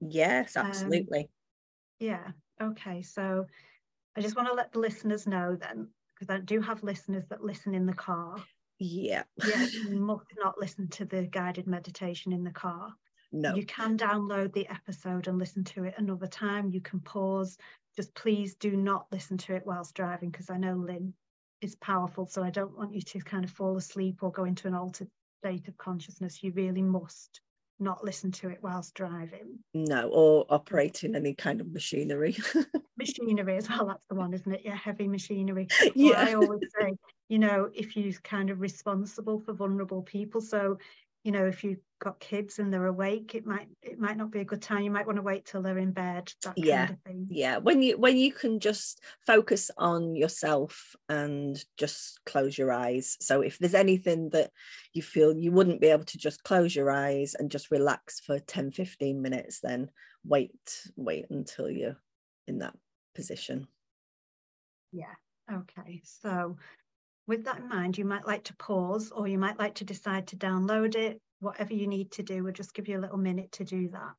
yes 0.00 0.56
Um, 0.56 0.66
absolutely 0.66 1.28
Yeah. 2.00 2.32
Okay. 2.60 3.02
So 3.02 3.46
I 4.16 4.20
just 4.20 4.36
want 4.36 4.48
to 4.48 4.54
let 4.54 4.72
the 4.72 4.78
listeners 4.78 5.26
know 5.26 5.56
then, 5.56 5.88
because 6.18 6.34
I 6.34 6.40
do 6.40 6.60
have 6.60 6.82
listeners 6.82 7.24
that 7.30 7.44
listen 7.44 7.74
in 7.74 7.86
the 7.86 7.94
car. 7.94 8.36
yeah 8.78 9.22
Yeah, 9.44 9.66
you 9.88 10.00
must 10.00 10.26
not 10.38 10.58
listen 10.58 10.88
to 10.88 11.04
the 11.04 11.22
guided 11.26 11.66
meditation 11.66 12.32
in 12.32 12.44
the 12.44 12.50
car. 12.50 12.92
no 13.32 13.54
You 13.54 13.64
can 13.64 13.96
download 13.96 14.52
the 14.52 14.68
episode 14.68 15.28
and 15.28 15.38
listen 15.38 15.64
to 15.64 15.84
it 15.84 15.94
another 15.96 16.26
time. 16.26 16.70
You 16.70 16.80
can 16.80 17.00
pause. 17.00 17.56
Just 17.96 18.14
please 18.14 18.54
do 18.56 18.76
not 18.76 19.06
listen 19.12 19.36
to 19.38 19.54
it 19.54 19.66
whilst 19.66 19.94
driving 19.94 20.30
because 20.30 20.50
I 20.50 20.56
know 20.56 20.74
Lynn 20.74 21.14
is 21.60 21.74
powerful. 21.76 22.26
So 22.26 22.42
I 22.42 22.50
don't 22.50 22.76
want 22.76 22.94
you 22.94 23.02
to 23.02 23.20
kind 23.20 23.44
of 23.44 23.50
fall 23.50 23.76
asleep 23.76 24.22
or 24.22 24.30
go 24.30 24.44
into 24.44 24.68
an 24.68 24.74
altered 24.74 25.08
state 25.42 25.68
of 25.68 25.76
consciousness. 25.76 26.42
You 26.42 26.52
really 26.52 26.82
must 26.82 27.40
not 27.80 28.04
listen 28.04 28.30
to 28.32 28.48
it 28.48 28.58
whilst 28.62 28.94
driving. 28.94 29.58
no 29.74 30.08
or 30.08 30.46
operating 30.50 31.14
any 31.14 31.34
kind 31.34 31.60
of 31.60 31.72
machinery 31.72 32.36
Machinery 32.98 33.56
as 33.56 33.68
well, 33.68 33.86
that's 33.86 34.04
the 34.08 34.16
one, 34.16 34.34
isn't 34.34 34.52
it? 34.52 34.62
Yeah, 34.64 34.74
heavy 34.74 35.06
machinery. 35.06 35.68
Well, 35.94 36.16
I 36.16 36.34
always 36.34 36.60
say, 36.80 36.94
you 37.28 37.38
know, 37.38 37.70
if 37.72 37.96
you're 37.96 38.12
kind 38.24 38.50
of 38.50 38.60
responsible 38.60 39.38
for 39.38 39.52
vulnerable 39.52 40.02
people, 40.02 40.40
so 40.40 40.78
you 41.24 41.32
know, 41.32 41.46
if 41.46 41.64
you've 41.64 41.80
got 42.00 42.20
kids 42.20 42.58
and 42.58 42.72
they're 42.72 42.86
awake, 42.86 43.34
it 43.34 43.44
might 43.44 43.68
it 43.82 43.98
might 43.98 44.16
not 44.16 44.30
be 44.30 44.40
a 44.40 44.44
good 44.44 44.62
time. 44.62 44.82
You 44.82 44.90
might 44.90 45.06
want 45.06 45.16
to 45.16 45.22
wait 45.22 45.44
till 45.44 45.62
they're 45.62 45.78
in 45.78 45.92
bed, 45.92 46.32
that 46.44 46.56
Yeah. 46.56 46.86
kind 46.86 46.90
of 46.90 47.02
thing. 47.02 47.26
yeah 47.30 47.58
when 47.58 47.82
you 47.82 47.98
when 47.98 48.16
you 48.16 48.32
can 48.32 48.58
just 48.60 49.02
focus 49.26 49.70
on 49.76 50.14
yourself 50.16 50.94
and 51.08 51.62
just 51.76 52.20
close 52.24 52.56
your 52.56 52.72
eyes 52.72 53.16
so 53.20 53.42
if 53.42 53.58
there's 53.58 53.74
anything 53.74 54.30
that 54.30 54.50
you 54.94 55.02
feel 55.02 55.36
you 55.36 55.52
wouldn't 55.52 55.80
be 55.80 55.88
able 55.88 56.04
to 56.04 56.16
just 56.16 56.42
close 56.44 56.74
your 56.74 56.90
eyes 56.90 57.34
and 57.34 57.50
just 57.50 57.70
relax 57.70 58.20
for 58.20 58.38
10 58.38 58.70
15 58.72 59.20
minutes 59.20 59.60
then 59.60 59.90
wait 60.24 60.86
wait 60.96 61.26
until 61.30 61.68
you're 61.70 61.98
in 62.46 62.58
that 62.60 62.74
position 63.14 63.68
Yeah. 64.92 65.14
Okay. 65.52 66.00
So 66.04 66.56
with 67.28 67.44
that 67.44 67.58
in 67.58 67.68
mind, 67.68 67.96
you 67.98 68.04
might 68.06 68.26
like 68.26 68.44
to 68.44 68.56
pause 68.56 69.12
or 69.12 69.28
you 69.28 69.38
might 69.38 69.58
like 69.58 69.74
to 69.76 69.84
decide 69.84 70.26
to 70.28 70.36
download 70.36 70.96
it, 70.96 71.20
whatever 71.40 71.74
you 71.74 71.86
need 71.86 72.10
to 72.12 72.22
do. 72.22 72.42
We'll 72.42 72.52
just 72.54 72.74
give 72.74 72.88
you 72.88 72.98
a 72.98 73.02
little 73.02 73.18
minute 73.18 73.52
to 73.52 73.64
do 73.64 73.88
that. 73.90 74.14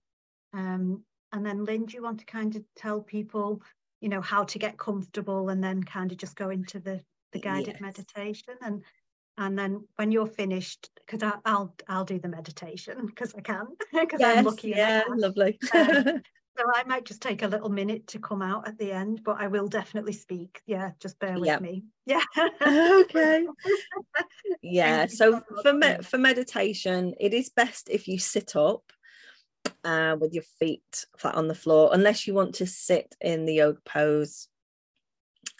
Um, 0.53 1.03
and 1.33 1.45
then 1.45 1.65
Lynn, 1.65 1.85
do 1.85 1.95
you 1.95 2.03
want 2.03 2.19
to 2.19 2.25
kind 2.25 2.55
of 2.55 2.63
tell 2.75 3.01
people, 3.01 3.61
you 3.99 4.09
know, 4.09 4.21
how 4.21 4.43
to 4.45 4.59
get 4.59 4.77
comfortable 4.77 5.49
and 5.49 5.63
then 5.63 5.83
kind 5.83 6.11
of 6.11 6.17
just 6.19 6.35
go 6.35 6.51
into 6.51 6.79
the, 6.79 7.01
the 7.33 7.39
guided 7.39 7.73
Yes. 7.73 7.81
meditation 7.81 8.55
and 8.61 8.83
and 9.37 9.57
then 9.57 9.87
when 9.95 10.11
you're 10.11 10.27
finished, 10.27 10.89
because 11.07 11.23
I'll 11.45 11.73
I'll 11.87 12.03
do 12.03 12.19
the 12.19 12.27
meditation 12.27 13.05
because 13.05 13.33
I 13.33 13.39
can, 13.39 13.67
because 13.93 14.21
I'm 14.21 14.43
lucky 14.43 14.69
yeah 14.71 15.03
lovely 15.07 15.57
Um, 15.73 16.21
So 16.59 16.65
I 16.75 16.83
might 16.83 17.05
just 17.05 17.21
take 17.21 17.41
a 17.41 17.47
little 17.47 17.69
minute 17.69 18.07
to 18.07 18.19
come 18.19 18.41
out 18.41 18.67
at 18.67 18.77
the 18.77 18.91
end, 18.91 19.23
but 19.23 19.37
I 19.39 19.47
will 19.47 19.69
definitely 19.69 20.11
speak. 20.11 20.61
Yeah, 20.65 20.91
just 20.99 21.17
bear 21.17 21.39
with 21.39 21.47
Yep. 21.47 21.61
me. 21.61 21.85
Yeah. 22.05 22.21
okay 22.67 23.45
yeah 24.61 25.05
so 25.05 25.41
for 25.61 25.73
me- 25.73 26.01
for 26.01 26.17
meditation 26.17 27.13
it 27.19 27.33
is 27.33 27.49
best 27.49 27.87
if 27.89 28.07
you 28.07 28.17
sit 28.17 28.55
up 28.55 28.81
uh, 29.83 30.17
with 30.19 30.33
your 30.33 30.43
feet 30.59 31.05
flat 31.17 31.35
on 31.35 31.47
the 31.47 31.55
floor 31.55 31.91
unless 31.93 32.25
you 32.27 32.33
want 32.33 32.55
to 32.55 32.65
sit 32.65 33.15
in 33.21 33.45
the 33.45 33.55
yoga 33.55 33.79
pose 33.85 34.47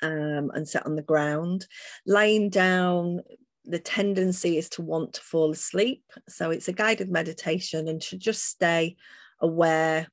um, 0.01 0.51
and 0.53 0.67
sit 0.67 0.85
on 0.85 0.95
the 0.95 1.01
ground 1.01 1.67
lying 2.05 2.49
down 2.49 3.21
the 3.63 3.79
tendency 3.79 4.57
is 4.57 4.69
to 4.69 4.81
want 4.81 5.13
to 5.13 5.21
fall 5.21 5.51
asleep 5.51 6.03
so 6.27 6.49
it's 6.49 6.67
a 6.67 6.73
guided 6.73 7.11
meditation 7.11 7.87
and 7.87 8.01
to 8.01 8.17
just 8.17 8.43
stay 8.43 8.95
aware 9.39 10.07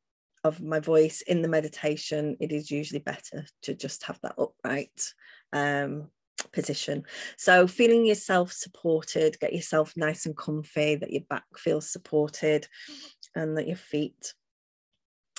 of 0.46 0.62
my 0.62 0.80
voice 0.80 1.22
in 1.22 1.42
the 1.42 1.48
meditation 1.48 2.36
it 2.40 2.52
is 2.52 2.70
usually 2.70 3.00
better 3.00 3.44
to 3.62 3.74
just 3.74 4.04
have 4.04 4.18
that 4.22 4.34
upright 4.38 5.12
um, 5.52 6.08
position. 6.52 7.04
So 7.36 7.66
feeling 7.66 8.04
yourself 8.04 8.52
supported, 8.52 9.38
get 9.40 9.52
yourself 9.52 9.92
nice 9.96 10.26
and 10.26 10.36
comfy, 10.36 10.96
that 10.96 11.12
your 11.12 11.22
back 11.28 11.44
feels 11.56 11.90
supported 11.90 12.66
and 13.34 13.56
that 13.56 13.66
your 13.66 13.76
feet. 13.76 14.34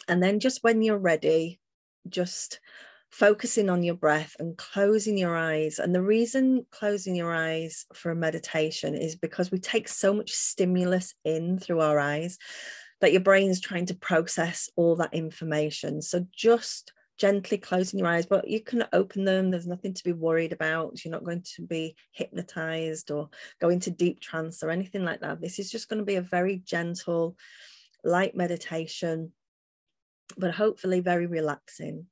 And 0.08 0.22
then 0.22 0.40
just 0.40 0.64
when 0.64 0.82
you're 0.82 0.98
ready, 0.98 1.60
just 2.08 2.60
focusing 3.10 3.70
on 3.70 3.84
your 3.84 3.96
breath 3.96 4.36
and 4.40 4.58
closing 4.58 5.18
your 5.18 5.36
eyes. 5.36 5.80
And 5.80 5.94
the 5.94 6.02
reason 6.02 6.66
closing 6.72 7.16
your 7.16 7.34
eyes 7.34 7.86
for 7.94 8.12
a 8.12 8.16
meditation 8.16 8.96
is 8.96 9.16
because 9.16 9.52
we 9.52 9.60
take 9.60 9.88
so 9.88 10.14
much 10.14 10.32
stimulus 10.32 11.14
in 11.24 11.58
through 11.60 11.82
our 11.82 12.00
eyes 12.00 12.38
that 13.02 13.12
your 13.12 13.22
brain's 13.22 13.62
trying 13.62 13.86
to 13.88 13.96
process 13.96 14.70
all 14.76 14.96
that 14.98 15.14
information. 15.14 16.02
So 16.02 16.26
just 16.32 16.94
gently 17.18 17.58
closing 17.58 18.00
your 18.00 18.08
eyes, 18.08 18.26
but 18.26 18.48
you 18.48 18.62
can 18.62 18.86
open 18.94 19.26
them. 19.26 19.50
There's 19.50 19.68
nothing 19.68 19.94
to 19.94 20.04
be 20.04 20.14
worried 20.14 20.54
about. 20.54 21.04
You're 21.04 21.12
not 21.12 21.24
going 21.24 21.44
to 21.56 21.62
be 21.64 21.96
hypnotized 22.12 23.12
or 23.12 23.30
go 23.60 23.70
into 23.70 23.90
deep 23.90 24.20
trance 24.20 24.64
or 24.64 24.70
anything 24.70 25.04
like 25.04 25.22
that. 25.22 25.42
This 25.42 25.60
is 25.60 25.72
just 25.72 25.90
going 25.90 26.00
to 26.00 26.06
be 26.06 26.16
a 26.16 26.22
very 26.22 26.58
gentle, 26.58 27.36
light 28.04 28.36
meditation, 28.36 29.32
but 30.38 30.54
hopefully 30.54 31.00
very 31.00 31.26
relaxing. 31.26 32.06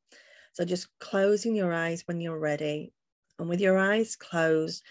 So 0.53 0.65
just 0.65 0.87
closing 0.99 1.55
your 1.55 1.73
eyes 1.73 2.03
when 2.07 2.19
you're 2.19 2.39
ready. 2.39 2.91
And 3.37 3.49
with 3.49 3.59
your 3.59 3.77
eyes 3.77 4.15
closed, 4.15 4.83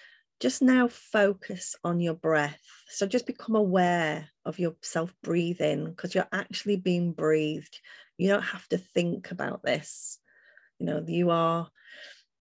just 0.45 0.61
now 0.61 0.89
focus 0.89 1.75
on 1.85 2.01
your 2.01 2.13
breath. 2.13 2.61
So 2.91 3.07
just 3.07 3.25
become 3.25 3.57
aware 3.57 4.29
of 4.45 4.59
yourself 4.59 5.11
breathing 5.23 5.87
because 5.87 6.15
you're 6.15 6.29
actually 6.35 6.77
being 6.77 7.13
breathed. 7.13 7.81
You 8.19 8.29
don't 8.29 8.43
have 8.43 8.69
to 8.69 8.77
think 8.77 9.31
about 9.31 9.63
this. 9.63 10.19
You 10.79 10.85
know, 10.85 11.03
you 11.07 11.31
are 11.31 11.71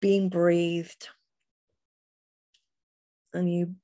being 0.01 0.31
breathed 0.31 1.11
and 3.33 3.49
you 3.49 3.77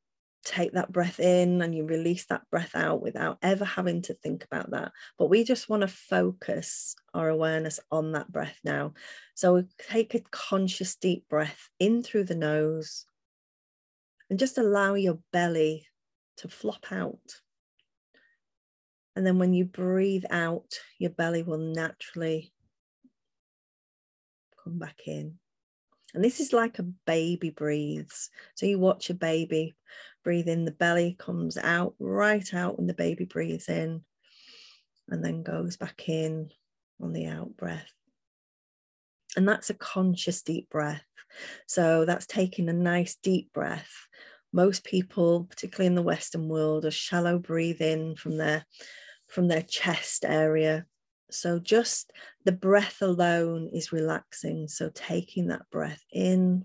take 0.44 0.72
that 0.72 0.90
breath 0.90 1.20
in 1.20 1.62
and 1.62 1.72
you 1.72 1.84
release 1.84 2.26
that 2.26 2.42
breath 2.50 2.74
out 2.74 3.00
without 3.00 3.38
ever 3.40 3.64
having 3.64 4.02
to 4.02 4.14
think 4.14 4.42
about 4.42 4.72
that. 4.72 4.90
But 5.16 5.30
we 5.30 5.44
just 5.44 5.68
want 5.68 5.82
to 5.82 5.88
focus 5.88 6.96
our 7.14 7.28
awareness 7.28 7.78
on 7.92 8.10
that 8.12 8.32
breath 8.32 8.58
now. 8.64 8.94
So 9.36 9.62
take 9.88 10.16
a 10.16 10.24
conscious 10.32 10.96
deep 10.96 11.28
breath 11.28 11.68
in 11.78 12.02
through 12.02 12.24
the 12.24 12.34
nose 12.34 13.04
and 14.30 14.38
just 14.38 14.58
allow 14.58 14.94
your 14.94 15.18
belly 15.32 15.86
to 16.38 16.48
flop 16.48 16.86
out. 16.90 17.40
And 19.16 19.26
then 19.26 19.38
when 19.38 19.52
you 19.52 19.64
breathe 19.64 20.24
out, 20.30 20.74
your 20.98 21.10
belly 21.10 21.42
will 21.42 21.58
naturally 21.58 22.52
come 24.62 24.78
back 24.78 25.00
in. 25.06 25.38
And 26.14 26.24
this 26.24 26.40
is 26.40 26.52
like 26.52 26.78
a 26.78 26.84
baby 26.84 27.50
breathes. 27.50 28.30
So 28.54 28.66
you 28.66 28.78
watch 28.78 29.10
a 29.10 29.14
baby 29.14 29.74
breathe 30.24 30.48
in, 30.48 30.64
the 30.64 30.70
belly 30.70 31.16
comes 31.18 31.56
out, 31.56 31.94
right 31.98 32.54
out 32.54 32.78
when 32.78 32.86
the 32.86 32.94
baby 32.94 33.24
breathes 33.24 33.68
in, 33.68 34.02
and 35.08 35.24
then 35.24 35.42
goes 35.42 35.76
back 35.76 36.08
in 36.08 36.50
on 37.00 37.12
the 37.12 37.26
out 37.26 37.56
breath. 37.56 37.92
And 39.38 39.48
that's 39.48 39.70
a 39.70 39.74
conscious 39.74 40.42
deep 40.42 40.68
breath. 40.68 41.04
So 41.68 42.04
that's 42.04 42.26
taking 42.26 42.68
a 42.68 42.72
nice 42.72 43.14
deep 43.22 43.52
breath. 43.52 43.92
Most 44.52 44.82
people, 44.82 45.44
particularly 45.44 45.86
in 45.86 45.94
the 45.94 46.02
Western 46.02 46.48
world, 46.48 46.84
are 46.84 46.90
shallow 46.90 47.38
breathing 47.38 48.16
from 48.16 48.36
their 48.36 48.66
from 49.28 49.46
their 49.46 49.62
chest 49.62 50.24
area. 50.26 50.86
So 51.30 51.60
just 51.60 52.10
the 52.44 52.50
breath 52.50 53.00
alone 53.00 53.70
is 53.72 53.92
relaxing. 53.92 54.66
So 54.66 54.90
taking 54.92 55.46
that 55.46 55.70
breath 55.70 56.02
in 56.12 56.64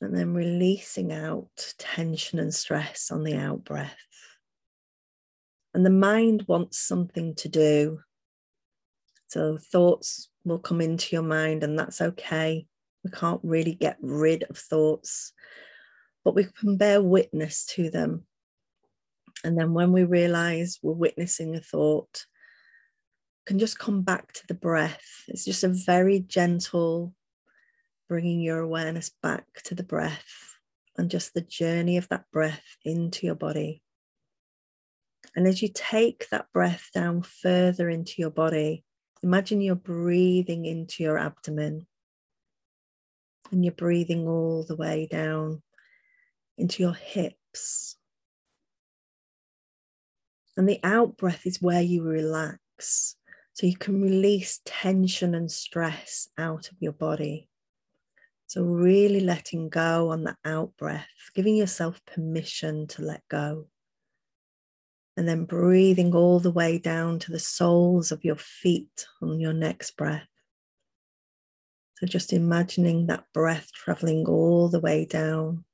and 0.00 0.16
then 0.16 0.34
releasing 0.34 1.12
out 1.12 1.74
tension 1.78 2.40
and 2.40 2.52
stress 2.52 3.12
on 3.12 3.22
the 3.22 3.36
out 3.36 3.62
breath. 3.62 3.94
And 5.74 5.86
the 5.86 5.90
mind 5.90 6.42
wants 6.48 6.76
something 6.76 7.36
to 7.36 7.48
do. 7.48 8.00
So 9.28 9.58
thoughts 9.58 10.30
will 10.44 10.58
come 10.58 10.80
into 10.80 11.14
your 11.14 11.22
mind, 11.22 11.64
and 11.64 11.78
that's 11.78 12.00
okay. 12.00 12.66
We 13.04 13.10
can't 13.10 13.40
really 13.42 13.74
get 13.74 13.98
rid 14.00 14.44
of 14.50 14.56
thoughts, 14.56 15.32
but 16.24 16.34
we 16.34 16.44
can 16.44 16.76
bear 16.76 17.02
witness 17.02 17.66
to 17.74 17.90
them. 17.90 18.24
And 19.44 19.58
then 19.58 19.74
when 19.74 19.92
we 19.92 20.04
realize 20.04 20.78
we're 20.82 20.92
witnessing 20.92 21.54
a 21.54 21.60
thought, 21.60 22.26
can 23.46 23.58
just 23.58 23.78
come 23.78 24.02
back 24.02 24.32
to 24.32 24.46
the 24.48 24.54
breath. 24.54 25.24
It's 25.28 25.44
just 25.44 25.62
a 25.62 25.68
very 25.68 26.20
gentle, 26.20 27.14
bringing 28.08 28.40
your 28.40 28.58
awareness 28.58 29.12
back 29.22 29.44
to 29.64 29.74
the 29.74 29.84
breath 29.84 30.56
and 30.98 31.10
just 31.10 31.32
the 31.32 31.42
journey 31.42 31.96
of 31.96 32.08
that 32.08 32.24
breath 32.32 32.64
into 32.84 33.26
your 33.26 33.36
body. 33.36 33.82
And 35.36 35.46
as 35.46 35.62
you 35.62 35.68
take 35.72 36.28
that 36.30 36.46
breath 36.52 36.88
down 36.92 37.22
further 37.22 37.88
into 37.88 38.14
your 38.18 38.30
body, 38.30 38.84
imagine 39.26 39.60
you're 39.60 39.74
breathing 39.74 40.64
into 40.66 41.02
your 41.02 41.18
abdomen 41.18 41.84
and 43.50 43.64
you're 43.64 43.74
breathing 43.74 44.28
all 44.28 44.62
the 44.62 44.76
way 44.76 45.08
down 45.10 45.62
into 46.56 46.84
your 46.84 46.94
hips. 46.94 47.96
And 50.56 50.68
the 50.68 50.78
out 50.84 51.16
breath 51.16 51.44
is 51.44 51.60
where 51.60 51.82
you 51.82 52.04
relax. 52.04 53.16
So 53.54 53.66
you 53.66 53.76
can 53.76 54.00
release 54.00 54.60
tension 54.64 55.34
and 55.34 55.50
stress 55.50 56.28
out 56.38 56.68
of 56.68 56.76
your 56.78 56.92
body. 56.92 57.48
So, 58.48 58.62
really 58.62 59.20
letting 59.20 59.70
go 59.70 60.12
on 60.12 60.22
the 60.22 60.36
out 60.44 60.76
breath, 60.78 61.08
giving 61.34 61.56
yourself 61.56 62.00
permission 62.06 62.86
to 62.88 63.02
let 63.02 63.26
go. 63.28 63.66
And 65.16 65.26
then 65.26 65.44
breathing 65.44 66.14
all 66.14 66.40
the 66.40 66.50
way 66.50 66.78
down 66.78 67.18
to 67.20 67.32
the 67.32 67.38
soles 67.38 68.12
of 68.12 68.24
your 68.24 68.36
feet 68.36 69.06
on 69.22 69.40
your 69.40 69.54
next 69.54 69.96
breath. 69.96 70.28
So, 71.96 72.06
just 72.06 72.34
imagining 72.34 73.06
that 73.06 73.24
breath 73.32 73.72
traveling 73.72 74.26
all 74.26 74.68
the 74.68 74.80
way 74.80 75.06
down. 75.06 75.64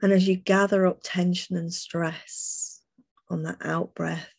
And 0.00 0.12
as 0.12 0.28
you 0.28 0.36
gather 0.36 0.86
up 0.86 1.00
tension 1.02 1.56
and 1.56 1.72
stress 1.72 2.80
on 3.28 3.42
that 3.42 3.58
out 3.60 3.94
breath, 3.94 4.30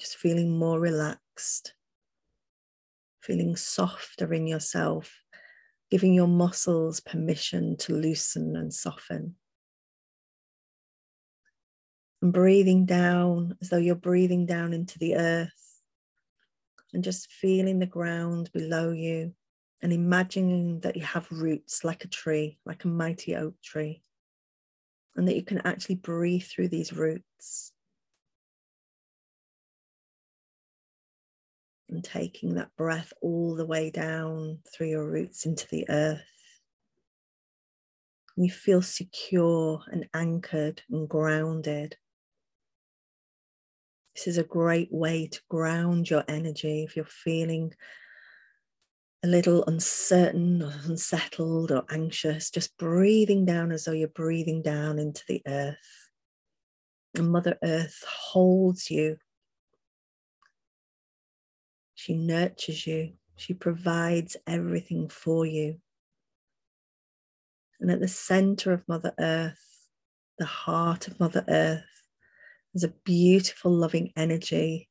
just 0.00 0.16
feeling 0.16 0.58
more 0.58 0.80
relaxed, 0.80 1.74
feeling 3.20 3.54
softer 3.54 4.32
in 4.34 4.48
yourself 4.48 5.12
giving 5.90 6.14
your 6.14 6.28
muscles 6.28 7.00
permission 7.00 7.76
to 7.76 7.94
loosen 7.94 8.56
and 8.56 8.72
soften. 8.72 9.36
And 12.26 12.32
breathing 12.32 12.86
down 12.86 13.56
as 13.62 13.68
though 13.68 13.76
you're 13.76 13.94
breathing 13.94 14.46
down 14.46 14.72
into 14.72 14.98
the 14.98 15.14
earth 15.14 15.80
and 16.92 17.04
just 17.04 17.30
feeling 17.30 17.78
the 17.78 17.86
ground 17.86 18.50
below 18.52 18.90
you 18.90 19.32
and 19.80 19.92
imagining 19.92 20.80
that 20.80 20.96
you 20.96 21.04
have 21.04 21.30
roots 21.30 21.84
like 21.84 22.04
a 22.04 22.08
tree, 22.08 22.58
like 22.66 22.82
a 22.82 22.88
mighty 22.88 23.36
oak 23.36 23.54
tree, 23.62 24.02
and 25.14 25.28
that 25.28 25.36
you 25.36 25.44
can 25.44 25.64
actually 25.64 25.94
breathe 25.94 26.42
through 26.42 26.66
these 26.66 26.92
roots. 26.92 27.70
and 31.88 32.02
taking 32.02 32.54
that 32.54 32.74
breath 32.76 33.12
all 33.22 33.54
the 33.54 33.64
way 33.64 33.88
down 33.88 34.58
through 34.74 34.88
your 34.88 35.08
roots 35.08 35.46
into 35.46 35.68
the 35.70 35.88
earth. 35.88 36.24
You 38.34 38.50
feel 38.50 38.82
secure 38.82 39.84
and 39.92 40.08
anchored 40.12 40.82
and 40.90 41.08
grounded. 41.08 41.96
This 44.16 44.26
is 44.26 44.38
a 44.38 44.44
great 44.44 44.90
way 44.90 45.28
to 45.28 45.40
ground 45.48 46.10
your 46.10 46.24
energy 46.26 46.82
if 46.82 46.96
you're 46.96 47.04
feeling 47.04 47.74
a 49.22 49.28
little 49.28 49.62
uncertain 49.66 50.62
or 50.62 50.72
unsettled 50.84 51.70
or 51.70 51.84
anxious, 51.90 52.50
just 52.50 52.76
breathing 52.78 53.44
down 53.44 53.70
as 53.70 53.84
though 53.84 53.92
you're 53.92 54.08
breathing 54.08 54.62
down 54.62 54.98
into 54.98 55.22
the 55.28 55.42
earth. 55.46 56.10
And 57.14 57.30
Mother 57.30 57.56
Earth 57.62 58.04
holds 58.08 58.90
you 58.90 59.18
she 61.96 62.14
nurtures 62.14 62.86
you. 62.86 63.14
She 63.36 63.54
provides 63.54 64.36
everything 64.46 65.08
for 65.08 65.46
you. 65.46 65.80
And 67.80 67.90
at 67.90 68.00
the 68.00 68.06
center 68.06 68.72
of 68.72 68.86
Mother 68.86 69.12
Earth, 69.18 69.88
the 70.38 70.44
heart 70.44 71.08
of 71.08 71.18
Mother 71.18 71.44
Earth, 71.48 71.95
there's 72.76 72.92
a 72.92 72.94
beautiful, 73.06 73.70
loving 73.70 74.12
energy. 74.18 74.90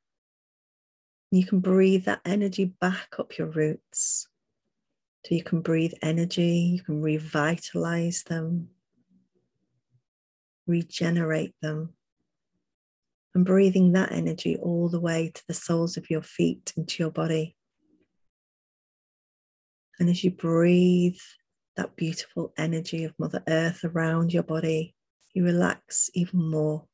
You 1.29 1.45
can 1.45 1.59
breathe 1.59 2.05
that 2.05 2.21
energy 2.25 2.73
back 2.81 3.09
up 3.19 3.38
your 3.38 3.45
roots. 3.45 4.27
So 5.23 5.36
you 5.36 5.43
can 5.43 5.61
breathe 5.61 5.93
energy, 6.01 6.77
you 6.77 6.81
can 6.81 6.99
revitalize 6.99 8.23
them, 8.23 8.69
regenerate 10.65 11.53
them 11.61 11.93
and 13.36 13.45
breathing 13.45 13.91
that 13.91 14.11
energy 14.11 14.57
all 14.57 14.89
the 14.89 14.99
way 14.99 15.31
to 15.36 15.43
the 15.47 15.53
soles 15.53 15.95
of 15.95 16.09
your 16.09 16.23
feet 16.23 16.73
into 16.75 17.03
your 17.03 17.11
body. 17.11 17.55
And 19.99 20.09
as 20.09 20.23
you 20.23 20.31
breathe 20.31 21.19
that 21.77 21.95
beautiful 21.95 22.51
energy 22.57 23.03
of 23.03 23.13
Mother 23.19 23.43
Earth 23.47 23.83
around 23.83 24.33
your 24.33 24.43
body, 24.43 24.95
you 25.36 25.43
relax 25.43 26.09
even 26.15 26.49
more. 26.49 26.88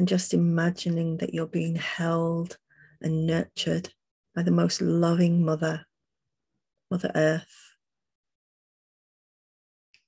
And 0.00 0.08
just 0.08 0.32
imagining 0.32 1.18
that 1.18 1.34
you're 1.34 1.46
being 1.46 1.76
held 1.76 2.56
and 3.02 3.26
nurtured 3.26 3.92
by 4.34 4.42
the 4.42 4.50
most 4.50 4.80
loving 4.80 5.44
Mother, 5.44 5.84
Mother 6.90 7.12
Earth. 7.14 7.76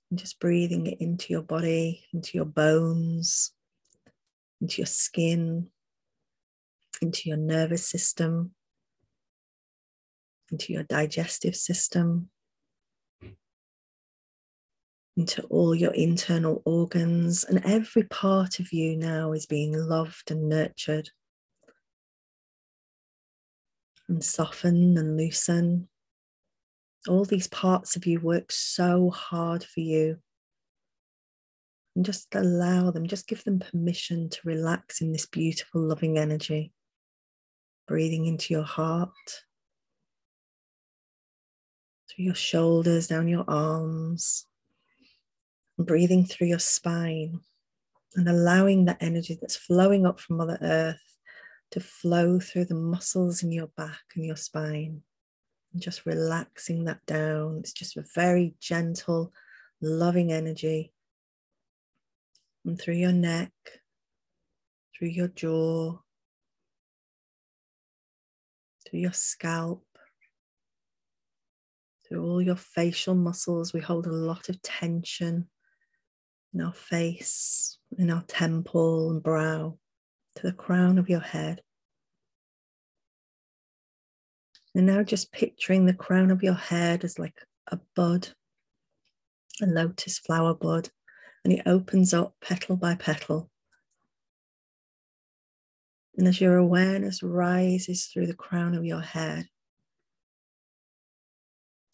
And 0.09 0.18
just 0.18 0.40
breathing 0.40 0.86
it 0.86 0.99
into 0.99 1.34
your 1.34 1.43
body, 1.43 2.07
into 2.14 2.38
your 2.38 2.47
bones, 2.47 3.53
into 4.62 4.80
your 4.80 4.86
skin, 4.86 5.68
into 7.03 7.28
your 7.28 7.36
nervous 7.36 7.84
system, 7.84 8.53
into 10.51 10.72
your 10.72 10.84
digestive 10.84 11.55
system, 11.55 12.30
into 15.16 15.42
all 15.44 15.74
your 15.74 15.92
internal 15.92 16.62
organs, 16.64 17.44
and 17.44 17.64
every 17.64 18.04
part 18.04 18.58
of 18.60 18.72
you 18.72 18.96
now 18.96 19.32
is 19.32 19.46
being 19.46 19.72
loved 19.72 20.30
and 20.30 20.48
nurtured 20.48 21.10
and 24.08 24.24
soften 24.24 24.96
and 24.96 25.16
loosen. 25.16 25.88
All 27.08 27.24
these 27.24 27.48
parts 27.48 27.96
of 27.96 28.06
you 28.06 28.20
work 28.20 28.52
so 28.52 29.10
hard 29.10 29.64
for 29.64 29.80
you. 29.80 30.18
And 31.94 32.06
just 32.06 32.34
allow 32.34 32.90
them, 32.90 33.06
just 33.06 33.26
give 33.28 33.44
them 33.44 33.58
permission 33.58 34.30
to 34.30 34.38
relax 34.44 35.02
in 35.02 35.12
this 35.12 35.26
beautiful, 35.26 35.82
loving 35.82 36.16
energy. 36.16 36.72
Breathing 37.86 38.24
into 38.24 38.54
your 38.54 38.62
heart, 38.62 39.10
through 42.08 42.24
your 42.24 42.34
shoulders, 42.34 43.08
down 43.08 43.28
your 43.28 43.44
arms, 43.48 44.46
breathing 45.79 46.25
through 46.25 46.49
your 46.49 46.59
spine 46.59 47.41
and 48.16 48.29
allowing 48.29 48.85
that 48.85 49.03
energy 49.03 49.39
that's 49.41 49.57
flowing 49.57 50.07
up 50.07 50.20
from 50.20 50.37
Mother 50.37 50.59
Earth 50.61 51.18
to 51.70 51.81
flow 51.81 52.39
through 52.39 52.66
the 52.66 52.75
muscles 52.75 53.43
in 53.43 53.51
your 53.51 53.68
back 53.77 54.03
and 54.14 54.25
your 54.25 54.37
spine. 54.37 55.03
And 55.73 55.81
just 55.81 56.05
relaxing 56.05 56.85
that 56.85 57.05
down. 57.07 57.57
It's 57.59 57.73
just 57.73 57.97
a 57.97 58.05
very 58.14 58.55
gentle, 58.61 59.33
loving 59.81 60.31
energy. 60.31 60.93
And 62.66 62.79
through 62.79 62.97
your 62.97 63.12
neck, 63.12 63.53
through 64.95 65.09
your 65.09 65.29
jaw, 65.29 65.99
through 68.87 69.01
your 69.01 69.14
scalp, 69.14 69.83
through 72.07 72.23
all 72.23 72.43
your 72.43 72.57
facial 72.57 73.14
muscles. 73.14 73.73
We 73.73 73.81
hold 73.81 74.07
a 74.07 74.12
lot 74.12 74.51
of 74.51 74.61
tension 74.61 75.49
in 76.55 76.61
our 76.61 76.72
face, 76.72 77.78
in 77.98 78.11
our 78.11 78.22
temple 78.22 79.11
and 79.11 79.22
brow, 79.22 79.78
to 80.36 80.42
the 80.42 80.53
crown 80.53 80.98
of 80.98 81.09
your 81.09 81.20
head. 81.20 81.62
And 84.74 84.86
now 84.86 85.03
just 85.03 85.32
picturing 85.32 85.84
the 85.86 85.94
crown 85.94 86.30
of 86.30 86.42
your 86.42 86.55
head 86.55 87.05
as 87.05 87.18
like 87.18 87.34
a 87.70 87.78
bud, 87.94 88.28
a 89.61 89.66
lotus 89.66 90.18
flower 90.18 90.55
bud, 90.55 90.88
and 91.44 91.53
it 91.53 91.62
opens 91.66 92.14
up 92.14 92.34
petal 92.40 92.76
by 92.76 92.94
petal. 92.94 93.50
And 96.16 96.28
as 96.28 96.40
your 96.40 96.57
awareness 96.57 97.22
rises 97.22 98.07
through 98.07 98.26
the 98.26 98.34
crown 98.34 98.74
of 98.74 98.84
your 98.84 99.00
head, 99.00 99.46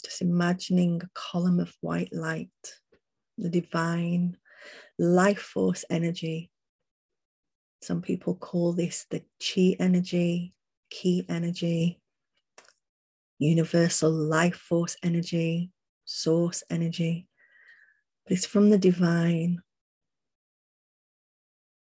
just 0.04 0.22
imagining 0.22 1.00
a 1.02 1.08
column 1.14 1.60
of 1.60 1.76
white 1.80 2.12
light, 2.12 2.48
the 3.36 3.48
divine 3.48 4.36
life 4.98 5.40
force 5.40 5.84
energy. 5.88 6.50
Some 7.80 8.02
people 8.02 8.34
call 8.34 8.72
this 8.72 9.06
the 9.10 9.22
chi 9.40 9.76
energy, 9.78 10.52
ki 10.90 11.24
energy, 11.28 12.00
universal 13.38 14.10
life 14.10 14.56
force 14.56 14.96
energy, 15.02 15.70
source 16.04 16.64
energy. 16.68 17.28
But 18.24 18.32
it's 18.32 18.46
from 18.46 18.70
the 18.70 18.78
divine, 18.78 19.60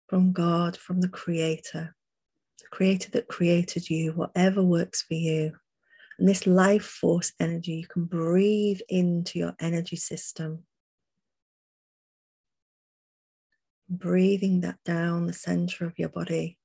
from 0.08 0.32
God, 0.32 0.78
from 0.78 1.02
the 1.02 1.10
Creator, 1.10 1.96
the 2.62 2.68
Creator 2.72 3.12
that 3.12 3.28
created 3.28 3.90
you, 3.90 4.14
whatever 4.14 4.64
works 4.64 5.02
for 5.02 5.16
you. 5.16 5.54
And 6.18 6.28
this 6.28 6.48
life 6.48 6.86
force 6.86 7.34
energy, 7.40 7.74
you 7.74 7.88
can 7.88 8.06
breathe 8.06 8.80
into 8.88 9.40
your 9.40 9.54
energy 9.60 9.98
system 9.98 10.64
breathing 13.90 14.62
that 14.62 14.78
down 14.86 15.28
the 15.28 15.34
center 15.34 15.86
of 15.86 15.98
your 15.98 16.10
body. 16.10 16.58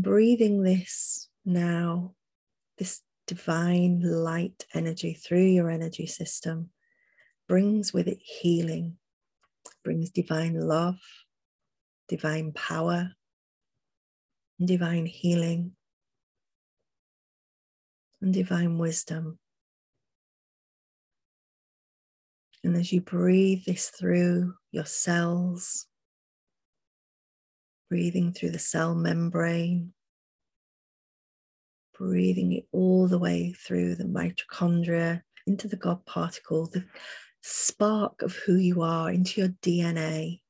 breathing 0.00 0.62
this 0.62 1.28
now, 1.44 2.14
this 2.78 3.02
divine 3.26 4.00
light 4.00 4.64
energy 4.74 5.12
through 5.12 5.44
your 5.44 5.70
energy 5.70 6.06
system 6.06 6.70
brings 7.46 7.92
with 7.92 8.08
it 8.08 8.18
healing, 8.22 8.96
brings 9.84 10.10
divine 10.10 10.58
love, 10.58 10.98
divine 12.08 12.52
power, 12.52 13.12
divine 14.64 15.04
healing, 15.04 15.72
and 18.22 18.32
divine 18.32 18.78
wisdom. 18.78 19.38
And 22.64 22.76
as 22.76 22.92
you 22.92 23.00
breathe 23.00 23.64
this 23.66 23.88
through 23.88 24.54
your 24.70 24.84
cells, 24.84 25.86
breathing 27.90 28.32
through 28.32 28.50
the 28.50 28.58
cell 28.58 28.94
membrane, 28.94 29.92
breathing 31.98 32.52
it 32.52 32.66
all 32.72 33.08
the 33.08 33.18
way 33.18 33.52
through 33.52 33.96
the 33.96 34.04
mitochondria 34.04 35.22
into 35.46 35.66
the 35.66 35.76
God 35.76 36.04
particle, 36.06 36.66
the 36.66 36.84
spark 37.42 38.22
of 38.22 38.34
who 38.34 38.56
you 38.56 38.82
are, 38.82 39.10
into 39.10 39.40
your 39.40 39.50
DNA. 39.60 40.40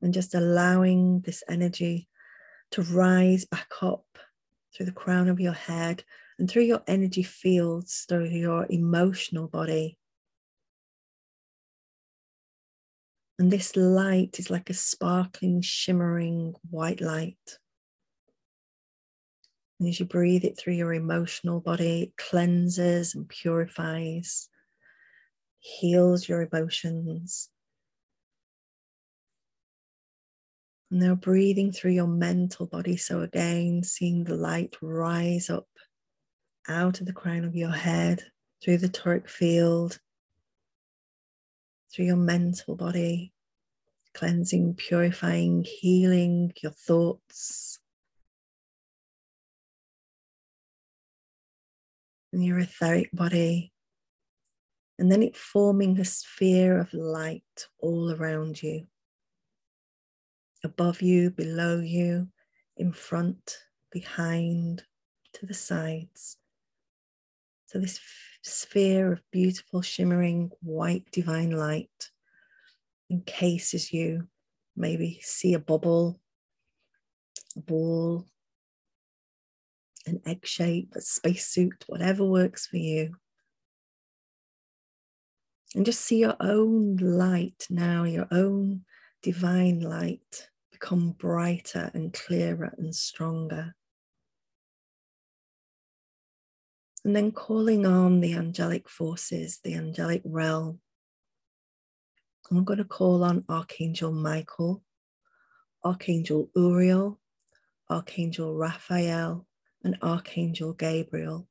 And 0.00 0.12
just 0.12 0.34
allowing 0.34 1.20
this 1.20 1.44
energy 1.48 2.08
to 2.72 2.82
rise 2.82 3.44
back 3.44 3.70
up 3.82 4.04
through 4.74 4.86
the 4.86 4.92
crown 4.92 5.28
of 5.28 5.38
your 5.38 5.52
head 5.52 6.02
and 6.38 6.50
through 6.50 6.64
your 6.64 6.82
energy 6.86 7.22
fields, 7.22 8.04
through 8.08 8.28
your 8.28 8.66
emotional 8.68 9.48
body. 9.48 9.98
And 13.38 13.50
this 13.50 13.76
light 13.76 14.38
is 14.38 14.50
like 14.50 14.70
a 14.70 14.74
sparkling, 14.74 15.62
shimmering 15.62 16.54
white 16.70 17.00
light. 17.00 17.58
And 19.80 19.88
as 19.88 19.98
you 19.98 20.06
breathe 20.06 20.44
it 20.44 20.56
through 20.56 20.74
your 20.74 20.94
emotional 20.94 21.60
body, 21.60 22.02
it 22.02 22.16
cleanses 22.16 23.16
and 23.16 23.28
purifies, 23.28 24.48
heals 25.58 26.28
your 26.28 26.42
emotions. 26.42 27.50
And 30.92 31.00
now 31.00 31.16
breathing 31.16 31.72
through 31.72 31.92
your 31.92 32.06
mental 32.06 32.66
body. 32.66 32.96
So, 32.96 33.22
again, 33.22 33.82
seeing 33.82 34.22
the 34.24 34.36
light 34.36 34.76
rise 34.80 35.50
up 35.50 35.66
out 36.68 37.00
of 37.00 37.06
the 37.06 37.12
crown 37.12 37.44
of 37.44 37.54
your 37.54 37.70
head, 37.70 38.22
through 38.62 38.78
the 38.78 38.88
toric 38.88 39.28
field, 39.28 39.98
through 41.92 42.06
your 42.06 42.16
mental 42.16 42.76
body, 42.76 43.32
cleansing, 44.14 44.74
purifying, 44.74 45.64
healing 45.64 46.52
your 46.62 46.72
thoughts. 46.72 47.78
And 52.32 52.44
your 52.44 52.60
etheric 52.60 53.10
body, 53.12 53.72
and 54.98 55.10
then 55.10 55.22
it 55.22 55.36
forming 55.36 55.98
a 55.98 56.04
sphere 56.04 56.78
of 56.78 56.94
light 56.94 57.66
all 57.80 58.12
around 58.12 58.62
you, 58.62 58.86
above 60.64 61.02
you, 61.02 61.30
below 61.30 61.80
you, 61.80 62.28
in 62.76 62.92
front, 62.92 63.58
behind, 63.90 64.84
to 65.34 65.44
the 65.44 65.52
sides. 65.54 66.38
So, 67.72 67.78
this 67.78 68.00
sphere 68.42 69.12
of 69.12 69.22
beautiful, 69.30 69.80
shimmering 69.80 70.50
white 70.60 71.10
divine 71.10 71.52
light 71.52 72.10
encases 73.10 73.94
you. 73.94 74.28
Maybe 74.76 75.20
see 75.22 75.54
a 75.54 75.58
bubble, 75.58 76.20
a 77.56 77.60
ball, 77.60 78.26
an 80.04 80.20
egg 80.26 80.44
shape, 80.44 80.92
a 80.94 81.00
spacesuit, 81.00 81.84
whatever 81.86 82.26
works 82.26 82.66
for 82.66 82.76
you. 82.76 83.16
And 85.74 85.86
just 85.86 86.02
see 86.02 86.18
your 86.18 86.36
own 86.40 86.96
light 86.96 87.66
now, 87.70 88.04
your 88.04 88.28
own 88.30 88.84
divine 89.22 89.80
light 89.80 90.48
become 90.70 91.12
brighter 91.12 91.90
and 91.94 92.12
clearer 92.12 92.74
and 92.76 92.94
stronger. 92.94 93.74
And 97.04 97.16
then 97.16 97.32
calling 97.32 97.84
on 97.84 98.20
the 98.20 98.34
angelic 98.34 98.88
forces, 98.88 99.60
the 99.64 99.74
angelic 99.74 100.22
realm. 100.24 100.80
I'm 102.50 102.64
going 102.64 102.78
to 102.78 102.84
call 102.84 103.24
on 103.24 103.44
Archangel 103.48 104.12
Michael, 104.12 104.84
Archangel 105.84 106.50
Uriel, 106.54 107.18
Archangel 107.90 108.54
Raphael, 108.54 109.46
and 109.82 109.98
Archangel 110.02 110.74
Gabriel. 110.74 111.48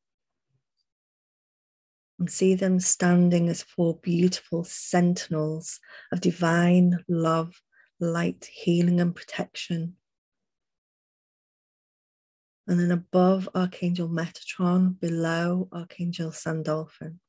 And 2.20 2.30
see 2.30 2.56
them 2.56 2.80
standing 2.80 3.50
as 3.50 3.64
four 3.64 3.98
beautiful 4.02 4.64
sentinels 4.64 5.80
of 6.12 6.22
divine 6.22 7.04
love, 7.10 7.60
light, 8.00 8.48
healing, 8.52 9.02
and 9.02 9.16
protection. 9.16 9.96
And 12.72 12.80
then 12.80 12.92
above 12.92 13.50
Archangel 13.54 14.08
Metatron, 14.08 14.98
below 14.98 15.68
Archangel 15.74 16.32
Sandalphon. 16.32 17.20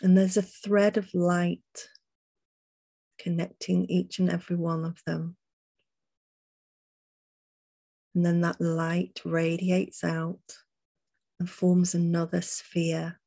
And 0.00 0.16
there's 0.16 0.38
a 0.38 0.42
thread 0.42 0.96
of 0.96 1.12
light 1.12 1.90
connecting 3.18 3.84
each 3.90 4.18
and 4.18 4.30
every 4.30 4.56
one 4.56 4.86
of 4.86 4.98
them. 5.06 5.36
And 8.14 8.24
then 8.24 8.40
that 8.40 8.62
light 8.62 9.20
radiates 9.26 10.02
out 10.02 10.56
and 11.38 11.50
forms 11.50 11.94
another 11.94 12.40
sphere. 12.40 13.20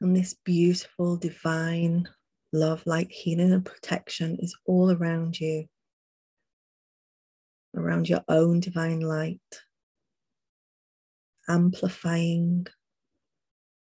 And 0.00 0.16
this 0.16 0.32
beautiful 0.32 1.18
divine 1.18 2.08
love, 2.56 2.82
light, 2.86 3.10
healing, 3.10 3.52
and 3.52 3.64
protection 3.64 4.36
is 4.40 4.56
all 4.64 4.90
around 4.90 5.38
you, 5.38 5.66
around 7.76 8.08
your 8.08 8.22
own 8.28 8.60
divine 8.60 9.00
light, 9.00 9.40
amplifying 11.48 12.66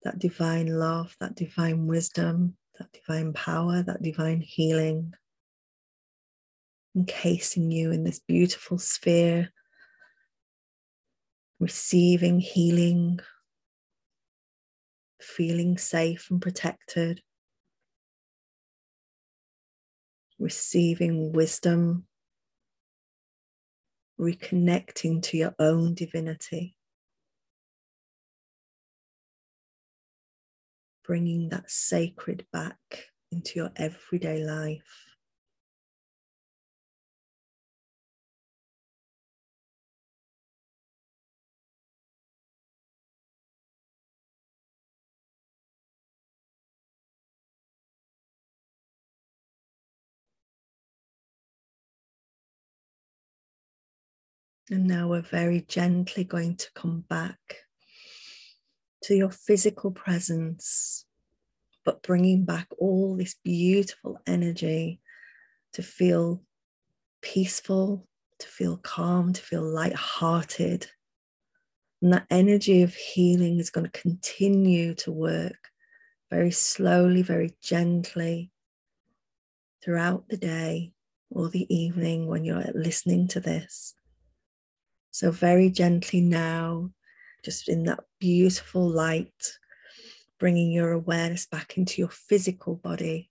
that 0.03 0.19
divine 0.19 0.67
love, 0.67 1.15
that 1.19 1.35
divine 1.35 1.87
wisdom, 1.87 2.55
that 2.79 2.91
divine 2.91 3.33
power, 3.33 3.83
that 3.83 4.01
divine 4.01 4.41
healing, 4.41 5.13
encasing 6.95 7.71
you 7.71 7.91
in 7.91 8.03
this 8.03 8.19
beautiful 8.19 8.77
sphere, 8.77 9.51
receiving 11.59 12.39
healing, 12.39 13.19
feeling 15.21 15.77
safe 15.77 16.27
and 16.29 16.41
protected, 16.41 17.21
receiving 20.43 21.31
wisdom, 21.31 22.05
reconnecting 24.19 25.23
to 25.23 25.37
your 25.37 25.55
own 25.57 25.93
divinity. 25.93 26.75
bringing 31.03 31.49
that 31.49 31.69
sacred 31.69 32.45
back 32.51 32.77
into 33.31 33.59
your 33.59 33.71
everyday 33.75 34.43
life. 34.43 35.12
And 54.69 54.87
now 54.87 55.09
we're 55.09 55.21
very 55.21 55.61
gently 55.61 56.23
going 56.23 56.55
to 56.55 56.71
come 56.73 57.03
back 57.09 57.37
to 59.03 59.13
your 59.13 59.29
physical 59.29 59.91
presence, 59.91 61.05
but 61.83 62.01
bringing 62.01 62.45
back 62.45 62.67
all 62.77 63.17
this 63.17 63.35
beautiful 63.43 64.19
energy 64.25 65.01
to 65.73 65.83
feel 65.83 66.43
peaceful, 67.21 68.07
to 68.39 68.47
feel 68.47 68.77
calm, 68.77 69.33
to 69.33 69.41
feel 69.41 69.63
light-hearted. 69.63 70.87
And 72.01 72.13
that 72.13 72.27
energy 72.29 72.83
of 72.83 72.95
healing 72.95 73.59
is 73.59 73.69
going 73.69 73.85
to 73.89 74.01
continue 74.01 74.93
to 74.95 75.11
work 75.11 75.71
very 76.29 76.51
slowly, 76.51 77.21
very 77.21 77.53
gently 77.61 78.49
throughout 79.83 80.29
the 80.29 80.37
day 80.37 80.93
or 81.29 81.49
the 81.49 81.73
evening 81.73 82.27
when 82.27 82.45
you're 82.45 82.63
listening 82.73 83.27
to 83.29 83.41
this. 83.41 83.93
So, 85.13 85.29
very 85.29 85.69
gently 85.69 86.21
now, 86.21 86.89
just 87.45 87.69
in 87.69 87.83
that 87.83 87.99
beautiful 88.19 88.89
light, 88.89 89.59
bringing 90.39 90.71
your 90.71 90.91
awareness 90.91 91.45
back 91.45 91.77
into 91.77 92.01
your 92.01 92.09
physical 92.09 92.77
body, 92.77 93.29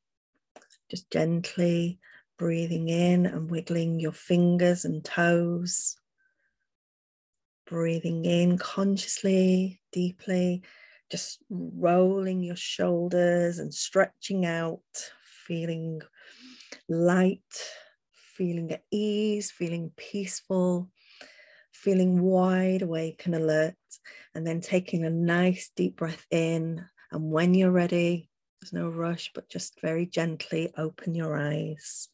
just 0.89 1.11
gently 1.11 1.99
breathing 2.39 2.89
in 2.89 3.27
and 3.27 3.51
wiggling 3.51 3.99
your 3.99 4.13
fingers 4.13 4.85
and 4.85 5.05
toes. 5.05 5.97
Breathing 7.67 8.27
in 8.27 8.59
consciously, 8.59 9.81
deeply, 9.91 10.63
just 11.11 11.43
rolling 11.51 12.45
your 12.45 12.55
shoulders 12.55 13.59
and 13.59 13.75
stretching 13.75 14.47
out, 14.47 14.81
feeling 15.49 16.01
light, 16.89 17.41
feeling 18.37 18.71
at 18.71 18.85
ease, 18.93 19.51
feeling 19.51 19.91
peaceful, 19.97 20.89
feeling 21.83 22.23
wide 22.23 22.83
awake 22.83 23.23
and 23.27 23.35
alert, 23.35 23.75
and 24.35 24.47
then 24.47 24.61
taking 24.61 25.05
a 25.05 25.11
nice 25.11 25.71
deep 25.75 25.97
breath 25.97 26.25
in. 26.31 26.85
And 27.11 27.31
when 27.33 27.55
you're 27.55 27.73
ready, 27.73 28.31
there's 28.61 28.73
no 28.73 28.89
rush, 28.89 29.33
but 29.35 29.51
just 29.51 29.81
very 29.81 30.07
gently 30.07 30.73
open 30.79 31.17
your 31.17 31.37
eyes. 31.37 32.09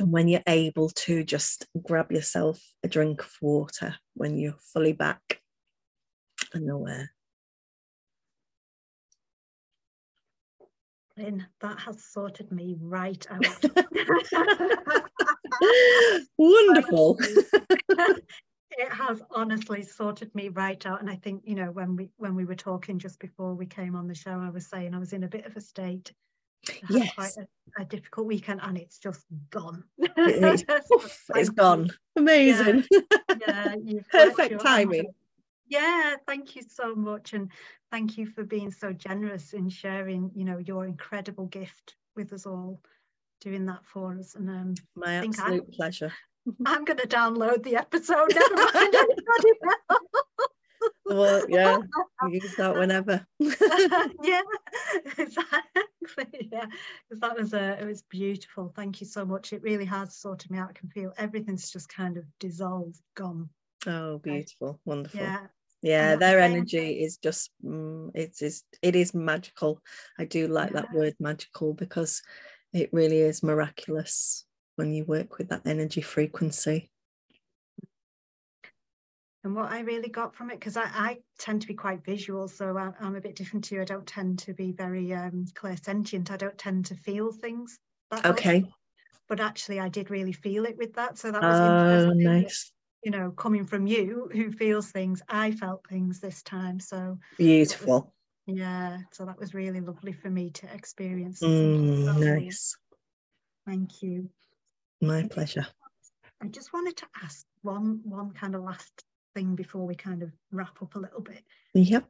And 0.00 0.10
when 0.10 0.26
you're 0.26 0.42
able 0.48 0.90
to, 0.90 1.22
just 1.22 1.66
grab 1.80 2.10
yourself 2.10 2.60
a 2.82 2.88
drink 2.88 3.22
of 3.22 3.32
water 3.40 3.94
when 4.14 4.36
you're 4.36 4.58
fully 4.72 4.92
back 4.92 5.40
and 6.52 6.68
aware. 6.68 7.13
Lynn, 11.16 11.46
that 11.60 11.78
has 11.78 12.02
sorted 12.02 12.50
me 12.50 12.74
right 12.78 13.24
out. 13.30 13.46
Wonderful. 16.38 17.18
it 17.90 18.88
has 18.90 19.22
honestly 19.30 19.82
sorted 19.82 20.34
me 20.34 20.48
right 20.48 20.84
out. 20.84 21.00
And 21.00 21.08
I 21.08 21.14
think, 21.16 21.42
you 21.44 21.54
know, 21.54 21.70
when 21.70 21.94
we 21.94 22.08
when 22.16 22.34
we 22.34 22.44
were 22.44 22.56
talking 22.56 22.98
just 22.98 23.20
before 23.20 23.54
we 23.54 23.66
came 23.66 23.94
on 23.94 24.08
the 24.08 24.14
show, 24.14 24.40
I 24.40 24.50
was 24.50 24.66
saying 24.66 24.94
I 24.94 24.98
was 24.98 25.12
in 25.12 25.22
a 25.22 25.28
bit 25.28 25.46
of 25.46 25.56
a 25.56 25.60
state. 25.60 26.12
yes. 26.88 27.14
quite 27.14 27.36
a, 27.36 27.46
a, 27.82 27.84
difficult 27.84 28.26
weekend 28.26 28.58
and 28.62 28.78
it's 28.78 28.98
just 28.98 29.26
gone. 29.50 29.84
It 29.98 30.64
it's 31.36 31.50
gone. 31.50 31.90
Amazing. 32.16 32.84
Yeah, 32.90 33.74
yeah 33.84 34.00
Perfect 34.10 34.62
timing 34.62 35.12
yeah 35.74 36.14
thank 36.26 36.54
you 36.54 36.62
so 36.62 36.94
much 36.94 37.32
and 37.32 37.50
thank 37.90 38.16
you 38.16 38.26
for 38.26 38.44
being 38.44 38.70
so 38.70 38.92
generous 38.92 39.52
in 39.52 39.68
sharing 39.68 40.30
you 40.34 40.44
know 40.44 40.58
your 40.58 40.84
incredible 40.84 41.46
gift 41.46 41.96
with 42.14 42.32
us 42.32 42.46
all 42.46 42.80
doing 43.40 43.66
that 43.66 43.84
for 43.84 44.16
us 44.16 44.36
and 44.36 44.48
um 44.48 44.74
my 44.94 45.14
absolute 45.14 45.64
I'm, 45.66 45.72
pleasure. 45.72 46.12
I'm 46.64 46.84
going 46.84 46.98
to 46.98 47.08
download 47.08 47.62
the 47.62 47.76
episode 47.76 48.34
never 48.34 48.54
mind. 48.54 48.94
Well 51.06 51.44
yeah 51.48 51.78
you 52.30 52.40
can 52.40 52.50
start 52.50 52.78
whenever. 52.78 53.26
Yeah 53.38 54.40
exactly 55.18 56.48
yeah 56.52 56.66
because 57.08 57.20
that 57.20 57.36
was 57.36 57.52
a 57.52 57.80
it 57.80 57.86
was 57.86 58.02
beautiful. 58.02 58.72
Thank 58.74 59.00
you 59.00 59.06
so 59.06 59.24
much. 59.24 59.52
It 59.52 59.62
really 59.62 59.84
has 59.84 60.16
sorted 60.16 60.50
me 60.50 60.58
out. 60.58 60.70
I 60.70 60.72
can 60.72 60.88
feel 60.88 61.12
everything's 61.18 61.70
just 61.70 61.88
kind 61.88 62.16
of 62.16 62.24
dissolved 62.38 63.00
gone. 63.14 63.48
Oh, 63.86 64.18
beautiful, 64.18 64.80
wonderful. 64.84 65.20
Yeah. 65.20 65.46
Yeah, 65.84 66.16
their 66.16 66.40
energy 66.40 67.04
is 67.04 67.18
just 67.18 67.50
mm, 67.62 68.10
it 68.14 68.40
is 68.40 68.62
it 68.80 68.96
is 68.96 69.12
magical. 69.12 69.82
I 70.18 70.24
do 70.24 70.48
like 70.48 70.70
yeah. 70.70 70.80
that 70.80 70.94
word 70.94 71.14
magical 71.20 71.74
because 71.74 72.22
it 72.72 72.88
really 72.90 73.18
is 73.18 73.42
miraculous 73.42 74.46
when 74.76 74.94
you 74.94 75.04
work 75.04 75.36
with 75.36 75.50
that 75.50 75.66
energy 75.66 76.00
frequency. 76.00 76.90
And 79.44 79.54
what 79.54 79.70
I 79.70 79.80
really 79.80 80.08
got 80.08 80.34
from 80.34 80.50
it, 80.50 80.58
because 80.58 80.78
I, 80.78 80.84
I, 80.84 81.18
tend 81.38 81.60
to 81.60 81.68
be 81.68 81.74
quite 81.74 82.02
visual, 82.02 82.48
so 82.48 82.78
I, 82.78 82.90
am 83.06 83.14
a 83.14 83.20
bit 83.20 83.36
different 83.36 83.64
to 83.64 83.74
you. 83.74 83.82
I 83.82 83.84
don't 83.84 84.06
tend 84.06 84.38
to 84.38 84.54
be 84.54 84.72
very 84.72 85.12
um, 85.12 85.44
clairsentient. 85.52 86.30
I 86.30 86.38
don't 86.38 86.56
tend 86.56 86.86
to 86.86 86.94
feel 86.94 87.30
things. 87.30 87.78
okay. 88.24 88.60
Much. 88.60 88.70
but 89.28 89.40
actually 89.40 89.80
I 89.80 89.90
did 89.90 90.08
really 90.10 90.32
feel 90.32 90.64
it 90.64 90.78
with 90.78 90.94
that. 90.94 91.18
So 91.18 91.30
that 91.30 91.42
was 91.42 91.60
Oh, 91.60 92.10
interesting. 92.10 92.42
nice. 92.42 92.72
You 93.04 93.10
know, 93.10 93.30
coming 93.32 93.66
from 93.66 93.86
you 93.86 94.30
who 94.32 94.50
feels 94.50 94.90
things, 94.90 95.22
I 95.28 95.50
felt 95.50 95.86
things 95.88 96.20
this 96.20 96.42
time. 96.42 96.80
So 96.80 97.18
Beautiful. 97.36 98.14
yeah, 98.46 98.98
so 99.12 99.26
that 99.26 99.38
was 99.38 99.52
really 99.52 99.80
lovely 99.80 100.12
for 100.12 100.30
me 100.30 100.50
to 100.50 100.72
experience. 100.72 101.40
Mm, 101.40 102.04
so 102.06 102.12
nice. 102.12 102.76
Thank 103.66 104.02
you. 104.02 104.30
My 105.00 105.22
pleasure. 105.24 105.66
I 106.42 106.46
just 106.46 106.72
wanted 106.72 106.96
to 106.98 107.06
ask 107.22 107.46
one 107.62 108.00
one 108.04 108.32
kind 108.32 108.54
of 108.54 108.62
last 108.62 109.04
thing 109.34 109.54
before 109.54 109.86
we 109.86 109.94
kind 109.94 110.22
of 110.22 110.30
wrap 110.50 110.80
up 110.82 110.94
a 110.94 110.98
little 110.98 111.20
bit. 111.20 111.42
Yep. 111.74 112.04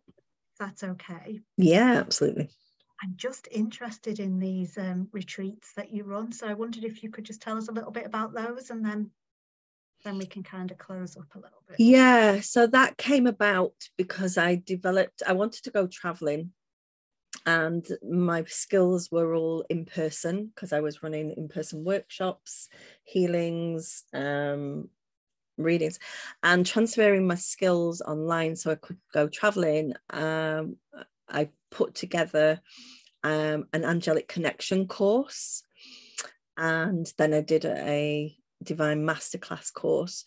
That's 0.58 0.84
okay. 0.84 1.40
Yeah, 1.56 1.94
absolutely. 1.98 2.50
I'm 3.02 3.14
just 3.16 3.48
interested 3.50 4.20
in 4.20 4.38
these 4.38 4.78
um, 4.78 5.08
retreats 5.12 5.72
that 5.76 5.92
you 5.92 6.04
run. 6.04 6.32
So 6.32 6.46
I 6.46 6.54
wondered 6.54 6.84
if 6.84 7.02
you 7.02 7.10
could 7.10 7.24
just 7.24 7.42
tell 7.42 7.56
us 7.58 7.68
a 7.68 7.72
little 7.72 7.90
bit 7.90 8.06
about 8.06 8.32
those 8.32 8.70
and 8.70 8.84
then 8.84 9.10
then 10.04 10.18
we 10.18 10.26
can 10.26 10.42
kind 10.42 10.70
of 10.70 10.78
close 10.78 11.16
up 11.16 11.34
a 11.34 11.38
little 11.38 11.62
bit. 11.66 11.80
Yeah, 11.80 12.40
so 12.40 12.66
that 12.68 12.96
came 12.96 13.26
about 13.26 13.74
because 13.96 14.38
I 14.38 14.62
developed, 14.64 15.22
I 15.26 15.32
wanted 15.32 15.64
to 15.64 15.70
go 15.70 15.86
traveling 15.86 16.50
and 17.46 17.86
my 18.08 18.44
skills 18.44 19.10
were 19.10 19.34
all 19.34 19.64
in 19.68 19.84
person 19.86 20.52
because 20.54 20.72
I 20.72 20.80
was 20.80 21.02
running 21.02 21.32
in 21.36 21.48
person 21.48 21.84
workshops, 21.84 22.68
healings, 23.02 24.04
um, 24.12 24.88
readings, 25.56 25.98
and 26.42 26.64
transferring 26.64 27.26
my 27.26 27.34
skills 27.34 28.00
online 28.00 28.56
so 28.56 28.70
I 28.70 28.76
could 28.76 28.98
go 29.12 29.28
traveling. 29.28 29.94
Um, 30.10 30.76
I 31.28 31.48
put 31.70 31.94
together 31.94 32.60
um, 33.22 33.66
an 33.72 33.84
angelic 33.84 34.28
connection 34.28 34.86
course 34.86 35.62
and 36.56 37.12
then 37.18 37.34
I 37.34 37.40
did 37.40 37.64
a 37.64 38.36
divine 38.64 39.04
masterclass 39.04 39.72
course. 39.72 40.24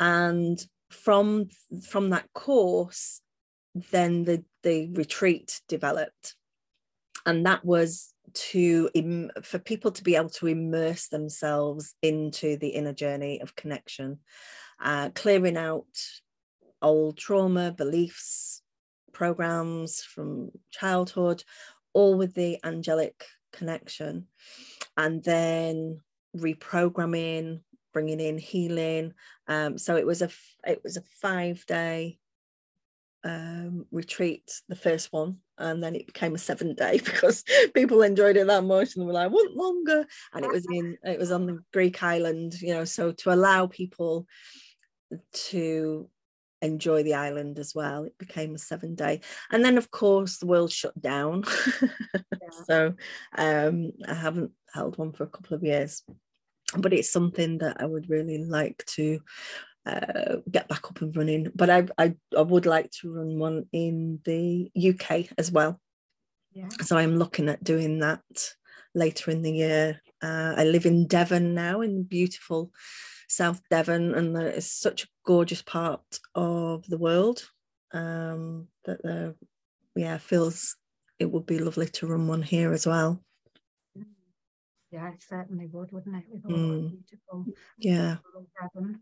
And 0.00 0.64
from 0.90 1.48
from 1.88 2.10
that 2.10 2.32
course 2.34 3.20
then 3.90 4.24
the 4.24 4.44
the 4.62 4.88
retreat 4.92 5.60
developed. 5.68 6.36
And 7.26 7.46
that 7.46 7.64
was 7.64 8.12
to 8.34 8.90
Im- 8.94 9.30
for 9.42 9.58
people 9.58 9.90
to 9.92 10.04
be 10.04 10.16
able 10.16 10.30
to 10.30 10.46
immerse 10.46 11.08
themselves 11.08 11.94
into 12.02 12.56
the 12.56 12.68
inner 12.68 12.92
journey 12.92 13.40
of 13.40 13.56
connection 13.56 14.18
uh, 14.82 15.10
clearing 15.14 15.56
out 15.56 15.86
old 16.82 17.16
trauma 17.16 17.72
beliefs 17.72 18.62
programs 19.12 20.02
from 20.02 20.50
childhood 20.70 21.42
all 21.92 22.16
with 22.16 22.34
the 22.34 22.58
angelic 22.64 23.24
connection. 23.52 24.26
And 24.96 25.22
then 25.22 26.00
reprogramming 26.36 27.60
bringing 27.94 28.20
in 28.20 28.36
healing. 28.36 29.14
Um, 29.48 29.78
so 29.78 29.96
it 29.96 30.06
was 30.06 30.20
a 30.20 30.28
it 30.66 30.82
was 30.84 30.98
a 30.98 31.02
five 31.22 31.64
day 31.64 32.18
um, 33.24 33.86
retreat 33.90 34.60
the 34.68 34.76
first 34.76 35.10
one 35.10 35.38
and 35.56 35.82
then 35.82 35.94
it 35.94 36.06
became 36.06 36.34
a 36.34 36.38
seven 36.38 36.74
day 36.74 36.98
because 37.04 37.42
people 37.72 38.02
enjoyed 38.02 38.36
it 38.36 38.46
that 38.46 38.64
much 38.64 38.94
and 38.94 39.02
they 39.02 39.06
were 39.06 39.14
like 39.14 39.24
I 39.24 39.28
want 39.28 39.56
longer? 39.56 40.06
And 40.34 40.44
it 40.44 40.50
was 40.50 40.66
in 40.70 40.98
it 41.02 41.18
was 41.18 41.32
on 41.32 41.46
the 41.46 41.60
Greek 41.72 42.02
island 42.02 42.60
you 42.60 42.74
know 42.74 42.84
so 42.84 43.12
to 43.12 43.32
allow 43.32 43.66
people 43.66 44.26
to 45.32 46.10
enjoy 46.60 47.02
the 47.02 47.14
island 47.14 47.58
as 47.58 47.74
well 47.74 48.04
it 48.04 48.18
became 48.18 48.54
a 48.54 48.58
seven 48.58 48.94
day. 48.94 49.20
And 49.50 49.64
then 49.64 49.78
of 49.78 49.90
course 49.90 50.38
the 50.38 50.46
world 50.46 50.72
shut 50.72 51.00
down. 51.00 51.44
So 52.66 52.94
um 53.36 53.90
I 54.06 54.14
haven't 54.14 54.52
held 54.72 54.96
one 54.96 55.12
for 55.12 55.24
a 55.24 55.28
couple 55.28 55.56
of 55.56 55.64
years 55.64 56.02
but 56.78 56.92
it's 56.92 57.10
something 57.10 57.58
that 57.58 57.80
I 57.80 57.86
would 57.86 58.08
really 58.08 58.38
like 58.38 58.84
to 58.96 59.20
uh, 59.86 60.36
get 60.50 60.68
back 60.68 60.86
up 60.86 61.00
and 61.00 61.16
running. 61.16 61.50
But 61.54 61.70
I, 61.70 61.86
I, 61.98 62.14
I 62.36 62.42
would 62.42 62.66
like 62.66 62.90
to 63.00 63.12
run 63.12 63.38
one 63.38 63.66
in 63.72 64.20
the 64.24 64.70
UK 64.76 65.26
as 65.38 65.50
well. 65.50 65.80
Yeah. 66.52 66.68
So 66.82 66.96
I'm 66.96 67.16
looking 67.16 67.48
at 67.48 67.64
doing 67.64 68.00
that 68.00 68.22
later 68.94 69.30
in 69.30 69.42
the 69.42 69.52
year. 69.52 70.00
Uh, 70.22 70.54
I 70.56 70.64
live 70.64 70.86
in 70.86 71.06
Devon 71.06 71.54
now, 71.54 71.80
in 71.80 72.04
beautiful 72.04 72.70
South 73.28 73.60
Devon, 73.70 74.14
and 74.14 74.36
that 74.36 74.54
is 74.56 74.70
such 74.70 75.04
a 75.04 75.08
gorgeous 75.26 75.62
part 75.62 76.02
of 76.34 76.86
the 76.86 76.98
world 76.98 77.44
um, 77.92 78.68
that 78.84 79.02
there, 79.02 79.34
yeah, 79.96 80.18
feels 80.18 80.76
it 81.18 81.30
would 81.30 81.46
be 81.46 81.58
lovely 81.58 81.86
to 81.86 82.06
run 82.06 82.26
one 82.28 82.42
here 82.42 82.72
as 82.72 82.86
well. 82.86 83.22
Yeah, 84.94 85.08
it 85.08 85.24
certainly 85.28 85.66
would, 85.66 85.90
wouldn't 85.90 86.14
it? 86.14 86.24
With 86.30 86.44
all 86.46 86.52
Mm. 86.52 86.90
beautiful 86.90 87.46
Yeah. 87.78 88.18
Devon. 88.60 89.00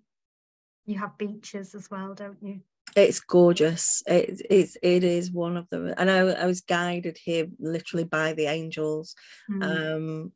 You 0.86 0.99
have 0.99 1.18
beaches 1.18 1.74
as 1.74 1.90
well, 1.90 2.14
don't 2.14 2.43
you? 2.43 2.61
it's 2.95 3.20
gorgeous 3.20 4.03
it, 4.07 4.43
it's 4.51 4.76
it 4.82 5.03
is 5.03 5.30
one 5.30 5.57
of 5.57 5.66
them 5.70 5.95
and 5.97 6.11
I, 6.11 6.18
I 6.18 6.45
was 6.45 6.61
guided 6.61 7.16
here 7.16 7.47
literally 7.59 8.05
by 8.05 8.34
the 8.34 8.47
angels 8.47 9.14
Mm. 9.51 9.62
um 9.64 10.32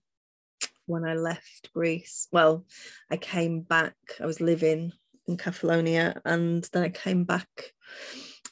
when 0.86 1.04
i 1.04 1.14
left 1.14 1.70
greece 1.74 2.28
well 2.32 2.64
i 3.10 3.18
came 3.18 3.60
back 3.60 3.94
i 4.22 4.24
was 4.24 4.40
living 4.40 4.92
in 5.26 5.36
catalonia 5.36 6.18
and 6.24 6.64
then 6.72 6.84
i 6.84 6.88
came 6.88 7.24
back 7.24 7.48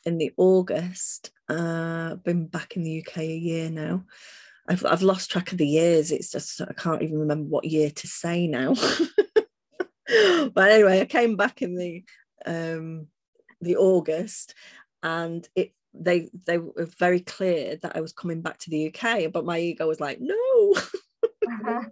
in 0.05 0.19
the 0.19 0.33
august 0.37 1.31
uh 1.49 2.17
been 2.17 2.47
back 2.47 2.77
in 2.77 2.83
the 2.83 3.01
uk 3.01 3.17
a 3.17 3.25
year 3.25 3.71
now 3.71 4.05
I've, 4.67 4.85
I've 4.87 5.03
lost 5.03 5.31
track 5.31 5.53
of 5.53 5.59
the 5.59 5.67
years 5.67 6.11
it's 6.11 6.33
just 6.33 6.61
i 6.61 6.73
can't 6.73 7.03
even 7.03 7.19
remember 7.19 7.49
what 7.49 7.65
year 7.65 7.91
to 7.91 8.07
say 8.07 8.47
now 8.47 8.75
but 10.55 10.71
anyway 10.71 11.01
i 11.01 11.05
came 11.05 11.37
back 11.37 11.61
in 11.63 11.77
the 11.77 12.03
um 12.47 13.09
the 13.65 13.77
August, 13.77 14.55
and 15.03 15.49
it 15.57 15.73
they 15.93 16.31
they 16.47 16.59
were 16.59 16.89
very 16.99 17.21
clear 17.21 17.77
that 17.77 17.97
I 17.97 18.01
was 18.01 18.13
coming 18.13 18.43
back 18.43 18.59
to 18.59 18.71
the 18.71 18.95
UK, 18.95 19.33
but 19.33 19.45
my 19.45 19.59
ego 19.59 19.89
was 19.89 20.01
like, 20.01 20.19
no. 20.21 20.75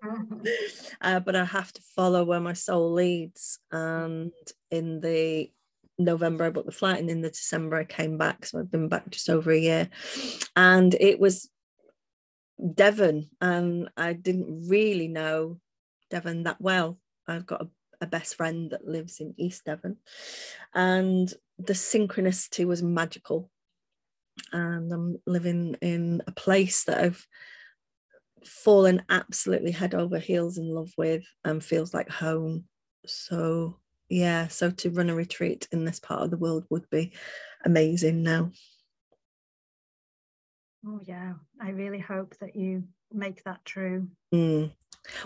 uh, 1.01 1.21
but 1.21 1.35
I 1.37 1.45
have 1.45 1.73
to 1.73 1.83
follow 1.97 2.25
where 2.25 2.41
my 2.41 2.53
soul 2.53 2.93
leads. 2.93 3.59
And 3.71 4.33
in 4.71 5.01
the 5.01 5.51
November, 5.99 6.45
I 6.45 6.51
booked 6.51 6.67
the 6.67 6.73
flight, 6.73 7.01
and 7.01 7.11
in 7.11 7.23
the 7.23 7.31
December, 7.31 7.77
I 7.77 7.85
came 7.85 8.19
back. 8.19 8.47
So 8.47 8.61
I've 8.61 8.71
been 8.71 8.89
back 8.89 9.11
just 9.11 9.29
over 9.31 9.51
a 9.51 9.59
year, 9.59 9.89
and 10.55 10.95
it 10.95 11.19
was 11.19 11.49
Devon, 12.75 13.29
and 13.41 13.89
I 13.97 14.13
didn't 14.13 14.69
really 14.69 15.09
know 15.09 15.59
Devon 16.11 16.45
that 16.45 16.61
well. 16.61 16.99
I've 17.27 17.47
got 17.47 17.63
a, 17.63 17.69
a 18.01 18.07
best 18.07 18.37
friend 18.37 18.71
that 18.71 18.87
lives 18.87 19.21
in 19.21 19.35
East 19.37 19.65
Devon, 19.65 19.97
and 20.75 21.33
the 21.59 21.73
synchronicity 21.73 22.67
was 22.67 22.83
magical. 22.83 23.51
And 24.53 24.93
I'm 24.93 25.19
living 25.27 25.77
in 25.83 26.23
a 26.27 26.33
place 26.33 26.85
that 26.85 27.03
I've 27.05 27.27
fallen 28.45 29.03
absolutely 29.09 29.73
head 29.73 29.95
over 29.95 30.19
heels 30.19 30.59
in 30.59 30.69
love 30.69 30.91
with 30.97 31.25
and 31.45 31.63
feels 31.63 31.93
like 31.93 32.09
home. 32.09 32.65
So, 33.07 33.79
yeah, 34.09 34.49
so 34.49 34.71
to 34.71 34.91
run 34.91 35.11
a 35.11 35.15
retreat 35.15 35.69
in 35.73 35.85
this 35.85 36.01
part 36.01 36.23
of 36.23 36.31
the 36.31 36.39
world 36.39 36.65
would 36.71 36.89
be 36.91 37.13
amazing 37.65 38.23
now. 38.23 38.53
Oh 40.87 41.01
yeah, 41.05 41.35
I 41.61 41.71
really 41.71 41.99
hope 41.99 42.37
that 42.41 42.57
you 42.57 42.85
make 43.13 43.45
that 43.45 43.65
true. 43.65 44.09
Mm. 44.35 44.73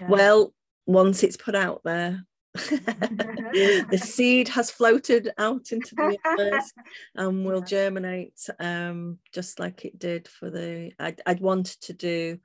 Yeah. 0.00 0.08
Well, 0.08 0.54
once 0.86 1.22
it's 1.22 1.36
put 1.36 1.54
out 1.54 1.82
there, 1.84 2.24
the 2.54 4.02
seed 4.02 4.48
has 4.48 4.70
floated 4.70 5.30
out 5.38 5.72
into 5.72 5.94
the 5.94 6.16
universe 6.24 6.72
and 7.14 7.44
will 7.44 7.60
germinate 7.60 8.40
um, 8.58 9.18
just 9.32 9.58
like 9.58 9.84
it 9.84 9.98
did 9.98 10.28
for 10.28 10.50
the. 10.50 10.92
I'd, 10.98 11.20
I'd 11.26 11.40
wanted 11.40 11.80
to 11.82 11.92
do 11.92 12.38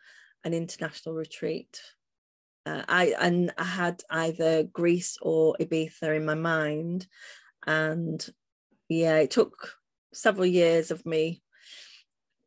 an 0.43 0.53
international 0.53 1.15
retreat. 1.15 1.81
Uh, 2.65 2.83
I 2.87 3.15
and 3.19 3.53
I 3.57 3.63
had 3.63 4.03
either 4.09 4.63
Greece 4.63 5.17
or 5.21 5.55
Ibiza 5.59 6.15
in 6.15 6.25
my 6.25 6.35
mind, 6.35 7.07
and 7.65 8.23
yeah, 8.89 9.17
it 9.17 9.31
took 9.31 9.73
several 10.13 10.45
years 10.45 10.91
of 10.91 11.05
me 11.05 11.41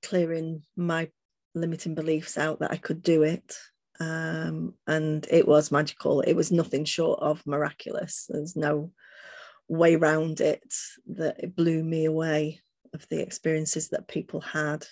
clearing 0.04 0.62
my 0.76 1.08
limiting 1.54 1.94
beliefs 1.94 2.36
out 2.36 2.60
that 2.60 2.72
I 2.72 2.76
could 2.76 3.02
do 3.02 3.22
it. 3.22 3.56
Um, 4.00 4.74
and 4.86 5.26
it 5.30 5.46
was 5.46 5.70
magical. 5.70 6.20
It 6.20 6.34
was 6.34 6.50
nothing 6.50 6.84
short 6.84 7.20
of 7.20 7.46
miraculous. 7.46 8.26
There's 8.28 8.56
no 8.56 8.90
way 9.68 9.96
round 9.96 10.40
it 10.40 10.74
that 11.06 11.36
it 11.38 11.56
blew 11.56 11.82
me 11.82 12.04
away 12.04 12.60
of 12.92 13.06
the 13.08 13.20
experiences 13.20 13.90
that 13.90 14.08
people 14.08 14.40
had. 14.40 14.86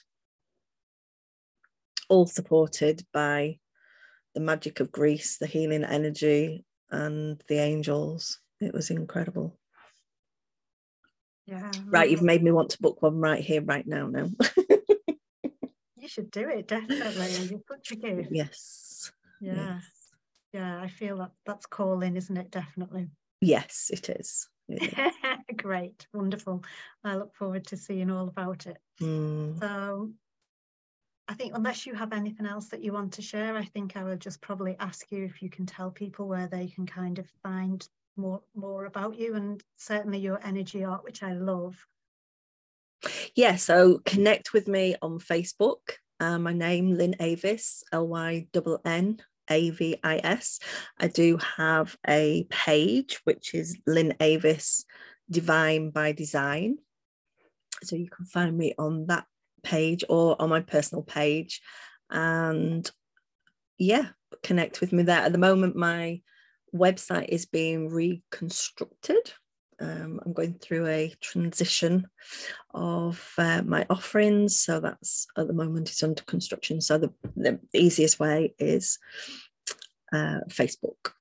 All 2.08 2.26
supported 2.26 3.04
by 3.12 3.58
the 4.34 4.40
magic 4.40 4.80
of 4.80 4.92
Greece, 4.92 5.38
the 5.38 5.46
healing 5.46 5.84
energy, 5.84 6.64
and 6.90 7.42
the 7.48 7.58
angels. 7.58 8.38
It 8.60 8.72
was 8.72 8.90
incredible. 8.90 9.58
yeah. 11.46 11.70
Right, 11.86 12.10
you've 12.10 12.22
made 12.22 12.42
me 12.42 12.50
want 12.52 12.70
to 12.70 12.82
book 12.82 13.02
one 13.02 13.18
right 13.18 13.42
here, 13.42 13.62
right 13.62 13.86
now. 13.86 14.06
Now, 14.06 14.30
should 16.12 16.30
do 16.30 16.48
it 16.48 16.68
definitely. 16.68 17.46
You're 17.50 17.60
such 17.68 17.92
a 17.92 17.96
gift. 17.96 18.28
yes. 18.32 19.12
Yeah. 19.40 19.54
yes. 19.54 19.84
yeah, 20.52 20.80
I 20.80 20.88
feel 20.88 21.18
that 21.18 21.32
that's 21.46 21.66
calling, 21.66 22.16
isn't 22.16 22.36
it? 22.36 22.50
Definitely. 22.50 23.08
Yes, 23.40 23.90
it 23.92 24.08
is. 24.08 24.48
Great, 25.56 26.06
wonderful. 26.14 26.62
I 27.02 27.16
look 27.16 27.34
forward 27.34 27.66
to 27.68 27.76
seeing 27.76 28.10
all 28.10 28.28
about 28.28 28.66
it. 28.66 28.78
Mm. 29.00 29.58
So, 29.58 30.10
I 31.28 31.34
think, 31.34 31.52
unless 31.56 31.86
you 31.86 31.94
have 31.94 32.12
anything 32.12 32.46
else 32.46 32.68
that 32.68 32.82
you 32.82 32.92
want 32.92 33.14
to 33.14 33.22
share, 33.22 33.56
I 33.56 33.64
think 33.64 33.96
I 33.96 34.04
will 34.04 34.16
just 34.16 34.40
probably 34.40 34.76
ask 34.78 35.10
you 35.10 35.24
if 35.24 35.42
you 35.42 35.50
can 35.50 35.66
tell 35.66 35.90
people 35.90 36.28
where 36.28 36.46
they 36.46 36.68
can 36.68 36.86
kind 36.86 37.18
of 37.18 37.26
find 37.42 37.86
more 38.16 38.42
more 38.54 38.84
about 38.84 39.18
you 39.18 39.34
and 39.34 39.62
certainly 39.76 40.18
your 40.18 40.38
energy 40.44 40.84
art, 40.84 41.02
which 41.04 41.22
I 41.22 41.32
love. 41.32 41.76
Yeah, 43.34 43.56
so 43.56 44.00
connect 44.04 44.52
with 44.52 44.68
me 44.68 44.96
on 45.02 45.18
Facebook. 45.18 45.96
Uh, 46.20 46.38
my 46.38 46.52
name, 46.52 46.92
Lynn 46.94 47.16
Avis, 47.18 47.82
L 47.92 48.06
Y 48.06 48.46
N 48.84 49.18
A 49.50 49.70
V 49.70 49.96
I 50.04 50.20
S. 50.22 50.60
I 50.98 51.08
do 51.08 51.38
have 51.56 51.96
a 52.06 52.46
page 52.48 53.20
which 53.24 53.54
is 53.54 53.76
Lynn 53.86 54.14
Avis 54.20 54.84
Divine 55.30 55.90
by 55.90 56.12
Design. 56.12 56.76
So 57.82 57.96
you 57.96 58.08
can 58.08 58.24
find 58.24 58.56
me 58.56 58.74
on 58.78 59.06
that 59.06 59.26
page 59.64 60.04
or 60.08 60.40
on 60.40 60.48
my 60.50 60.60
personal 60.60 61.02
page. 61.02 61.60
And 62.10 62.88
yeah, 63.78 64.08
connect 64.42 64.80
with 64.80 64.92
me 64.92 65.02
there. 65.02 65.22
At 65.22 65.32
the 65.32 65.38
moment, 65.38 65.74
my 65.74 66.20
website 66.74 67.28
is 67.28 67.46
being 67.46 67.88
reconstructed. 67.88 69.32
Um, 69.82 70.20
I'm 70.24 70.32
going 70.32 70.54
through 70.54 70.86
a 70.86 71.12
transition 71.20 72.06
of 72.72 73.22
uh, 73.36 73.62
my 73.62 73.84
offerings. 73.90 74.60
So 74.60 74.80
that's 74.80 75.26
at 75.36 75.48
the 75.48 75.52
moment 75.52 75.90
it's 75.90 76.02
under 76.02 76.22
construction. 76.22 76.80
So 76.80 76.98
the, 76.98 77.12
the 77.36 77.58
easiest 77.74 78.20
way 78.20 78.54
is 78.58 78.98
uh, 80.12 80.40
Facebook. 80.48 81.12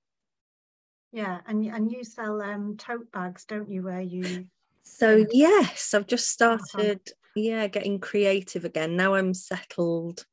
Yeah, 1.11 1.39
and 1.45 1.65
and 1.65 1.91
you 1.91 2.05
sell 2.05 2.41
um, 2.41 2.77
tote 2.77 3.11
bags, 3.11 3.43
don't 3.43 3.69
you? 3.69 3.83
Where 3.83 3.99
you 3.99 4.45
so 4.83 5.25
yes, 5.31 5.93
I've 5.93 6.07
just 6.07 6.29
started. 6.29 6.99
Yeah, 7.35 7.67
getting 7.67 7.99
creative 7.99 8.65
again. 8.65 8.97
Now 8.97 9.15
I'm 9.15 9.33
settled 9.33 10.25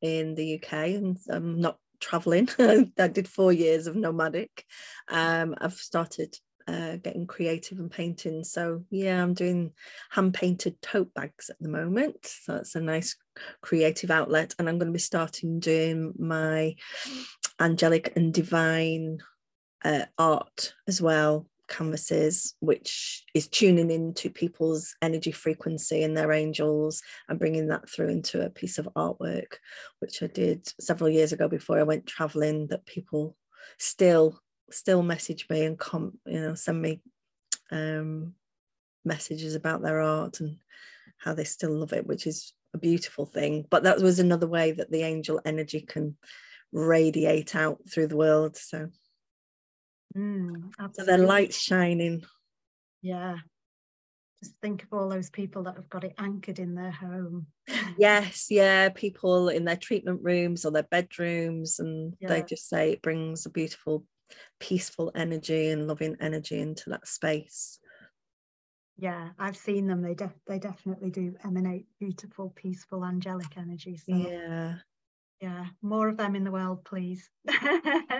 in 0.00 0.34
the 0.34 0.54
UK 0.54 0.72
and 0.72 1.18
I'm 1.28 1.60
not 1.60 1.78
traveling. 2.00 2.48
I 2.58 3.08
did 3.08 3.26
four 3.26 3.52
years 3.52 3.86
of 3.86 3.96
nomadic. 3.96 4.64
Um, 5.08 5.56
I've 5.58 5.74
started 5.74 6.36
uh, 6.68 6.96
getting 6.96 7.26
creative 7.26 7.78
and 7.78 7.90
painting. 7.90 8.44
So 8.44 8.84
yeah, 8.90 9.22
I'm 9.22 9.32
doing 9.32 9.72
hand 10.10 10.34
painted 10.34 10.80
tote 10.82 11.12
bags 11.14 11.48
at 11.48 11.58
the 11.60 11.68
moment. 11.68 12.26
So 12.26 12.52
that's 12.52 12.74
a 12.74 12.80
nice 12.80 13.16
creative 13.62 14.10
outlet. 14.10 14.54
And 14.58 14.68
I'm 14.68 14.78
going 14.78 14.88
to 14.88 14.96
be 14.96 14.98
starting 14.98 15.60
doing 15.60 16.12
my 16.18 16.76
angelic 17.58 18.12
and 18.16 18.34
divine 18.34 19.18
uh, 19.84 20.04
art 20.18 20.74
as 20.86 21.00
well 21.00 21.46
canvases 21.68 22.54
which 22.60 23.24
is 23.34 23.46
tuning 23.46 23.90
into 23.90 24.30
people's 24.30 24.96
energy 25.02 25.30
frequency 25.30 26.02
and 26.02 26.16
their 26.16 26.32
angels 26.32 27.02
and 27.28 27.38
bringing 27.38 27.68
that 27.68 27.88
through 27.88 28.08
into 28.08 28.44
a 28.44 28.48
piece 28.48 28.78
of 28.78 28.88
artwork 28.96 29.56
which 29.98 30.22
i 30.22 30.26
did 30.28 30.66
several 30.80 31.10
years 31.10 31.32
ago 31.32 31.46
before 31.46 31.78
i 31.78 31.82
went 31.82 32.06
traveling 32.06 32.66
that 32.68 32.86
people 32.86 33.36
still 33.78 34.40
still 34.70 35.02
message 35.02 35.46
me 35.48 35.64
and 35.64 35.78
come 35.78 36.18
you 36.26 36.40
know 36.40 36.54
send 36.54 36.80
me 36.80 37.00
um 37.70 38.34
messages 39.04 39.54
about 39.54 39.82
their 39.82 40.00
art 40.00 40.40
and 40.40 40.56
how 41.18 41.34
they 41.34 41.44
still 41.44 41.72
love 41.72 41.92
it 41.92 42.06
which 42.06 42.26
is 42.26 42.52
a 42.74 42.78
beautiful 42.78 43.26
thing. 43.26 43.66
But 43.68 43.84
that 43.84 44.00
was 44.00 44.18
another 44.18 44.46
way 44.46 44.72
that 44.72 44.90
the 44.90 45.02
angel 45.02 45.40
energy 45.44 45.80
can 45.80 46.16
radiate 46.72 47.54
out 47.54 47.78
through 47.90 48.08
the 48.08 48.16
world. 48.16 48.56
So 48.56 48.88
mm, 50.16 50.70
so 50.92 51.04
their 51.04 51.18
lights 51.18 51.58
shining. 51.58 52.24
Yeah. 53.02 53.36
Just 54.42 54.54
think 54.62 54.84
of 54.84 54.92
all 54.92 55.08
those 55.08 55.30
people 55.30 55.64
that 55.64 55.74
have 55.74 55.88
got 55.88 56.04
it 56.04 56.14
anchored 56.16 56.60
in 56.60 56.74
their 56.74 56.92
home. 56.92 57.46
Yes 57.98 58.46
yeah 58.50 58.90
people 58.90 59.48
in 59.48 59.64
their 59.64 59.76
treatment 59.76 60.20
rooms 60.22 60.64
or 60.64 60.70
their 60.70 60.84
bedrooms 60.84 61.80
and 61.80 62.14
yeah. 62.20 62.28
they 62.28 62.42
just 62.42 62.68
say 62.68 62.92
it 62.92 63.02
brings 63.02 63.46
a 63.46 63.50
beautiful 63.50 64.04
peaceful 64.60 65.12
energy 65.14 65.68
and 65.68 65.86
loving 65.86 66.16
energy 66.20 66.58
into 66.60 66.90
that 66.90 67.06
space. 67.06 67.78
Yeah 68.98 69.28
i've 69.38 69.56
seen 69.56 69.86
them. 69.86 70.02
They 70.02 70.14
def- 70.14 70.40
they 70.46 70.58
definitely 70.58 71.10
do 71.10 71.34
emanate 71.44 71.86
beautiful 72.00 72.52
peaceful 72.54 73.04
angelic 73.04 73.56
energy 73.56 73.96
so 73.96 74.14
yeah. 74.14 74.74
Yeah 75.40 75.66
more 75.82 76.08
of 76.08 76.16
them 76.16 76.34
in 76.34 76.42
the 76.42 76.50
world 76.50 76.84
please. 76.84 77.30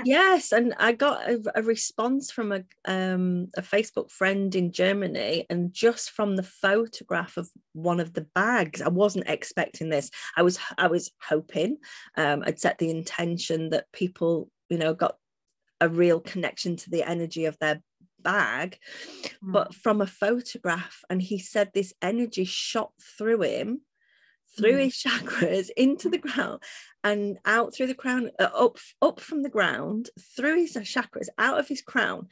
Yes 0.05 0.53
and 0.53 0.75
i 0.79 0.93
got 0.93 1.29
a, 1.29 1.43
a, 1.57 1.63
response 1.63 2.31
from 2.31 2.53
a 2.53 2.63
um, 2.85 3.49
a 3.57 3.63
facebook 3.63 4.13
friend 4.13 4.55
in 4.55 4.71
germany 4.71 5.45
and 5.51 5.73
just 5.73 6.11
from 6.11 6.37
the 6.37 6.45
photograph 6.45 7.37
of 7.37 7.51
one 7.73 7.99
of 7.99 8.13
the 8.13 8.27
bags 8.35 8.81
i 8.81 8.89
wasn't 8.89 9.29
expecting 9.29 9.89
this. 9.89 10.11
I 10.37 10.43
was 10.43 10.61
i 10.79 10.87
was 10.87 11.11
hoping 11.21 11.79
um, 12.17 12.45
i'd 12.47 12.61
set 12.61 12.79
the 12.79 12.91
intention 12.91 13.71
that 13.71 13.91
people 13.93 14.49
you 14.69 14.79
know 14.79 14.95
got 14.95 15.17
a 15.81 15.89
real 15.89 16.21
connection 16.21 16.77
to 16.77 16.91
the 16.91 17.03
energy 17.03 17.45
of 17.45 17.59
their 17.59 17.81
bag 18.21 18.79
mm. 19.45 19.53
but 19.53 19.75
from 19.75 20.01
a 20.01 20.07
photograph 20.07 21.01
and 21.09 21.23
he 21.23 21.39
said 21.39 21.71
this 21.73 21.93
energy 22.03 22.45
shot 22.45 22.91
through 23.17 23.43
him 23.43 23.81
through 24.57 24.75
mm. 24.75 24.85
his 24.85 24.95
chakras 25.07 25.71
into 25.77 26.09
the 26.09 26.19
ground 26.19 26.63
and 27.05 27.39
out 27.45 27.75
through 27.75 27.87
the 27.87 27.95
crown 27.95 28.31
uh, 28.39 28.49
up 28.55 28.79
up 29.01 29.21
from 29.21 29.43
the 29.43 29.49
ground 29.49 30.11
through 30.37 30.57
his 30.57 30.75
chakras 30.75 31.29
out 31.39 31.59
of 31.59 31.69
his 31.69 31.83
crown 31.83 32.29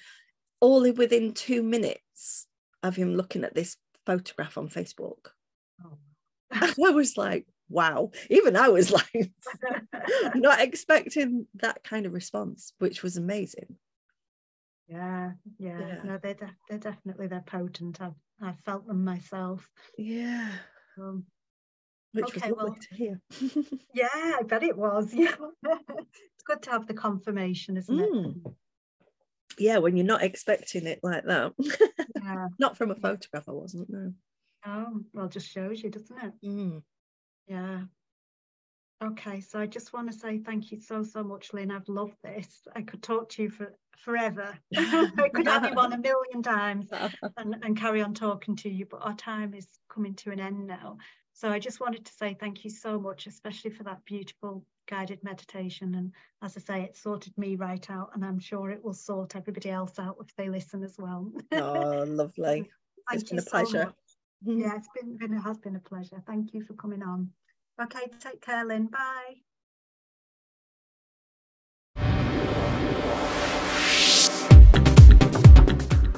all 0.61 0.91
within 0.93 1.33
two 1.33 1.63
minutes 1.63 2.47
of 2.83 2.97
him 2.97 3.15
looking 3.15 3.45
at 3.45 3.55
this 3.55 3.77
photograph 4.05 4.59
on 4.59 4.69
facebook 4.69 5.29
oh. 5.85 5.99
i 6.53 6.91
was 6.91 7.17
like 7.17 7.47
wow. 7.69 8.11
Even 8.31 8.57
i 8.57 8.69
was 8.69 8.91
like 8.93 9.33
not 10.35 10.61
expecting 10.61 11.47
that 11.55 11.83
kind 11.85 12.07
of 12.07 12.13
response 12.13 12.73
which 12.79 13.03
was 13.03 13.17
amazing. 13.17 13.77
Yeah 14.89 15.33
yeah, 15.59 15.79
yeah. 15.81 16.03
no 16.05 16.19
they're, 16.23 16.35
de- 16.35 16.57
they're 16.69 16.79
definitely 16.79 17.27
they're 17.27 17.41
potent. 17.41 18.01
I've 18.01 18.15
i 18.41 18.53
felt 18.65 18.87
them 18.87 19.05
myself. 19.05 19.69
Yeah. 19.99 20.51
Um, 20.99 21.25
which 22.13 22.37
okay, 22.37 22.51
was 22.53 22.57
well, 22.57 22.77
to 22.81 22.95
hear. 22.95 23.21
yeah 23.95 24.09
i 24.13 24.43
bet 24.47 24.63
it 24.63 24.77
was. 24.77 25.13
Yeah. 25.13 25.35
It's 25.65 26.45
good 26.47 26.63
to 26.63 26.71
have 26.71 26.87
the 26.87 26.95
confirmation 26.95 27.77
isn't 27.77 27.99
mm. 27.99 28.47
it 28.47 28.53
yeah 29.59 29.79
when 29.79 29.97
you're 29.97 30.07
not 30.07 30.23
expecting 30.23 30.87
it 30.87 31.01
like 31.03 31.25
that. 31.25 31.53
Yeah. 32.23 32.49
not 32.59 32.77
from 32.77 32.91
a 32.91 32.95
photograph 32.95 33.49
i 33.49 33.53
wasn't 33.53 33.91
no. 33.91 34.13
Oh 34.65 35.01
well 35.13 35.29
just 35.29 35.51
shows 35.51 35.83
you 35.83 35.91
doesn't 35.91 36.23
it? 36.23 36.33
Mm. 36.45 36.83
Yeah. 37.47 37.83
Okay, 39.05 39.41
so 39.41 39.61
I 39.61 39.67
just 39.67 39.93
want 39.93 40.11
to 40.11 40.19
say 40.19 40.39
thank 40.39 40.73
you 40.73 40.81
so, 40.81 41.03
so 41.03 41.23
much, 41.23 41.53
Lynn. 41.53 41.71
I've 41.71 41.89
loved 41.89 42.17
this. 42.25 42.67
I 42.75 42.81
could 42.81 43.03
talk 43.03 43.29
to 43.31 43.43
you 43.43 43.51
for 43.51 43.75
forever. 43.99 44.57
I 44.77 45.29
could 45.35 45.47
have 45.47 45.69
you 45.69 45.79
on 45.79 45.93
a 45.93 45.99
million 45.99 46.43
times 46.43 46.89
and, 47.37 47.57
and 47.63 47.79
carry 47.79 48.01
on 48.01 48.15
talking 48.15 48.57
to 48.57 48.71
you, 48.71 48.87
but 48.87 49.03
our 49.03 49.15
time 49.15 49.53
is 49.53 49.67
coming 49.91 50.15
to 50.15 50.31
an 50.31 50.41
end 50.41 50.67
now. 50.67 50.97
So 51.35 51.51
I 51.51 51.59
just 51.59 51.81
wanted 51.81 52.07
to 52.07 52.13
say 52.15 52.35
thank 52.41 52.65
you 52.65 52.71
so 52.71 52.99
much, 52.99 53.27
especially 53.27 53.71
for 53.71 53.85
that 53.85 54.03
beautiful 54.07 54.65
guided 54.89 55.23
meditation. 55.23 55.95
And 55.95 56.13
as 56.43 56.57
I 56.57 56.61
say, 56.61 56.83
it 56.83 56.97
sorted 56.97 57.37
me 57.37 57.57
right 57.57 57.91
out, 57.91 58.13
and 58.15 58.25
I'm 58.25 58.39
sure 58.39 58.71
it 58.71 58.83
will 58.83 58.95
sort 58.95 59.37
everybody 59.37 59.69
else 59.69 59.99
out 59.99 60.17
if 60.21 60.35
they 60.37 60.49
listen 60.49 60.83
as 60.83 60.97
well. 60.99 61.31
oh, 61.53 62.05
lovely. 62.09 62.71
it's 63.13 63.25
been 63.25 63.39
a 63.39 63.43
pleasure. 63.43 63.93
So. 64.06 64.06
Yeah, 64.43 64.55
mm-hmm. 64.55 64.77
it's 64.77 64.89
been, 64.95 65.17
been 65.17 65.35
it 65.35 65.41
has 65.41 65.59
been 65.59 65.77
a 65.77 65.81
pleasure. 65.81 66.23
Thank 66.27 66.55
you 66.55 66.63
for 66.63 66.75
coming 66.75 67.03
on. 67.03 67.31
Okay, 67.83 68.07
take 68.21 68.41
care, 68.41 68.65
Lynn. 68.65 68.87
Bye. 68.87 69.37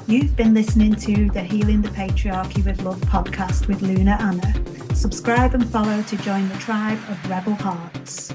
You've 0.07 0.35
been 0.35 0.55
listening 0.55 0.95
to 0.95 1.29
the 1.29 1.41
Healing 1.41 1.83
the 1.83 1.89
Patriarchy 1.89 2.65
with 2.65 2.81
Love 2.81 2.99
podcast 3.01 3.67
with 3.67 3.83
Luna 3.83 4.17
Anna. 4.19 4.95
Subscribe 4.95 5.53
and 5.53 5.69
follow 5.69 6.01
to 6.01 6.17
join 6.17 6.49
the 6.49 6.55
tribe 6.55 6.97
of 7.09 7.29
Rebel 7.29 7.53
Hearts. 7.53 8.33